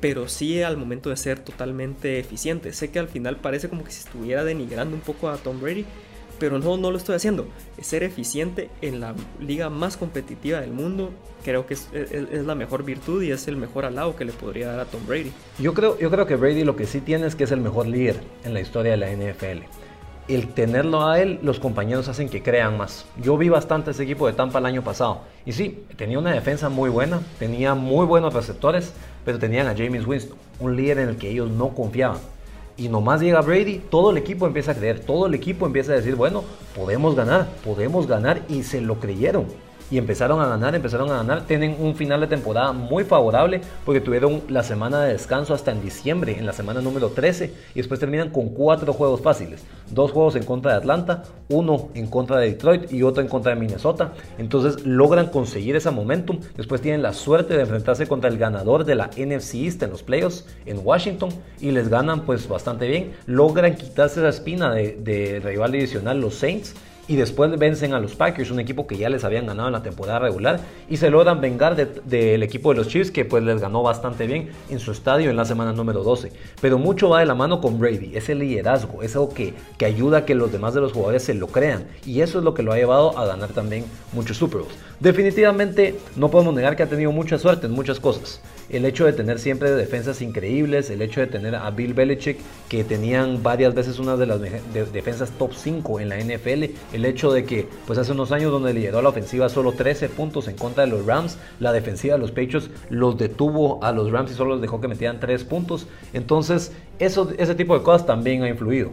pero 0.01 0.27
sí 0.27 0.61
al 0.61 0.77
momento 0.77 1.09
de 1.09 1.17
ser 1.17 1.39
totalmente 1.39 2.19
eficiente. 2.19 2.73
Sé 2.73 2.91
que 2.91 2.99
al 2.99 3.07
final 3.07 3.37
parece 3.37 3.69
como 3.69 3.83
que 3.83 3.91
si 3.91 3.99
estuviera 3.99 4.43
denigrando 4.43 4.95
un 4.95 5.01
poco 5.01 5.29
a 5.29 5.37
Tom 5.37 5.59
Brady, 5.59 5.85
pero 6.39 6.59
no, 6.59 6.77
no 6.77 6.91
lo 6.91 6.97
estoy 6.97 7.15
haciendo. 7.15 7.47
Ser 7.81 8.03
eficiente 8.03 8.69
en 8.81 8.99
la 8.99 9.15
liga 9.39 9.69
más 9.69 9.97
competitiva 9.97 10.61
del 10.61 10.71
mundo 10.71 11.11
creo 11.43 11.67
que 11.67 11.75
es, 11.75 11.89
la 12.45 12.55
mejor 12.55 12.83
virtud 12.83 13.21
y 13.21 13.31
es 13.31 13.47
el 13.47 13.55
mejor 13.55 13.85
alabo 13.85 14.15
que 14.15 14.25
le 14.25 14.33
podría 14.33 14.67
dar 14.69 14.79
a 14.79 14.85
Tom 14.85 15.05
Brady. 15.07 15.31
Yo 15.59 15.73
creo, 15.73 15.97
yo 15.99 16.09
creo 16.09 16.25
que 16.25 16.35
Brady 16.35 16.63
lo 16.63 16.75
que 16.75 16.87
sí 16.87 17.01
tiene 17.01 17.27
es 17.27 17.35
que 17.35 17.43
es 17.43 17.51
el 17.51 17.61
mejor 17.61 17.87
líder 17.87 18.19
en 18.43 18.53
la 18.53 18.61
historia 18.61 18.91
de 18.91 18.97
la 18.97 19.11
NFL. 19.11 19.63
El 20.27 20.47
tenerlo 20.47 21.07
a 21.07 21.19
él, 21.19 21.39
los 21.43 21.59
compañeros 21.59 22.07
hacen 22.07 22.29
que 22.29 22.41
crean 22.41 22.77
más. 22.77 23.05
Yo 23.21 23.37
vi 23.37 23.49
bastante 23.49 23.91
ese 23.91 24.03
equipo 24.03 24.25
de 24.25 24.33
Tampa 24.33 24.57
el 24.57 24.65
año 24.65 24.83
pasado. 24.83 25.21
Y 25.45 25.51
sí, 25.51 25.83
tenía 25.97 26.17
una 26.17 26.33
defensa 26.33 26.67
muy 26.67 26.89
buena, 26.89 27.21
tenía 27.37 27.75
muy 27.75 28.07
buenos 28.07 28.33
receptores, 28.33 28.91
pero 29.23 29.37
tenían 29.37 29.67
a 29.67 29.75
James 29.77 30.07
Winston, 30.07 30.37
un 30.59 30.75
líder 30.75 30.97
en 30.97 31.09
el 31.09 31.17
que 31.17 31.29
ellos 31.29 31.51
no 31.51 31.75
confiaban 31.75 32.17
y 32.77 32.89
nomás 32.89 33.21
llega 33.21 33.41
Brady, 33.41 33.81
todo 33.89 34.11
el 34.11 34.17
equipo 34.17 34.47
empieza 34.47 34.71
a 34.71 34.75
creer, 34.75 34.99
todo 34.99 35.27
el 35.27 35.33
equipo 35.33 35.65
empieza 35.65 35.93
a 35.93 35.95
decir, 35.95 36.15
bueno, 36.15 36.43
podemos 36.75 37.15
ganar, 37.15 37.47
podemos 37.63 38.07
ganar 38.07 38.41
y 38.49 38.63
se 38.63 38.81
lo 38.81 38.99
creyeron 38.99 39.45
y 39.91 39.97
empezaron 39.97 40.41
a 40.41 40.47
ganar, 40.47 40.75
empezaron 40.75 41.09
a 41.11 41.17
ganar. 41.17 41.45
Tienen 41.45 41.75
un 41.79 41.95
final 41.95 42.21
de 42.21 42.27
temporada 42.27 42.71
muy 42.71 43.03
favorable 43.03 43.61
porque 43.83 44.01
tuvieron 44.01 44.41
la 44.49 44.63
semana 44.63 45.01
de 45.01 45.13
descanso 45.13 45.53
hasta 45.53 45.71
en 45.71 45.81
diciembre, 45.81 46.37
en 46.37 46.45
la 46.45 46.53
semana 46.53 46.81
número 46.81 47.09
13, 47.09 47.53
y 47.73 47.77
después 47.77 47.99
terminan 47.99 48.29
con 48.29 48.49
cuatro 48.49 48.93
juegos 48.93 49.21
fáciles. 49.21 49.63
Dos 49.89 50.11
juegos 50.11 50.35
en 50.35 50.43
contra 50.43 50.71
de 50.71 50.77
Atlanta, 50.77 51.23
uno 51.49 51.89
en 51.93 52.07
contra 52.07 52.37
de 52.37 52.49
Detroit 52.49 52.91
y 52.91 53.03
otro 53.03 53.21
en 53.21 53.29
contra 53.29 53.53
de 53.53 53.59
Minnesota. 53.59 54.13
Entonces 54.37 54.85
logran 54.85 55.27
conseguir 55.27 55.75
ese 55.75 55.91
momentum. 55.91 56.39
Después 56.57 56.81
tienen 56.81 57.01
la 57.01 57.13
suerte 57.13 57.55
de 57.55 57.61
enfrentarse 57.61 58.07
contra 58.07 58.29
el 58.29 58.37
ganador 58.37 58.85
de 58.85 58.95
la 58.95 59.09
NFC 59.15 59.55
East 59.55 59.83
en 59.83 59.91
los 59.91 60.03
playoffs 60.03 60.45
en 60.65 60.79
Washington 60.83 61.29
y 61.59 61.71
les 61.71 61.89
ganan 61.89 62.21
pues 62.21 62.47
bastante 62.47 62.87
bien. 62.87 63.13
Logran 63.25 63.75
quitarse 63.75 64.19
esa 64.19 64.29
espina 64.29 64.73
de, 64.73 65.41
rival 65.43 65.71
divisional 65.71 66.19
los 66.19 66.35
Saints 66.35 66.75
y 67.07 67.15
después 67.15 67.57
vencen 67.57 67.93
a 67.93 67.99
los 67.99 68.15
Packers, 68.15 68.51
un 68.51 68.59
equipo 68.59 68.87
que 68.87 68.97
ya 68.97 69.09
les 69.09 69.23
habían 69.23 69.45
ganado 69.45 69.67
en 69.67 69.73
la 69.73 69.83
temporada 69.83 70.19
regular 70.19 70.59
y 70.89 70.97
se 70.97 71.09
logran 71.09 71.41
vengar 71.41 71.75
del 71.75 72.43
equipo 72.43 72.71
de 72.71 72.77
los 72.77 72.87
Chiefs 72.87 73.11
que 73.11 73.25
pues 73.25 73.43
les 73.43 73.61
ganó 73.61 73.83
bastante 73.83 74.27
bien 74.27 74.49
en 74.69 74.79
su 74.79 74.91
estadio 74.91 75.29
en 75.29 75.35
la 75.35 75.45
semana 75.45 75.73
número 75.73 76.03
12. 76.03 76.31
Pero 76.61 76.77
mucho 76.77 77.09
va 77.09 77.19
de 77.19 77.25
la 77.25 77.35
mano 77.35 77.61
con 77.61 77.79
Brady, 77.79 78.11
ese 78.15 78.35
liderazgo, 78.35 79.03
es 79.03 79.15
algo 79.15 79.29
que, 79.29 79.53
que 79.77 79.85
ayuda 79.85 80.19
a 80.19 80.25
que 80.25 80.35
los 80.35 80.51
demás 80.51 80.73
de 80.73 80.81
los 80.81 80.93
jugadores 80.93 81.23
se 81.23 81.33
lo 81.33 81.47
crean 81.47 81.85
y 82.05 82.21
eso 82.21 82.39
es 82.39 82.43
lo 82.43 82.53
que 82.53 82.63
lo 82.63 82.73
ha 82.73 82.77
llevado 82.77 83.17
a 83.17 83.25
ganar 83.25 83.49
también 83.49 83.85
muchos 84.13 84.37
Super 84.37 84.61
Bowls. 84.61 84.75
Definitivamente 84.99 85.95
no 86.15 86.29
podemos 86.31 86.53
negar 86.53 86.75
que 86.75 86.83
ha 86.83 86.89
tenido 86.89 87.11
mucha 87.11 87.37
suerte 87.37 87.67
en 87.67 87.73
muchas 87.73 87.99
cosas. 87.99 88.41
El 88.69 88.85
hecho 88.85 89.05
de 89.05 89.13
tener 89.13 89.39
siempre 89.39 89.71
defensas 89.71 90.21
increíbles, 90.21 90.89
el 90.89 91.01
hecho 91.01 91.19
de 91.19 91.27
tener 91.27 91.55
a 91.55 91.69
Bill 91.69 91.93
Belichick 91.93 92.39
que 92.67 92.83
tenían 92.83 93.43
varias 93.43 93.75
veces 93.75 93.99
una 93.99 94.17
de 94.17 94.25
las 94.25 94.41
defensas 94.91 95.31
top 95.31 95.53
5 95.53 95.99
en 95.99 96.09
la 96.09 96.17
NFL, 96.17 96.63
el 96.93 97.05
hecho 97.05 97.31
de 97.31 97.45
que 97.45 97.67
pues 97.85 97.99
hace 97.99 98.11
unos 98.11 98.31
años 98.31 98.51
donde 98.51 98.73
lideró 98.73 99.01
la 99.01 99.09
ofensiva 99.09 99.49
solo 99.49 99.73
13 99.73 100.09
puntos 100.09 100.47
en 100.47 100.55
contra 100.55 100.85
de 100.85 100.91
los 100.91 101.05
Rams, 101.05 101.37
la 101.59 101.71
defensiva 101.73 102.15
de 102.15 102.21
los 102.21 102.31
Patriots 102.31 102.69
los 102.89 103.17
detuvo 103.17 103.83
a 103.83 103.91
los 103.91 104.11
Rams 104.11 104.31
y 104.31 104.33
solo 104.33 104.51
los 104.51 104.61
dejó 104.61 104.81
que 104.81 104.87
metieran 104.87 105.19
3 105.19 105.43
puntos. 105.43 105.87
Entonces, 106.13 106.71
eso, 106.97 107.31
ese 107.37 107.55
tipo 107.55 107.77
de 107.77 107.83
cosas 107.83 108.07
también 108.07 108.41
ha 108.43 108.49
influido. 108.49 108.91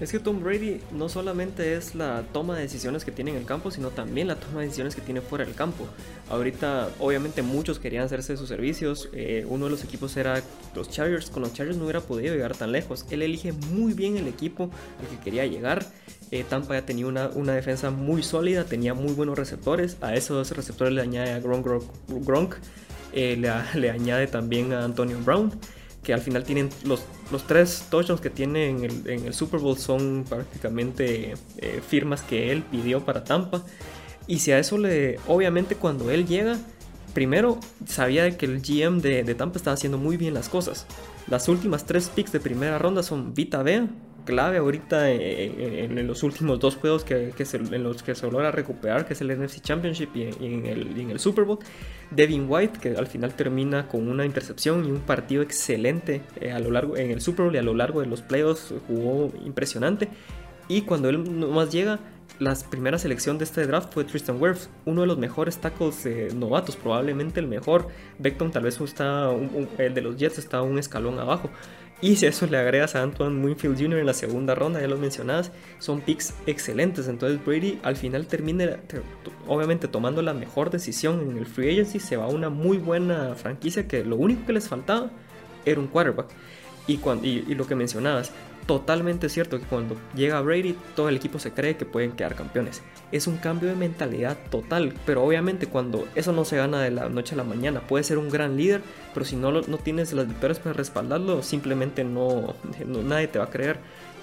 Es 0.00 0.12
que 0.12 0.18
Tom 0.18 0.42
Brady 0.42 0.80
no 0.92 1.10
solamente 1.10 1.74
es 1.74 1.94
la 1.94 2.24
toma 2.32 2.56
de 2.56 2.62
decisiones 2.62 3.04
que 3.04 3.12
tiene 3.12 3.32
en 3.32 3.36
el 3.36 3.44
campo, 3.44 3.70
sino 3.70 3.90
también 3.90 4.28
la 4.28 4.36
toma 4.36 4.60
de 4.60 4.66
decisiones 4.66 4.94
que 4.94 5.02
tiene 5.02 5.20
fuera 5.20 5.44
del 5.44 5.54
campo. 5.54 5.86
Ahorita, 6.30 6.88
obviamente, 6.98 7.42
muchos 7.42 7.78
querían 7.78 8.04
hacerse 8.04 8.38
sus 8.38 8.48
servicios. 8.48 9.10
Eh, 9.12 9.44
uno 9.46 9.66
de 9.66 9.72
los 9.72 9.84
equipos 9.84 10.16
era 10.16 10.42
los 10.74 10.88
Chargers. 10.88 11.28
Con 11.28 11.42
los 11.42 11.52
Chargers 11.52 11.76
no 11.76 11.84
hubiera 11.84 12.00
podido 12.00 12.34
llegar 12.34 12.56
tan 12.56 12.72
lejos. 12.72 13.04
Él 13.10 13.20
elige 13.20 13.52
muy 13.52 13.92
bien 13.92 14.16
el 14.16 14.26
equipo 14.26 14.70
al 15.00 15.06
que 15.08 15.22
quería 15.22 15.44
llegar. 15.44 15.84
Eh, 16.30 16.44
Tampa 16.48 16.74
ya 16.74 16.86
tenía 16.86 17.06
una, 17.06 17.28
una, 17.34 17.52
defensa 17.52 17.90
muy 17.90 18.22
sólida, 18.22 18.64
tenía 18.64 18.94
muy 18.94 19.12
buenos 19.12 19.38
receptores. 19.38 19.98
A 20.00 20.14
esos 20.14 20.50
receptores 20.52 20.94
le 20.94 21.02
añade 21.02 21.32
a 21.32 21.40
Gronk, 21.40 21.66
Gronk 22.08 22.54
eh, 23.12 23.36
le, 23.36 23.50
le 23.78 23.90
añade 23.90 24.28
también 24.28 24.72
a 24.72 24.82
Antonio 24.82 25.18
Brown 25.22 25.52
que 26.02 26.14
al 26.14 26.20
final 26.20 26.44
tienen 26.44 26.70
los, 26.84 27.02
los 27.30 27.46
tres 27.46 27.86
touchdowns 27.90 28.20
que 28.20 28.30
tiene 28.30 28.68
en 28.70 28.84
el, 28.84 29.10
en 29.10 29.26
el, 29.26 29.34
Super 29.34 29.60
Bowl 29.60 29.76
son 29.76 30.24
prácticamente 30.28 31.34
eh, 31.58 31.80
firmas 31.86 32.22
que 32.22 32.50
él 32.52 32.62
pidió 32.62 33.04
para 33.04 33.24
Tampa. 33.24 33.62
Y 34.26 34.38
si 34.38 34.52
a 34.52 34.58
eso 34.58 34.78
le, 34.78 35.18
obviamente 35.26 35.74
cuando 35.74 36.10
él 36.10 36.26
llega, 36.26 36.58
primero 37.12 37.58
sabía 37.86 38.36
que 38.38 38.46
el 38.46 38.62
GM 38.62 39.00
de, 39.00 39.24
de 39.24 39.34
Tampa 39.34 39.58
estaba 39.58 39.74
haciendo 39.74 39.98
muy 39.98 40.16
bien 40.16 40.34
las 40.34 40.48
cosas. 40.48 40.86
Las 41.26 41.48
últimas 41.48 41.84
tres 41.84 42.08
picks 42.08 42.32
de 42.32 42.40
primera 42.40 42.78
ronda 42.78 43.02
son 43.02 43.34
Vita 43.34 43.62
Vea, 43.62 43.88
clave 44.24 44.58
ahorita 44.58 45.10
en, 45.10 46.06
los 46.06 46.22
últimos 46.22 46.60
dos 46.60 46.76
juegos 46.76 47.04
que, 47.04 47.32
que 47.36 47.44
en 47.52 47.82
los 47.82 48.02
que 48.02 48.14
se 48.14 48.30
logra 48.30 48.50
recuperar, 48.50 49.06
que 49.06 49.14
es 49.14 49.20
el 49.20 49.28
NFC 49.38 49.60
Championship 49.60 50.10
y, 50.14 50.22
en, 50.24 50.66
el, 50.66 51.18
Super 51.18 51.44
Bowl. 51.44 51.58
Devin 52.10 52.46
White, 52.48 52.80
que 52.80 52.96
al 52.96 53.06
final 53.06 53.34
termina 53.34 53.86
con 53.86 54.08
una 54.08 54.24
intercepción 54.24 54.84
y 54.84 54.90
un 54.90 55.00
partido 55.00 55.42
excelente 55.42 56.22
eh, 56.40 56.52
a 56.52 56.58
lo 56.58 56.70
largo, 56.70 56.96
en 56.96 57.10
el 57.10 57.20
Super 57.20 57.46
Bowl 57.46 57.54
y 57.54 57.58
a 57.58 57.62
lo 57.62 57.74
largo 57.74 58.00
de 58.00 58.06
los 58.06 58.22
playoffs 58.22 58.74
jugó 58.86 59.32
impresionante. 59.44 60.08
Y 60.68 60.82
cuando 60.82 61.08
él 61.08 61.38
nomás 61.38 61.70
llega, 61.70 61.98
la 62.38 62.54
primera 62.70 62.98
selección 62.98 63.38
de 63.38 63.44
este 63.44 63.66
draft 63.66 63.92
fue 63.92 64.04
Tristan 64.04 64.40
Wirfs, 64.40 64.70
uno 64.84 65.02
de 65.02 65.06
los 65.06 65.18
mejores 65.18 65.58
tackles 65.58 66.34
novatos, 66.34 66.76
probablemente 66.76 67.40
el 67.40 67.46
mejor. 67.46 67.88
Beckton 68.18 68.50
tal 68.50 68.62
vez 68.62 68.80
está, 68.80 69.30
el 69.78 69.94
de 69.94 70.00
los 70.00 70.16
Jets 70.16 70.38
está 70.38 70.62
un 70.62 70.78
escalón 70.78 71.18
abajo. 71.18 71.50
Y 72.02 72.16
si 72.16 72.24
a 72.24 72.30
eso 72.30 72.46
le 72.46 72.56
agregas 72.56 72.94
a 72.94 73.02
Antoine 73.02 73.44
Winfield 73.44 73.78
Jr. 73.78 73.98
en 73.98 74.06
la 74.06 74.14
segunda 74.14 74.54
ronda, 74.54 74.80
ya 74.80 74.88
lo 74.88 74.96
mencionabas, 74.96 75.52
son 75.78 76.00
picks 76.00 76.32
excelentes. 76.46 77.08
Entonces 77.08 77.44
Brady 77.44 77.78
al 77.82 77.96
final 77.96 78.26
termina, 78.26 78.78
obviamente 79.46 79.86
tomando 79.86 80.22
la 80.22 80.32
mejor 80.32 80.70
decisión 80.70 81.20
en 81.20 81.36
el 81.36 81.44
free 81.44 81.72
agency, 81.72 82.00
se 82.00 82.16
va 82.16 82.24
a 82.24 82.28
una 82.28 82.48
muy 82.48 82.78
buena 82.78 83.34
franquicia 83.34 83.86
que 83.86 84.02
lo 84.02 84.16
único 84.16 84.46
que 84.46 84.54
les 84.54 84.68
faltaba 84.68 85.10
era 85.66 85.78
un 85.78 85.88
quarterback. 85.88 86.28
Y, 86.86 86.96
cuando, 86.96 87.26
y, 87.26 87.42
lo 87.54 87.66
que 87.66 87.74
mencionabas, 87.74 88.32
totalmente 88.66 89.28
cierto 89.28 89.58
que 89.58 89.66
cuando 89.66 89.96
llega 90.14 90.40
Brady, 90.40 90.76
todo 90.94 91.08
el 91.08 91.16
equipo 91.16 91.38
se 91.38 91.52
cree 91.52 91.76
que 91.76 91.84
pueden 91.84 92.12
quedar 92.12 92.34
campeones. 92.34 92.82
Es 93.12 93.26
un 93.26 93.36
cambio 93.36 93.68
de 93.68 93.74
mentalidad 93.74 94.36
total, 94.50 94.94
pero 95.06 95.24
obviamente 95.24 95.66
cuando 95.66 96.06
eso 96.14 96.32
no 96.32 96.44
se 96.44 96.56
gana 96.56 96.80
de 96.80 96.90
la 96.90 97.08
noche 97.08 97.34
a 97.34 97.38
la 97.38 97.44
mañana, 97.44 97.80
puede 97.80 98.04
ser 98.04 98.18
un 98.18 98.28
gran 98.28 98.56
líder, 98.56 98.82
pero 99.12 99.26
si 99.26 99.36
no, 99.36 99.50
no 99.52 99.78
tienes 99.78 100.12
las 100.12 100.28
victorias 100.28 100.58
para 100.58 100.72
respaldarlo, 100.72 101.42
simplemente 101.42 102.04
no, 102.04 102.54
nadie 102.86 103.28
te 103.28 103.38
va 103.38 103.46
a 103.46 103.50
creer. 103.50 103.78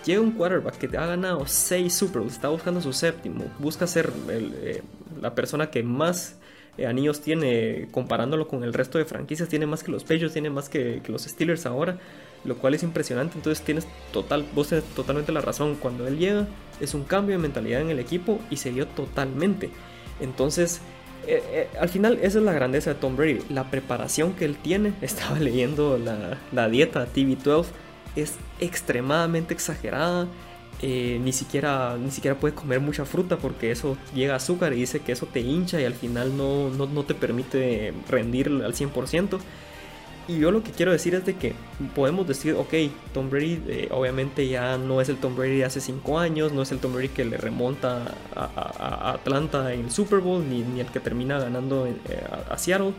Llega 0.06 0.22
un 0.22 0.32
quarterback 0.32 0.78
que 0.78 0.88
te 0.88 0.98
ha 0.98 1.06
ganado 1.06 1.46
6 1.46 1.94
Super 1.94 2.22
Bowls, 2.22 2.34
está 2.34 2.48
buscando 2.48 2.80
su 2.80 2.94
séptimo, 2.94 3.46
busca 3.60 3.88
ser 3.88 4.12
eh, 4.30 4.82
la 5.22 5.36
persona 5.36 5.70
que 5.70 5.84
más 5.84 6.38
eh, 6.78 6.86
anillos 6.86 7.20
tiene 7.20 7.90
comparándolo 7.92 8.48
con 8.48 8.64
el 8.64 8.74
resto 8.74 8.98
de 8.98 9.06
franquicias, 9.06 9.50
tiene 9.50 9.66
más 9.66 9.84
que 9.84 9.92
los 9.92 10.04
Patriots, 10.04 10.32
tiene 10.32 10.50
más 10.50 10.70
que, 10.70 11.02
que 11.04 11.12
los 11.12 11.24
Steelers 11.24 11.66
ahora 11.66 12.00
lo 12.44 12.58
cual 12.58 12.74
es 12.74 12.84
impresionante. 12.84 13.36
Entonces 13.36 13.64
tienes 13.64 13.88
total, 14.12 14.46
vos 14.54 14.70
tienes 14.70 14.86
totalmente 14.96 15.32
la 15.32 15.42
razón. 15.42 15.76
Cuando 15.76 16.08
él 16.08 16.18
llega 16.18 16.48
es 16.80 16.94
un 16.94 17.04
cambio 17.04 17.36
de 17.36 17.42
mentalidad 17.42 17.82
en 17.82 17.90
el 17.90 18.00
equipo 18.00 18.40
y 18.50 18.58
se 18.58 18.72
dio 18.72 18.88
totalmente. 18.88 19.70
Entonces, 20.20 20.82
eh, 21.28 21.44
eh, 21.52 21.68
al 21.80 21.90
final 21.90 22.20
esa 22.22 22.40
es 22.40 22.44
la 22.44 22.54
grandeza 22.54 22.94
de 22.94 23.00
Tom 23.00 23.16
Brady, 23.16 23.42
la 23.50 23.70
preparación 23.70 24.34
que 24.34 24.46
él 24.46 24.58
tiene. 24.58 24.94
Estaba 25.02 25.40
leyendo 25.40 25.98
la, 25.98 26.38
la 26.52 26.70
dieta 26.70 27.08
TV12, 27.14 27.66
es 28.16 28.36
extremadamente 28.60 29.54
exagerada. 29.54 30.28
Eh, 30.84 31.20
ni, 31.24 31.34
siquiera, 31.34 31.98
ni 31.98 32.12
siquiera 32.12 32.40
puede 32.40 32.54
comer 32.54 32.80
mucha 32.80 33.04
fruta 33.04 33.38
porque 33.38 33.72
eso 33.72 33.98
llega 34.14 34.34
a 34.34 34.38
azúcar 34.38 34.74
y 34.74 34.76
dice 34.76 35.00
que 35.00 35.12
eso 35.12 35.26
te 35.26 35.40
hincha 35.40 35.82
y 35.82 35.86
al 35.86 35.96
final 35.96 36.38
no, 36.38 36.70
no, 36.70 36.86
no 36.86 37.04
te 37.04 37.16
permite 37.16 37.94
rendir 38.08 38.48
al 38.48 38.74
100%. 38.74 39.40
Y 40.28 40.40
yo 40.40 40.52
lo 40.52 40.62
que 40.62 40.72
quiero 40.72 40.92
decir 40.92 41.16
es 41.16 41.26
de 41.26 41.36
que 41.36 41.54
podemos 41.96 42.28
decir, 42.28 42.54
ok, 42.56 42.74
Tom 43.14 43.30
Brady 43.30 43.64
eh, 43.68 43.88
obviamente 43.92 44.46
ya 44.48 44.78
no 44.78 45.00
es 45.00 45.08
el 45.08 45.16
Tom 45.18 45.38
Brady 45.38 45.60
de 45.60 45.66
hace 45.66 45.80
5 45.80 46.20
años, 46.20 46.52
no 46.52 46.64
es 46.64 46.72
el 46.74 46.80
Tom 46.80 46.94
Brady 46.94 47.10
que 47.10 47.24
le 47.24 47.38
remonta 47.38 48.14
a, 48.36 49.12
Atlanta 49.14 49.74
en 49.74 49.86
el 49.86 49.92
Super 49.92 50.20
Bowl, 50.20 50.44
ni, 50.48 50.82
el 50.82 50.88
que 50.88 51.00
termina 51.00 51.40
ganando 51.40 51.88
eh, 51.88 51.94
a, 52.50 52.58
Seattle. 52.58 52.92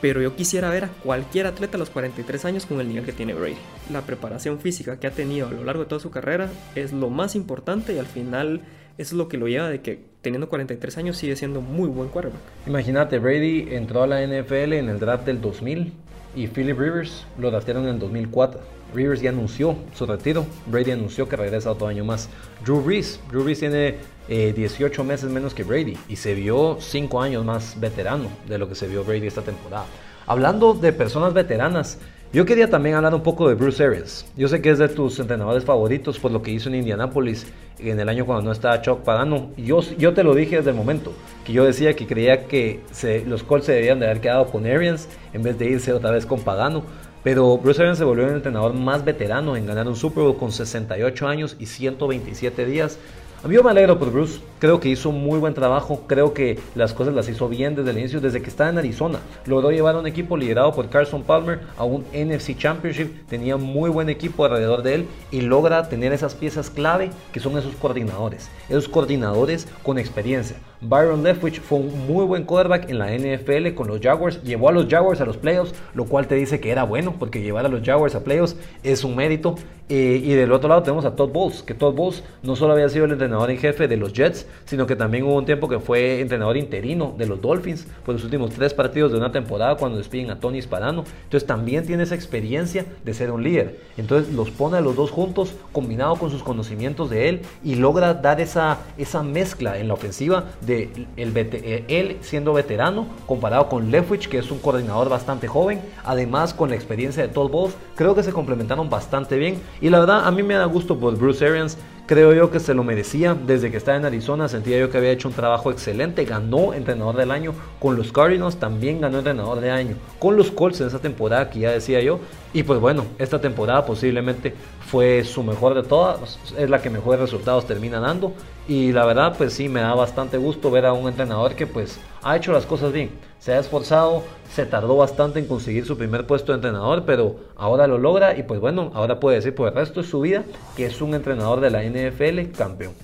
Pero 0.00 0.22
yo 0.22 0.36
quisiera 0.36 0.70
ver 0.70 0.84
a 0.84 0.88
cualquier 0.88 1.46
atleta 1.46 1.76
a 1.76 1.78
los 1.78 1.90
43 1.90 2.44
años 2.46 2.66
con 2.66 2.80
el 2.80 2.88
nivel 2.88 3.04
que 3.04 3.12
tiene 3.12 3.34
Brady. 3.34 3.56
La 3.92 4.02
preparación 4.02 4.58
física 4.58 4.98
que 4.98 5.06
ha 5.06 5.10
tenido 5.10 5.48
a 5.48 5.50
lo 5.50 5.64
largo 5.64 5.82
de 5.82 5.88
toda 5.88 6.00
su 6.00 6.10
carrera 6.10 6.50
es 6.74 6.92
lo 6.92 7.10
más 7.10 7.34
importante 7.34 7.94
y 7.94 7.98
al 7.98 8.06
final 8.06 8.62
es 8.96 9.12
lo 9.12 9.28
que 9.28 9.36
lo 9.36 9.48
lleva 9.48 9.68
de 9.68 9.80
que 9.80 10.00
teniendo 10.22 10.48
43 10.48 10.98
años 10.98 11.16
sigue 11.16 11.36
siendo 11.36 11.60
muy 11.60 11.88
buen 11.88 12.08
quarterback. 12.08 12.40
Imagínate, 12.66 13.18
Brady 13.18 13.68
entró 13.70 14.02
a 14.02 14.06
la 14.06 14.26
NFL 14.26 14.74
en 14.74 14.88
el 14.88 14.98
draft 14.98 15.26
del 15.26 15.40
2000 15.40 15.92
y 16.34 16.46
Philip 16.48 16.78
Rivers 16.78 17.26
lo 17.38 17.50
draftearon 17.50 17.84
en 17.84 17.94
el 17.94 17.98
2004. 17.98 18.60
Rivers 18.94 19.20
ya 19.20 19.30
anunció 19.30 19.76
su 19.94 20.06
retiro. 20.06 20.46
Brady 20.66 20.92
anunció 20.92 21.28
que 21.28 21.36
regresa 21.36 21.70
otro 21.70 21.86
año 21.86 22.04
más. 22.04 22.28
Drew 22.64 22.80
Brees. 22.80 23.20
Drew 23.30 23.44
Brees 23.44 23.58
tiene 23.58 23.96
18 24.28 25.02
eh, 25.02 25.04
meses 25.04 25.30
menos 25.30 25.52
que 25.52 25.64
Brady 25.64 25.96
y 26.08 26.16
se 26.16 26.34
vio 26.34 26.78
5 26.80 27.20
años 27.20 27.44
más 27.44 27.78
veterano 27.80 28.28
de 28.48 28.58
lo 28.58 28.68
que 28.68 28.74
se 28.74 28.86
vio 28.86 29.04
Brady 29.04 29.26
esta 29.26 29.42
temporada. 29.42 29.86
Hablando 30.26 30.74
de 30.74 30.92
personas 30.92 31.34
veteranas, 31.34 31.98
yo 32.32 32.44
quería 32.44 32.68
también 32.68 32.96
hablar 32.96 33.14
un 33.14 33.22
poco 33.22 33.48
de 33.48 33.54
Bruce 33.54 33.84
Arians. 33.84 34.26
Yo 34.36 34.48
sé 34.48 34.60
que 34.60 34.70
es 34.70 34.78
de 34.78 34.88
tus 34.88 35.18
entrenadores 35.20 35.64
favoritos 35.64 36.18
por 36.18 36.30
lo 36.30 36.42
que 36.42 36.50
hizo 36.50 36.68
en 36.68 36.76
Indianapolis 36.76 37.46
en 37.78 38.00
el 38.00 38.08
año 38.08 38.26
cuando 38.26 38.44
no 38.44 38.52
estaba 38.52 38.80
Chuck 38.82 39.00
Pagano. 39.00 39.50
Yo, 39.56 39.80
yo 39.98 40.14
te 40.14 40.22
lo 40.22 40.34
dije 40.34 40.56
desde 40.56 40.70
el 40.70 40.76
momento, 40.76 41.12
que 41.44 41.52
yo 41.52 41.64
decía 41.64 41.94
que 41.94 42.06
creía 42.06 42.46
que 42.46 42.80
los 43.26 43.42
Colts 43.42 43.66
se 43.66 43.72
debían 43.72 44.00
de 44.00 44.06
haber 44.06 44.20
quedado 44.20 44.46
con 44.46 44.66
Arians 44.66 45.08
en 45.32 45.42
vez 45.42 45.58
de 45.58 45.70
irse 45.70 45.92
otra 45.92 46.10
vez 46.10 46.26
con 46.26 46.40
Pagano. 46.40 46.82
Pero 47.22 47.56
Bruce 47.56 47.80
Arians 47.80 47.98
se 47.98 48.04
volvió 48.04 48.26
el 48.26 48.34
entrenador 48.34 48.74
más 48.74 49.04
veterano 49.04 49.56
en 49.56 49.66
ganar 49.66 49.88
un 49.88 49.96
Super 49.96 50.24
Bowl 50.24 50.36
con 50.36 50.52
68 50.52 51.26
años 51.26 51.56
y 51.58 51.66
127 51.66 52.66
días 52.66 52.98
a 53.44 53.46
mí 53.46 53.56
yo 53.56 53.62
me 53.62 53.70
alegro 53.70 53.98
por 53.98 54.10
Bruce, 54.10 54.40
creo 54.64 54.80
que 54.80 54.88
hizo 54.88 55.10
un 55.10 55.22
muy 55.22 55.38
buen 55.38 55.52
trabajo, 55.52 56.04
creo 56.06 56.32
que 56.32 56.58
las 56.74 56.94
cosas 56.94 57.12
las 57.12 57.28
hizo 57.28 57.50
bien 57.50 57.74
desde 57.74 57.90
el 57.90 57.98
inicio, 57.98 58.22
desde 58.22 58.40
que 58.40 58.48
estaba 58.48 58.70
en 58.70 58.78
Arizona. 58.78 59.18
Logró 59.44 59.70
llevar 59.70 59.94
a 59.94 59.98
un 59.98 60.06
equipo 60.06 60.38
liderado 60.38 60.72
por 60.72 60.88
Carson 60.88 61.22
Palmer 61.22 61.60
a 61.76 61.84
un 61.84 62.02
NFC 62.14 62.56
Championship, 62.56 63.26
tenía 63.28 63.58
muy 63.58 63.90
buen 63.90 64.08
equipo 64.08 64.42
alrededor 64.42 64.82
de 64.82 64.94
él 64.94 65.06
y 65.30 65.42
logra 65.42 65.86
tener 65.90 66.14
esas 66.14 66.34
piezas 66.34 66.70
clave 66.70 67.10
que 67.30 67.40
son 67.40 67.58
esos 67.58 67.74
coordinadores, 67.74 68.48
esos 68.70 68.88
coordinadores 68.88 69.68
con 69.82 69.98
experiencia. 69.98 70.56
Byron 70.80 71.22
Leftwich 71.22 71.60
fue 71.60 71.78
un 71.78 72.06
muy 72.06 72.26
buen 72.26 72.44
quarterback 72.44 72.90
en 72.90 72.98
la 72.98 73.10
NFL 73.16 73.74
con 73.74 73.88
los 73.88 74.00
Jaguars, 74.00 74.42
llevó 74.42 74.68
a 74.68 74.72
los 74.72 74.86
Jaguars 74.86 75.20
a 75.20 75.24
los 75.24 75.36
playoffs, 75.38 75.74
lo 75.94 76.04
cual 76.04 76.26
te 76.26 76.34
dice 76.34 76.60
que 76.60 76.70
era 76.70 76.84
bueno, 76.84 77.14
porque 77.18 77.40
llevar 77.40 77.64
a 77.64 77.68
los 77.68 77.82
Jaguars 77.82 78.14
a 78.14 78.24
playoffs 78.24 78.56
es 78.82 79.04
un 79.04 79.16
mérito. 79.16 79.54
Eh, 79.90 80.22
y 80.24 80.32
del 80.32 80.50
otro 80.52 80.70
lado 80.70 80.82
tenemos 80.82 81.04
a 81.04 81.14
Todd 81.14 81.30
Bowles, 81.30 81.62
que 81.62 81.74
Todd 81.74 81.94
Bowles 81.94 82.24
no 82.42 82.56
solo 82.56 82.72
había 82.72 82.88
sido 82.88 83.04
el 83.04 83.12
entrenador 83.12 83.50
en 83.50 83.58
jefe 83.58 83.86
de 83.86 83.98
los 83.98 84.14
Jets, 84.14 84.46
sino 84.64 84.86
que 84.86 84.96
también 84.96 85.24
hubo 85.24 85.34
un 85.34 85.44
tiempo 85.44 85.68
que 85.68 85.78
fue 85.78 86.20
entrenador 86.20 86.56
interino 86.56 87.14
de 87.16 87.26
los 87.26 87.40
Dolphins 87.40 87.86
por 88.04 88.14
los 88.14 88.24
últimos 88.24 88.50
tres 88.50 88.74
partidos 88.74 89.12
de 89.12 89.18
una 89.18 89.32
temporada 89.32 89.76
cuando 89.76 89.98
despiden 89.98 90.30
a 90.30 90.40
Tony 90.40 90.60
Spadano. 90.62 91.04
Entonces 91.24 91.46
también 91.46 91.86
tiene 91.86 92.02
esa 92.02 92.14
experiencia 92.14 92.86
de 93.04 93.14
ser 93.14 93.30
un 93.30 93.42
líder. 93.42 93.80
Entonces 93.96 94.32
los 94.32 94.50
pone 94.50 94.78
a 94.78 94.80
los 94.80 94.96
dos 94.96 95.10
juntos, 95.10 95.54
combinado 95.72 96.16
con 96.16 96.30
sus 96.30 96.42
conocimientos 96.42 97.10
de 97.10 97.28
él, 97.28 97.40
y 97.62 97.74
logra 97.76 98.14
dar 98.14 98.40
esa, 98.40 98.78
esa 98.98 99.22
mezcla 99.22 99.78
en 99.78 99.88
la 99.88 99.94
ofensiva 99.94 100.44
de 100.60 101.06
el, 101.16 101.32
eh, 101.36 101.84
él 101.88 102.18
siendo 102.20 102.52
veterano 102.52 103.06
comparado 103.26 103.68
con 103.68 103.90
Leftwich, 103.90 104.28
que 104.28 104.38
es 104.38 104.50
un 104.50 104.58
coordinador 104.58 105.08
bastante 105.08 105.48
joven, 105.48 105.80
además 106.04 106.54
con 106.54 106.70
la 106.70 106.76
experiencia 106.76 107.22
de 107.22 107.28
Todd 107.28 107.50
Bowles, 107.50 107.76
creo 107.94 108.14
que 108.14 108.22
se 108.22 108.32
complementaron 108.32 108.90
bastante 108.90 109.36
bien 109.36 109.60
y 109.80 109.90
la 109.90 110.00
verdad 110.00 110.26
a 110.26 110.30
mí 110.30 110.42
me 110.42 110.54
da 110.54 110.64
gusto 110.64 110.98
por 110.98 111.16
Bruce 111.16 111.46
Arians, 111.46 111.78
Creo 112.06 112.34
yo 112.34 112.50
que 112.50 112.60
se 112.60 112.74
lo 112.74 112.84
merecía. 112.84 113.34
Desde 113.34 113.70
que 113.70 113.78
estaba 113.78 113.96
en 113.96 114.04
Arizona 114.04 114.46
sentía 114.46 114.78
yo 114.78 114.90
que 114.90 114.98
había 114.98 115.10
hecho 115.10 115.28
un 115.28 115.34
trabajo 115.34 115.70
excelente. 115.70 116.26
Ganó 116.26 116.74
entrenador 116.74 117.16
del 117.16 117.30
año 117.30 117.54
con 117.78 117.96
los 117.96 118.12
Cardinals. 118.12 118.56
También 118.56 119.00
ganó 119.00 119.18
entrenador 119.18 119.60
del 119.60 119.70
año 119.70 119.96
con 120.18 120.36
los 120.36 120.50
Colts 120.50 120.82
en 120.82 120.88
esa 120.88 120.98
temporada 120.98 121.48
que 121.48 121.60
ya 121.60 121.70
decía 121.70 122.02
yo. 122.02 122.20
Y 122.52 122.62
pues 122.62 122.78
bueno, 122.78 123.06
esta 123.18 123.40
temporada 123.40 123.86
posiblemente 123.86 124.54
fue 124.86 125.24
su 125.24 125.42
mejor 125.42 125.72
de 125.74 125.82
todas. 125.82 126.38
Es 126.58 126.68
la 126.68 126.82
que 126.82 126.90
mejores 126.90 127.20
resultados 127.20 127.66
termina 127.66 128.00
dando. 128.00 128.34
Y 128.68 128.92
la 128.92 129.06
verdad 129.06 129.34
pues 129.38 129.54
sí 129.54 129.70
me 129.70 129.80
da 129.80 129.94
bastante 129.94 130.36
gusto 130.36 130.70
ver 130.70 130.84
a 130.84 130.92
un 130.92 131.08
entrenador 131.08 131.54
que 131.54 131.66
pues 131.66 131.98
ha 132.22 132.36
hecho 132.36 132.52
las 132.52 132.66
cosas 132.66 132.92
bien 132.92 133.12
se 133.44 133.52
ha 133.52 133.58
esforzado, 133.58 134.22
se 134.54 134.64
tardó 134.64 134.96
bastante 134.96 135.38
en 135.38 135.44
conseguir 135.44 135.84
su 135.84 135.98
primer 135.98 136.26
puesto 136.26 136.52
de 136.52 136.56
entrenador, 136.56 137.04
pero 137.04 137.40
ahora 137.56 137.86
lo 137.86 137.98
logra 137.98 138.38
y 138.38 138.42
pues 138.42 138.58
bueno, 138.58 138.90
ahora 138.94 139.20
puede 139.20 139.36
decir 139.36 139.54
por 139.54 139.68
el 139.68 139.74
resto 139.74 140.00
de 140.00 140.08
su 140.08 140.22
vida 140.22 140.44
que 140.78 140.86
es 140.86 141.02
un 141.02 141.12
entrenador 141.12 141.60
de 141.60 141.68
la 141.68 141.82
NFL 141.82 142.56
campeón. 142.56 142.94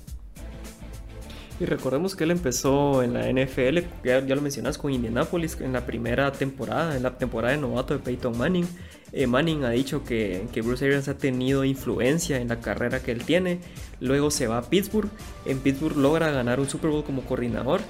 Y 1.61 1.67
recordemos 1.67 2.17
que 2.17 2.25
él 2.25 2.31
empezó 2.31 3.03
en 3.03 3.13
la 3.13 3.31
NFL, 3.31 3.81
ya, 4.03 4.23
lo 4.23 4.41
mencionas, 4.41 4.79
con 4.79 4.91
Indianapolis 4.91 5.61
en 5.61 5.75
la 5.75 5.85
primera 5.85 6.33
temporada, 6.33 6.97
en 6.97 7.03
la 7.03 7.19
temporada 7.19 7.53
de 7.53 7.61
novato 7.61 7.93
de 7.93 8.01
Peyton 8.01 8.39
Manning. 8.39 8.67
Eh, 9.13 9.27
Manning 9.27 9.65
ha 9.65 9.71
dicho 9.71 10.05
que, 10.05 10.47
que, 10.55 10.63
Bruce 10.63 10.87
Arians 10.87 11.09
ha 11.09 11.19
tenido 11.19 11.65
influencia 11.67 12.41
en 12.41 12.49
la 12.49 12.61
carrera 12.61 13.03
que 13.03 13.13
él 13.13 13.25
tiene. 13.25 13.61
Luego 14.01 14.31
se 14.31 14.47
va 14.47 14.57
a 14.57 14.63
Pittsburgh. 14.63 15.11
En 15.45 15.59
Pittsburgh 15.59 15.99
logra 15.99 16.31
ganar 16.31 16.61
un 16.61 16.69
Super 16.71 16.91
Bowl 16.91 17.05
como 17.05 17.27
coordinador. 17.27 17.83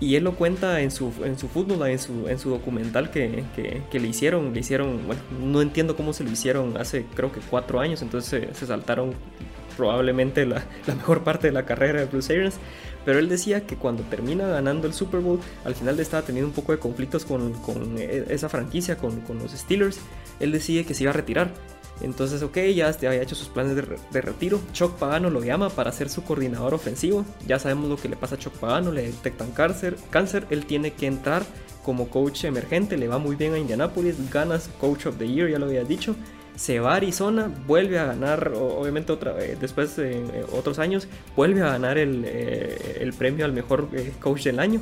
Y 0.00 0.16
él 0.16 0.24
lo 0.24 0.34
cuenta 0.34 0.80
en 0.80 0.90
su, 0.90 1.12
en 1.24 1.38
su 1.38 1.48
fútbol, 1.48 1.88
en 1.88 1.98
su, 1.98 2.28
en 2.28 2.38
su 2.38 2.50
documental 2.50 3.10
que, 3.10 3.44
que, 3.90 4.00
le 4.00 4.08
hicieron. 4.08 4.52
Le 4.52 4.60
hicieron, 4.60 5.06
bueno, 5.06 5.22
no 5.40 5.62
entiendo 5.62 5.96
cómo 5.96 6.12
se 6.12 6.24
lo 6.24 6.30
hicieron 6.30 6.76
hace 6.76 7.06
creo 7.14 7.30
que 7.30 7.40
cuatro 7.40 7.80
años. 7.80 8.02
Entonces 8.02 8.48
se, 8.52 8.66
saltaron 8.66 9.14
probablemente 9.76 10.46
la, 10.46 10.64
la, 10.86 10.94
mejor 10.94 11.22
parte 11.22 11.46
de 11.46 11.52
la 11.52 11.64
carrera 11.64 12.00
de 12.00 12.06
Bruce 12.06 12.32
Arians. 12.32 12.56
Pero 13.04 13.18
él 13.18 13.28
decía 13.28 13.66
que 13.66 13.76
cuando 13.76 14.02
termina 14.04 14.48
ganando 14.48 14.86
el 14.86 14.94
Super 14.94 15.20
Bowl, 15.20 15.38
al 15.64 15.74
final 15.74 15.98
estaba 16.00 16.22
teniendo 16.24 16.48
un 16.48 16.54
poco 16.54 16.72
de 16.72 16.78
conflictos 16.78 17.24
con, 17.24 17.52
con 17.60 17.96
e, 17.98 18.24
esa 18.30 18.48
franquicia, 18.48 18.96
con, 18.96 19.20
con, 19.20 19.38
los 19.38 19.52
Steelers. 19.52 20.00
Él 20.40 20.52
decide 20.52 20.84
que 20.84 20.94
se 20.94 21.04
iba 21.04 21.10
a 21.10 21.14
retirar. 21.14 21.52
Entonces, 22.00 22.42
ok, 22.42 22.58
ya 22.74 22.88
había 22.88 23.22
hecho 23.22 23.34
sus 23.34 23.48
planes 23.48 23.76
de, 23.76 24.20
retiro. 24.20 24.60
Chuck 24.72 24.96
Pagano 24.96 25.30
lo 25.30 25.42
llama 25.42 25.70
para 25.70 25.92
ser 25.92 26.08
su 26.08 26.24
coordinador 26.24 26.74
ofensivo. 26.74 27.24
Ya 27.46 27.58
sabemos 27.58 27.88
lo 27.88 27.96
que 27.96 28.08
le 28.08 28.16
pasa 28.16 28.34
a 28.34 28.38
Chuck 28.38 28.54
Pagano, 28.54 28.92
le 28.92 29.02
detectan 29.02 29.52
cáncer. 29.52 29.96
cáncer. 30.10 30.46
Él 30.50 30.66
tiene 30.66 30.92
que 30.92 31.06
entrar 31.06 31.44
como 31.84 32.08
coach 32.08 32.44
emergente, 32.44 32.96
le 32.96 33.08
va 33.08 33.18
muy 33.18 33.36
bien 33.36 33.52
a 33.52 33.58
Indianapolis, 33.58 34.16
ganas 34.30 34.70
Coach 34.80 35.06
of 35.06 35.18
the 35.18 35.28
Year, 35.28 35.50
ya 35.50 35.58
lo 35.58 35.66
había 35.66 35.84
dicho 35.84 36.16
se 36.56 36.78
va 36.78 36.92
a 36.92 36.96
Arizona, 36.96 37.50
vuelve 37.66 37.98
a 37.98 38.06
ganar, 38.06 38.52
obviamente 38.54 39.12
otra, 39.12 39.34
eh, 39.40 39.56
después 39.60 39.96
de 39.96 40.18
eh, 40.18 40.46
otros 40.52 40.78
años, 40.78 41.08
vuelve 41.34 41.62
a 41.62 41.66
ganar 41.66 41.98
el, 41.98 42.24
eh, 42.26 42.98
el 43.00 43.12
premio 43.12 43.44
al 43.44 43.52
mejor 43.52 43.88
coach 44.20 44.44
del 44.44 44.60
año. 44.60 44.80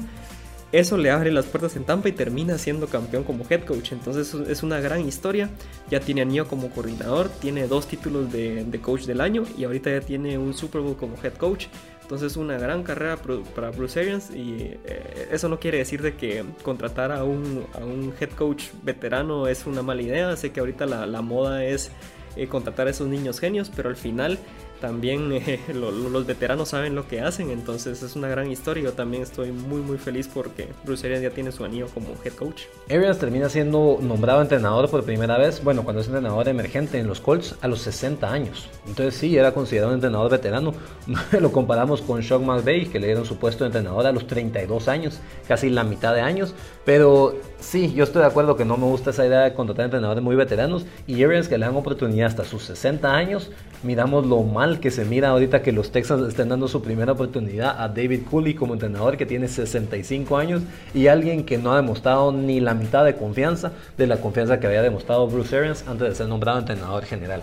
Eso 0.72 0.96
le 0.96 1.10
abre 1.10 1.30
las 1.30 1.44
puertas 1.44 1.76
en 1.76 1.84
Tampa 1.84 2.08
y 2.08 2.12
termina 2.12 2.56
siendo 2.56 2.86
campeón 2.86 3.24
como 3.24 3.44
head 3.48 3.64
coach. 3.64 3.92
Entonces 3.92 4.32
es 4.34 4.62
una 4.62 4.80
gran 4.80 5.06
historia. 5.06 5.50
Ya 5.90 6.00
tiene 6.00 6.22
a 6.22 6.24
Nio 6.24 6.48
como 6.48 6.70
coordinador, 6.70 7.28
tiene 7.28 7.68
dos 7.68 7.86
títulos 7.86 8.32
de, 8.32 8.64
de 8.64 8.80
coach 8.80 9.02
del 9.02 9.20
año 9.20 9.44
y 9.58 9.64
ahorita 9.64 9.90
ya 9.90 10.00
tiene 10.00 10.38
un 10.38 10.54
Super 10.54 10.80
Bowl 10.80 10.96
como 10.96 11.16
head 11.22 11.34
coach. 11.34 11.66
Entonces 12.00 12.36
una 12.36 12.58
gran 12.58 12.82
carrera 12.82 13.18
para 13.54 13.70
Bruce 13.70 14.00
Arians 14.00 14.30
y 14.30 14.76
eh, 14.84 15.28
eso 15.30 15.48
no 15.48 15.60
quiere 15.60 15.78
decir 15.78 16.02
de 16.02 16.14
que 16.14 16.44
contratar 16.62 17.12
a 17.12 17.22
un, 17.24 17.64
a 17.74 17.84
un, 17.84 18.12
head 18.18 18.30
coach 18.30 18.64
veterano 18.82 19.48
es 19.48 19.66
una 19.66 19.82
mala 19.82 20.02
idea. 20.02 20.36
Sé 20.36 20.52
que 20.52 20.60
ahorita 20.60 20.86
la, 20.86 21.06
la 21.06 21.20
moda 21.20 21.64
es 21.64 21.90
eh, 22.36 22.48
contratar 22.48 22.86
a 22.86 22.90
esos 22.90 23.08
niños 23.08 23.40
genios, 23.40 23.70
pero 23.74 23.90
al 23.90 23.96
final 23.96 24.38
también 24.82 25.32
eh, 25.32 25.60
los 25.72 26.26
veteranos 26.26 26.70
saben 26.70 26.96
lo 26.96 27.06
que 27.06 27.20
hacen, 27.20 27.50
entonces 27.50 28.02
es 28.02 28.16
una 28.16 28.28
gran 28.28 28.50
historia. 28.50 28.82
Yo 28.82 28.92
también 28.92 29.22
estoy 29.22 29.52
muy 29.52 29.80
muy 29.80 29.96
feliz 29.96 30.28
porque 30.28 30.68
Bruce 30.84 31.06
Arians 31.06 31.22
ya 31.22 31.30
tiene 31.30 31.52
su 31.52 31.64
anillo 31.64 31.86
como 31.94 32.08
head 32.24 32.32
coach. 32.32 32.62
Arians 32.90 33.18
termina 33.18 33.48
siendo 33.48 33.98
nombrado 34.02 34.42
entrenador 34.42 34.90
por 34.90 35.04
primera 35.04 35.38
vez, 35.38 35.62
bueno, 35.62 35.84
cuando 35.84 36.02
es 36.02 36.08
entrenador 36.08 36.48
emergente 36.48 36.98
en 36.98 37.06
los 37.06 37.20
Colts 37.20 37.54
a 37.60 37.68
los 37.68 37.80
60 37.82 38.30
años. 38.30 38.68
Entonces 38.88 39.14
sí, 39.14 39.36
era 39.36 39.54
considerado 39.54 39.90
un 39.90 39.94
entrenador 39.94 40.30
veterano. 40.30 40.74
lo 41.40 41.52
comparamos 41.52 42.02
con 42.02 42.22
Sean 42.22 42.44
McVay, 42.44 42.86
que 42.86 42.98
le 42.98 43.06
dieron 43.06 43.24
su 43.24 43.36
puesto 43.36 43.62
de 43.62 43.68
entrenador 43.68 44.04
a 44.06 44.12
los 44.12 44.26
32 44.26 44.88
años, 44.88 45.20
casi 45.46 45.70
la 45.70 45.84
mitad 45.84 46.12
de 46.12 46.22
años. 46.22 46.54
Pero 46.84 47.36
sí, 47.62 47.92
yo 47.94 48.04
estoy 48.04 48.22
de 48.22 48.28
acuerdo 48.28 48.56
que 48.56 48.64
no 48.64 48.76
me 48.76 48.84
gusta 48.84 49.10
esa 49.10 49.26
idea 49.26 49.40
de 49.40 49.54
contratar 49.54 49.86
entrenadores 49.86 50.22
muy 50.22 50.36
veteranos 50.36 50.84
y 51.06 51.22
Arians 51.22 51.48
que 51.48 51.56
le 51.56 51.64
dan 51.64 51.76
oportunidad 51.76 52.26
hasta 52.26 52.44
sus 52.44 52.64
60 52.64 53.14
años. 53.14 53.50
Miramos 53.82 54.26
lo 54.26 54.42
mal 54.42 54.80
que 54.80 54.90
se 54.90 55.04
mira 55.04 55.30
ahorita 55.30 55.62
que 55.62 55.72
los 55.72 55.90
Texans 55.90 56.28
estén 56.28 56.48
dando 56.48 56.68
su 56.68 56.82
primera 56.82 57.12
oportunidad 57.12 57.80
a 57.80 57.88
David 57.88 58.22
Cooley 58.30 58.54
como 58.54 58.74
entrenador 58.74 59.16
que 59.16 59.26
tiene 59.26 59.48
65 59.48 60.36
años 60.36 60.62
y 60.92 61.06
alguien 61.06 61.44
que 61.44 61.58
no 61.58 61.72
ha 61.72 61.76
demostrado 61.76 62.32
ni 62.32 62.60
la 62.60 62.74
mitad 62.74 63.04
de 63.04 63.16
confianza 63.16 63.72
de 63.96 64.06
la 64.06 64.18
confianza 64.18 64.60
que 64.60 64.66
había 64.66 64.82
demostrado 64.82 65.26
Bruce 65.28 65.56
Arians 65.56 65.84
antes 65.86 66.08
de 66.08 66.14
ser 66.14 66.28
nombrado 66.28 66.58
entrenador 66.58 67.04
general. 67.04 67.42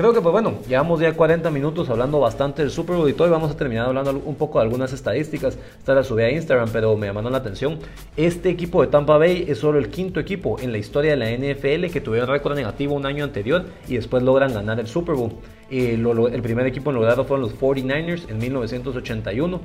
Creo 0.00 0.14
que 0.14 0.22
pues 0.22 0.32
bueno, 0.32 0.54
llevamos 0.66 0.98
ya 0.98 1.12
40 1.12 1.50
minutos 1.50 1.90
hablando 1.90 2.20
bastante 2.20 2.62
del 2.62 2.70
Super 2.70 2.96
Bowl 2.96 3.10
y 3.10 3.12
todo 3.12 3.28
y 3.28 3.30
vamos 3.30 3.50
a 3.50 3.56
terminar 3.58 3.84
hablando 3.84 4.12
un 4.24 4.34
poco 4.34 4.58
de 4.58 4.64
algunas 4.64 4.94
estadísticas. 4.94 5.58
Esta 5.76 5.94
la 5.94 6.02
subí 6.02 6.22
a 6.22 6.30
Instagram, 6.30 6.70
pero 6.72 6.96
me 6.96 7.06
llamaron 7.06 7.32
la 7.32 7.36
atención. 7.36 7.78
Este 8.16 8.48
equipo 8.48 8.80
de 8.80 8.88
Tampa 8.88 9.18
Bay 9.18 9.44
es 9.46 9.58
solo 9.58 9.78
el 9.78 9.90
quinto 9.90 10.18
equipo 10.18 10.58
en 10.58 10.72
la 10.72 10.78
historia 10.78 11.14
de 11.14 11.18
la 11.18 11.30
NFL 11.30 11.92
que 11.92 12.00
tuvieron 12.00 12.30
récord 12.30 12.54
negativo 12.54 12.94
un 12.94 13.04
año 13.04 13.24
anterior 13.24 13.66
y 13.88 13.96
después 13.96 14.22
logran 14.22 14.54
ganar 14.54 14.80
el 14.80 14.86
Super 14.86 15.16
Bowl. 15.16 15.32
Eh, 15.70 15.94
el 15.94 16.42
primer 16.42 16.66
equipo 16.66 16.90
en 16.90 16.96
lograrlo 16.96 17.24
fueron 17.24 17.42
los 17.42 17.56
49ers 17.56 18.28
en 18.28 18.38
1981. 18.38 19.60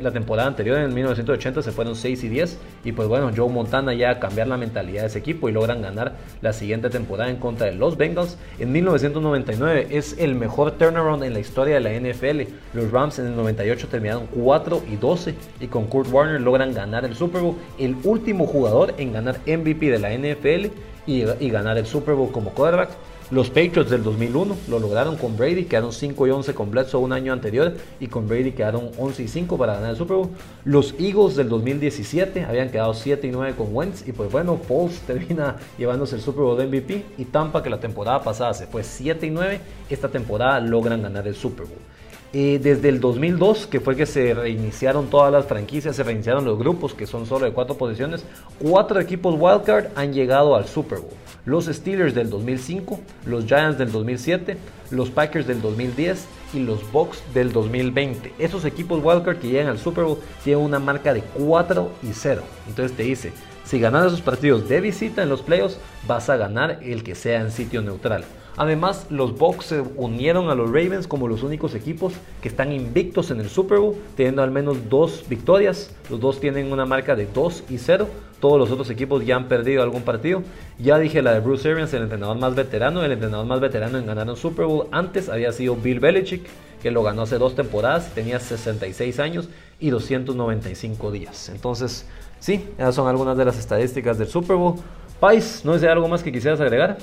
la, 0.00 0.12
temporada 0.12 0.48
anterior, 0.48 0.78
en 0.78 0.92
1980, 0.92 1.62
se 1.62 1.72
fueron 1.72 1.96
6 1.96 2.24
y 2.24 2.28
10. 2.28 2.58
Y 2.84 2.92
pues 2.92 3.08
bueno, 3.08 3.30
Joe 3.34 3.48
Montana 3.48 3.94
ya 3.94 4.10
a 4.10 4.20
cambiar 4.20 4.48
la 4.48 4.58
mentalidad 4.58 5.02
de 5.02 5.06
ese 5.08 5.18
equipo 5.18 5.48
y 5.48 5.52
logran 5.52 5.80
ganar 5.80 6.16
la 6.42 6.52
siguiente 6.52 6.90
temporada 6.90 7.30
en 7.30 7.36
contra 7.36 7.66
de 7.66 7.74
los 7.74 7.96
Bengals. 7.96 8.36
En 8.58 8.70
1999 8.70 9.88
es 9.90 10.18
el 10.18 10.34
mejor 10.34 10.72
turnaround 10.72 11.24
en 11.24 11.32
la 11.32 11.40
historia 11.40 11.80
de 11.80 11.80
la 11.80 11.92
NFL. 11.92 12.42
Los 12.74 12.90
Rams 12.90 13.18
en 13.18 13.28
el 13.28 13.36
98 13.36 13.88
terminaron 13.88 14.26
4 14.26 14.82
y 14.90 14.96
12 14.96 15.34
y 15.60 15.66
con 15.68 15.86
Kurt 15.86 16.12
Warner 16.12 16.40
logran 16.40 16.74
ganar 16.74 17.06
el 17.06 17.14
Super 17.14 17.40
Bowl. 17.40 17.56
El 17.78 17.96
último 18.04 18.46
jugador 18.46 18.94
en 18.98 19.14
ganar 19.14 19.40
MVP 19.46 19.90
de 19.90 19.98
la 19.98 20.10
NFL 20.10 20.70
y, 21.06 21.24
y 21.40 21.50
ganar 21.50 21.78
el 21.78 21.86
Super 21.86 22.14
Bowl 22.14 22.30
como 22.30 22.50
quarterback. 22.50 22.90
Los 23.30 23.50
Patriots 23.50 23.90
del 23.90 24.02
2001 24.02 24.56
lo 24.68 24.78
lograron 24.78 25.16
con 25.18 25.36
Brady, 25.36 25.64
quedaron 25.64 25.92
5 25.92 26.26
y 26.26 26.30
11 26.30 26.54
con 26.54 26.70
Bledsoe 26.70 27.02
un 27.02 27.12
año 27.12 27.34
anterior 27.34 27.74
y 28.00 28.06
con 28.06 28.26
Brady 28.26 28.52
quedaron 28.52 28.90
11 28.96 29.22
y 29.22 29.28
5 29.28 29.58
para 29.58 29.74
ganar 29.74 29.90
el 29.90 29.96
Super 29.98 30.16
Bowl. 30.16 30.30
Los 30.64 30.94
Eagles 30.98 31.36
del 31.36 31.50
2017 31.50 32.46
habían 32.46 32.70
quedado 32.70 32.94
7 32.94 33.26
y 33.26 33.30
9 33.30 33.54
con 33.54 33.76
Wentz 33.76 34.08
y 34.08 34.12
pues 34.12 34.32
bueno, 34.32 34.56
Foles 34.56 35.00
termina 35.06 35.56
llevándose 35.76 36.16
el 36.16 36.22
Super 36.22 36.42
Bowl 36.42 36.56
de 36.56 36.68
MVP 36.68 37.04
y 37.18 37.26
Tampa 37.26 37.62
que 37.62 37.68
la 37.68 37.80
temporada 37.80 38.22
pasada 38.22 38.54
se 38.54 38.66
fue 38.66 38.82
7 38.82 39.26
y 39.26 39.30
9, 39.30 39.60
esta 39.90 40.08
temporada 40.08 40.58
logran 40.60 41.02
ganar 41.02 41.28
el 41.28 41.34
Super 41.34 41.66
Bowl. 41.66 41.97
Eh, 42.34 42.60
desde 42.62 42.90
el 42.90 43.00
2002, 43.00 43.66
que 43.66 43.80
fue 43.80 43.96
que 43.96 44.04
se 44.04 44.34
reiniciaron 44.34 45.08
todas 45.08 45.32
las 45.32 45.46
franquicias, 45.46 45.96
se 45.96 46.02
reiniciaron 46.02 46.44
los 46.44 46.58
grupos, 46.58 46.92
que 46.92 47.06
son 47.06 47.24
solo 47.24 47.46
de 47.46 47.52
cuatro 47.52 47.78
posiciones, 47.78 48.22
cuatro 48.58 49.00
equipos 49.00 49.34
wildcard 49.38 49.86
han 49.94 50.12
llegado 50.12 50.54
al 50.54 50.66
Super 50.66 50.98
Bowl. 50.98 51.14
Los 51.46 51.64
Steelers 51.64 52.14
del 52.14 52.28
2005, 52.28 53.00
los 53.24 53.46
Giants 53.46 53.78
del 53.78 53.90
2007, 53.90 54.58
los 54.90 55.08
Packers 55.08 55.46
del 55.46 55.62
2010 55.62 56.26
y 56.52 56.60
los 56.60 56.92
Bucks 56.92 57.22
del 57.32 57.50
2020. 57.50 58.34
Esos 58.38 58.66
equipos 58.66 59.02
wildcard 59.02 59.38
que 59.38 59.48
llegan 59.48 59.68
al 59.68 59.78
Super 59.78 60.04
Bowl 60.04 60.18
tienen 60.44 60.62
una 60.62 60.78
marca 60.78 61.14
de 61.14 61.22
4 61.22 61.90
y 62.02 62.12
0. 62.12 62.42
Entonces 62.68 62.94
te 62.94 63.04
dice, 63.04 63.32
si 63.64 63.80
ganas 63.80 64.06
esos 64.06 64.20
partidos 64.20 64.68
de 64.68 64.82
visita 64.82 65.22
en 65.22 65.30
los 65.30 65.40
playoffs, 65.40 65.78
vas 66.06 66.28
a 66.28 66.36
ganar 66.36 66.80
el 66.82 67.02
que 67.02 67.14
sea 67.14 67.40
en 67.40 67.50
sitio 67.50 67.80
neutral. 67.80 68.24
Además, 68.58 69.06
los 69.08 69.38
Bucks 69.38 69.66
se 69.66 69.80
unieron 69.80 70.50
a 70.50 70.56
los 70.56 70.66
Ravens 70.66 71.06
como 71.06 71.28
los 71.28 71.44
únicos 71.44 71.76
equipos 71.76 72.12
que 72.42 72.48
están 72.48 72.72
invictos 72.72 73.30
en 73.30 73.38
el 73.38 73.48
Super 73.48 73.78
Bowl, 73.78 73.94
teniendo 74.16 74.42
al 74.42 74.50
menos 74.50 74.90
dos 74.90 75.24
victorias. 75.28 75.94
Los 76.10 76.18
dos 76.18 76.40
tienen 76.40 76.72
una 76.72 76.84
marca 76.84 77.14
de 77.14 77.26
2 77.26 77.64
y 77.70 77.78
0. 77.78 78.08
Todos 78.40 78.58
los 78.58 78.72
otros 78.72 78.90
equipos 78.90 79.24
ya 79.24 79.36
han 79.36 79.46
perdido 79.46 79.84
algún 79.84 80.02
partido. 80.02 80.42
Ya 80.76 80.98
dije 80.98 81.22
la 81.22 81.34
de 81.34 81.40
Bruce 81.40 81.70
Arians, 81.70 81.94
el 81.94 82.02
entrenador 82.02 82.36
más 82.36 82.56
veterano. 82.56 83.04
El 83.04 83.12
entrenador 83.12 83.46
más 83.46 83.60
veterano 83.60 83.96
en 83.96 84.06
ganar 84.06 84.28
un 84.28 84.36
Super 84.36 84.66
Bowl 84.66 84.88
antes 84.90 85.28
había 85.28 85.52
sido 85.52 85.76
Bill 85.76 86.00
Belichick, 86.00 86.44
que 86.82 86.90
lo 86.90 87.04
ganó 87.04 87.22
hace 87.22 87.38
dos 87.38 87.54
temporadas. 87.54 88.12
Tenía 88.12 88.40
66 88.40 89.20
años 89.20 89.48
y 89.78 89.90
295 89.90 91.12
días. 91.12 91.48
Entonces, 91.48 92.06
sí, 92.40 92.64
esas 92.76 92.96
son 92.96 93.06
algunas 93.06 93.38
de 93.38 93.44
las 93.44 93.56
estadísticas 93.56 94.18
del 94.18 94.26
Super 94.26 94.56
Bowl. 94.56 94.74
Pais, 95.20 95.64
¿no 95.64 95.76
es 95.76 95.84
algo 95.84 96.08
más 96.08 96.24
que 96.24 96.32
quisieras 96.32 96.60
agregar? 96.60 96.98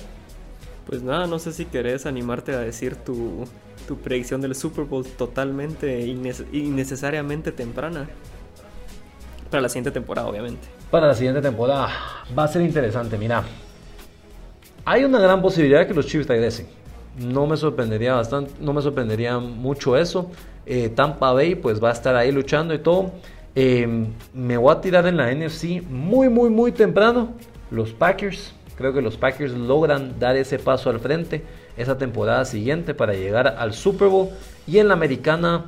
Pues 0.86 1.02
nada, 1.02 1.26
no 1.26 1.40
sé 1.40 1.52
si 1.52 1.66
querés 1.66 2.06
animarte 2.06 2.54
a 2.54 2.60
decir 2.60 2.96
tu, 2.96 3.46
predicción 4.04 4.42
del 4.42 4.56
Super 4.56 4.86
Bowl 4.86 5.06
totalmente 5.06 6.02
innecesariamente 6.02 7.52
temprana. 7.52 8.08
Para 9.50 9.62
la 9.62 9.70
siguiente 9.70 9.92
temporada, 9.92 10.28
obviamente. 10.28 10.68
Para 10.92 11.08
la 11.08 11.16
siguiente 11.16 11.42
temporada 11.42 11.90
va 12.38 12.44
a 12.44 12.48
ser 12.48 12.62
interesante, 12.62 13.18
mira. 13.18 13.44
Hay 14.86 15.04
una 15.04 15.20
gran 15.20 15.42
posibilidad 15.42 15.80
de 15.80 15.88
que 15.88 15.94
los 15.94 16.06
Chiefs 16.06 16.28
regresen. 16.28 16.68
No 17.18 17.48
me 17.48 17.58
sorprendería 17.58 18.14
bastante, 18.14 18.52
no 18.60 18.74
me 18.74 18.82
sorprendería 18.82 19.40
mucho 19.40 19.98
eso. 19.98 20.30
Eh, 20.66 20.90
Tampa 20.90 21.32
Bay 21.32 21.56
pues 21.56 21.84
va 21.84 21.90
a 21.90 21.94
estar 21.94 22.16
ahí 22.16 22.32
luchando 22.32 22.74
y 22.74 22.80
todo. 22.80 23.12
Eh, 23.56 24.08
me 24.34 24.58
voy 24.58 24.72
a 24.72 24.82
tirar 24.82 25.08
en 25.08 25.18
la 25.18 25.34
NFC 25.34 25.82
muy, 25.90 26.30
muy, 26.30 26.50
muy 26.50 26.72
temprano. 26.72 27.34
Los 27.72 27.94
Packers 27.94 28.54
Creo 28.78 28.94
que 28.94 29.02
los 29.02 29.18
Packers 29.18 29.54
logran 29.54 30.20
dar 30.20 30.36
ese 30.36 30.60
paso 30.60 30.90
al 30.90 31.00
frente 31.00 31.44
esa 31.78 31.98
temporada 31.98 32.46
siguiente 32.46 32.94
para 32.94 33.14
llegar 33.14 33.56
al 33.58 33.74
Super 33.74 34.08
Bowl. 34.08 34.30
Y 34.68 34.80
en 34.80 34.88
la 34.88 34.94
americana, 34.94 35.66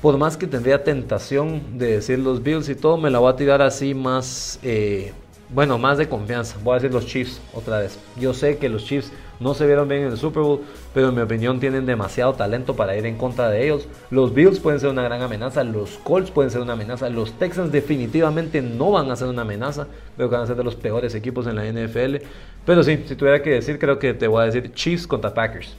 por 0.00 0.16
más 0.18 0.36
que 0.36 0.46
tendría 0.46 0.84
tentación 0.84 1.78
de 1.78 1.92
decir 1.92 2.18
los 2.18 2.42
Bills 2.42 2.68
y 2.68 2.74
todo, 2.74 2.96
me 2.96 3.10
la 3.10 3.18
voy 3.18 3.32
a 3.32 3.36
tirar 3.36 3.62
así 3.62 3.94
más, 3.94 4.58
eh, 4.62 5.12
bueno, 5.50 5.78
más 5.78 5.98
de 5.98 6.08
confianza. 6.08 6.58
Voy 6.62 6.72
a 6.72 6.74
decir 6.76 6.92
los 6.92 7.06
Chiefs 7.06 7.40
otra 7.54 7.78
vez. 7.78 7.98
Yo 8.18 8.34
sé 8.34 8.58
que 8.58 8.68
los 8.68 8.84
Chiefs 8.84 9.12
no 9.42 9.54
se 9.54 9.66
vieron 9.66 9.88
bien 9.88 10.02
en 10.02 10.12
el 10.12 10.16
Super 10.16 10.42
Bowl, 10.42 10.60
pero 10.94 11.08
en 11.08 11.14
mi 11.14 11.20
opinión 11.20 11.60
tienen 11.60 11.84
demasiado 11.86 12.32
talento 12.34 12.76
para 12.76 12.96
ir 12.96 13.04
en 13.06 13.16
contra 13.16 13.50
de 13.50 13.64
ellos. 13.64 13.88
Los 14.10 14.32
Bills 14.32 14.60
pueden 14.60 14.80
ser 14.80 14.90
una 14.90 15.02
gran 15.02 15.20
amenaza, 15.22 15.64
los 15.64 15.98
Colts 16.04 16.30
pueden 16.30 16.50
ser 16.50 16.60
una 16.60 16.74
amenaza, 16.74 17.08
los 17.08 17.32
Texans 17.32 17.72
definitivamente 17.72 18.62
no 18.62 18.92
van 18.92 19.10
a 19.10 19.16
ser 19.16 19.28
una 19.28 19.42
amenaza. 19.42 19.86
Creo 20.16 20.28
que 20.28 20.34
van 20.36 20.44
a 20.44 20.46
ser 20.46 20.56
de 20.56 20.64
los 20.64 20.76
peores 20.76 21.14
equipos 21.14 21.46
en 21.46 21.56
la 21.56 21.64
NFL. 21.64 22.24
Pero 22.64 22.82
sí, 22.82 22.98
si 23.06 23.16
tuviera 23.16 23.42
que 23.42 23.50
decir, 23.50 23.78
creo 23.78 23.98
que 23.98 24.14
te 24.14 24.28
voy 24.28 24.42
a 24.42 24.46
decir 24.46 24.72
Chiefs 24.72 25.06
contra 25.06 25.34
Packers. 25.34 25.76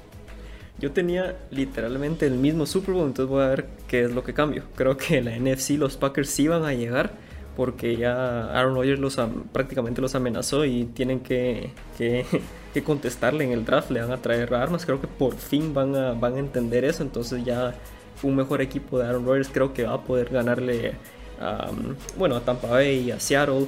Yo 0.80 0.91
tenía 0.91 1.38
literalmente 1.51 2.26
el 2.26 2.34
mismo 2.34 2.66
Super 2.66 2.93
Bowl, 2.93 3.07
entonces 3.07 3.30
voy 3.30 3.43
a 3.43 3.47
ver 3.47 3.68
qué 3.88 4.03
es 4.03 4.11
lo 4.11 4.24
que 4.24 4.34
cambio. 4.34 4.64
Creo 4.76 4.97
que 4.97 5.22
la 5.22 5.38
NFC 5.38 5.72
los 5.72 5.95
Packers 5.95 6.30
sí 6.30 6.47
van 6.47 6.66
a 6.66 6.74
llegar 6.74 7.11
porque 7.55 7.95
ya 7.95 8.45
Aaron 8.57 8.75
Rodgers 8.75 8.99
los, 8.99 9.17
prácticamente 9.51 10.01
los 10.01 10.15
amenazó 10.15 10.65
y 10.65 10.85
tienen 10.85 11.19
que, 11.19 11.71
que, 11.97 12.83
contestarle 12.83 13.43
en 13.43 13.51
el 13.51 13.65
draft, 13.65 13.91
le 13.91 14.01
van 14.01 14.11
a 14.11 14.17
traer 14.17 14.53
armas. 14.53 14.85
Creo 14.85 14.99
que 14.99 15.07
por 15.07 15.35
fin 15.35 15.73
van 15.73 15.95
a, 15.95 16.13
van 16.13 16.35
a 16.35 16.39
entender 16.39 16.85
eso, 16.85 17.03
entonces 17.03 17.43
ya 17.43 17.75
un 18.21 18.35
mejor 18.35 18.61
equipo 18.61 18.99
de 18.99 19.07
Aaron 19.07 19.25
Rodgers 19.25 19.49
creo 19.51 19.73
que 19.73 19.83
va 19.83 19.93
a 19.93 20.01
poder 20.03 20.29
ganarle 20.29 20.93
a, 21.39 21.71
bueno, 22.17 22.35
a 22.35 22.41
Tampa 22.41 22.67
Bay 22.67 23.07
y 23.07 23.11
a 23.11 23.19
Seattle. 23.19 23.67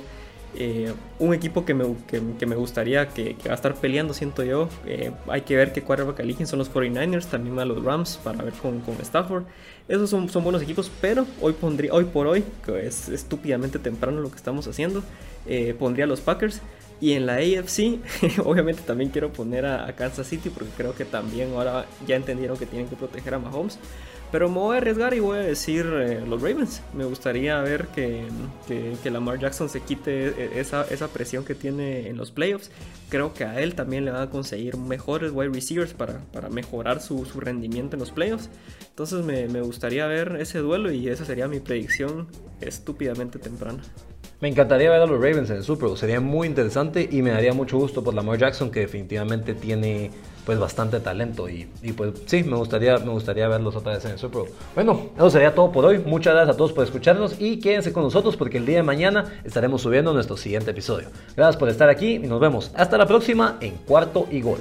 Eh, 0.58 0.94
un 1.20 1.34
equipo 1.34 1.66
que 1.66 1.74
me, 1.74 1.86
que, 2.08 2.46
me 2.46 2.56
gustaría 2.56 3.10
que, 3.10 3.36
va 3.46 3.52
a 3.52 3.56
estar 3.56 3.76
peleando, 3.76 4.14
siento 4.14 4.44
yo. 4.44 4.70
Eh, 4.86 5.12
hay 5.28 5.42
que 5.42 5.56
ver 5.56 5.74
qué 5.74 5.82
quarterback 5.82 6.20
eligen. 6.20 6.48
Son 6.48 6.60
los 6.60 6.72
49ers, 6.72 7.26
también 7.26 7.60
a 7.60 7.66
los 7.66 7.84
Rams 7.84 8.20
para 8.24 8.44
ver 8.44 8.54
con, 8.54 8.80
con 8.82 8.96
Stafford. 9.02 9.44
Esos 9.88 10.10
son, 10.10 10.30
son, 10.30 10.44
buenos 10.44 10.62
equipos, 10.62 10.92
pero 11.02 11.26
hoy, 11.42 11.54
pondría, 11.54 11.94
hoy 11.94 12.06
por 12.06 12.28
hoy, 12.28 12.44
que 12.66 12.88
es 12.88 13.10
estúpidamente 13.10 13.78
temprano 13.78 14.20
lo 14.22 14.32
que 14.32 14.38
estamos 14.38 14.68
haciendo, 14.68 15.04
eh, 15.46 15.76
pondría 15.78 16.06
a 16.06 16.08
los 16.08 16.22
Packers. 16.22 16.62
Y 17.02 17.12
en 17.12 17.26
la 17.26 17.36
AFC, 17.36 18.00
obviamente 18.46 18.82
también 18.82 19.10
quiero 19.10 19.32
poner 19.32 19.66
a, 19.66 19.86
a, 19.86 19.94
Kansas 19.94 20.28
City 20.28 20.50
porque 20.50 20.72
creo 20.78 20.96
que 20.96 21.04
también 21.04 21.52
ahora 21.54 21.86
ya 22.08 22.16
entendieron 22.16 22.58
que 22.58 22.66
tienen 22.66 22.88
que 22.88 22.96
proteger 22.96 23.34
a 23.34 23.40
Mahomes. 23.40 23.78
Pero 24.32 24.50
me 24.50 24.56
voy 24.56 24.76
a 24.76 24.78
arriesgar 24.80 25.14
y 25.14 25.20
voy 25.20 25.38
a 25.38 25.42
decir 25.42 25.86
eh, 25.94 26.22
los 26.28 26.42
Ravens. 26.42 26.82
Me 26.94 27.06
gustaría 27.06 27.60
ver 27.62 27.88
que, 27.88 28.26
que, 28.68 29.12
Lamar 29.12 29.40
Jackson 29.40 29.70
se 29.70 29.82
quite 29.82 30.28
e, 30.28 30.60
esa, 30.60 30.84
esa, 30.90 31.08
presión 31.08 31.46
que 31.46 31.56
tiene 31.56 32.10
en 32.10 32.18
los 32.18 32.32
playoffs. 32.32 32.72
Creo 33.10 33.34
que 33.34 33.46
a 33.46 33.62
él 33.62 33.76
también 33.76 34.04
le 34.04 34.12
van 34.12 34.24
a 34.24 34.30
conseguir 34.30 34.78
mejores 34.78 35.32
wide 35.32 35.50
receivers 35.54 35.94
para, 35.94 36.20
para 36.34 36.50
mejorar 36.50 37.02
su, 37.02 37.26
su, 37.26 37.40
rendimiento 37.40 37.96
en 37.96 38.02
los 38.02 38.12
playoffs. 38.12 38.50
Entonces 38.90 39.24
me, 39.24 39.48
me 39.48 39.62
gustaría 39.62 40.06
ver 40.08 40.38
ese 40.40 40.60
duelo 40.60 40.92
y 40.92 41.08
esa 41.08 41.24
sería 41.24 41.48
mi 41.48 41.60
predicción 41.60 42.28
estúpidamente 42.62 43.40
temprana. 43.40 43.84
Me 44.42 44.50
encantaría 44.50 44.92
ver 44.92 45.02
a 45.02 45.06
los 45.06 45.20
Ravens 45.20 45.50
en 45.50 45.58
el 45.58 45.64
Super 45.64 45.88
Bowl, 45.88 45.98
sería 45.98 46.20
muy 46.20 46.48
interesante 46.48 47.08
y 47.10 47.22
me 47.22 47.32
daría 47.32 47.54
mucho 47.54 47.78
gusto 47.78 48.04
por 48.04 48.14
Lamar 48.14 48.38
Jackson 48.38 48.70
que 48.70 48.82
definitivamente 48.82 49.54
tiene 49.54 50.12
pues 50.46 50.60
bastante 50.60 51.00
talento 51.00 51.50
y, 51.50 51.68
pues 51.98 52.14
sí, 52.26 52.44
me 52.44 52.56
gustaría, 52.56 52.98
me 53.00 53.12
gustaría 53.12 53.48
verlos 53.48 53.76
otra 53.76 53.94
vez 53.94 54.06
en 54.06 54.12
el 54.12 54.20
Super 54.20 54.42
Bowl. 54.42 54.50
Bueno, 54.76 55.10
eso 55.16 55.30
sería 55.30 55.56
todo 55.56 55.72
por 55.72 55.86
hoy. 55.86 56.00
Muchas 56.00 56.34
gracias 56.34 56.56
a 56.56 56.58
todos 56.58 56.72
por 56.72 56.84
escucharnos 56.84 57.40
y 57.40 57.60
quédense 57.60 57.92
con 57.92 58.04
nosotros 58.04 58.38
porque 58.38 58.58
el 58.58 58.66
día 58.66 58.78
de 58.78 58.84
mañana 58.84 59.42
estaremos 59.44 59.82
subiendo 59.82 60.14
nuestro 60.14 60.38
siguiente 60.38 60.72
episodio. 60.72 61.08
Gracias 61.36 61.58
por 61.58 61.70
estar 61.70 61.90
aquí 61.90 62.16
y 62.16 62.20
nos 62.20 62.40
vemos 62.40 62.72
hasta 62.76 62.98
la 62.98 63.08
próxima 63.08 63.58
en 63.62 63.76
Cuarto 63.76 64.28
y 64.32 64.42
Gol. 64.42 64.60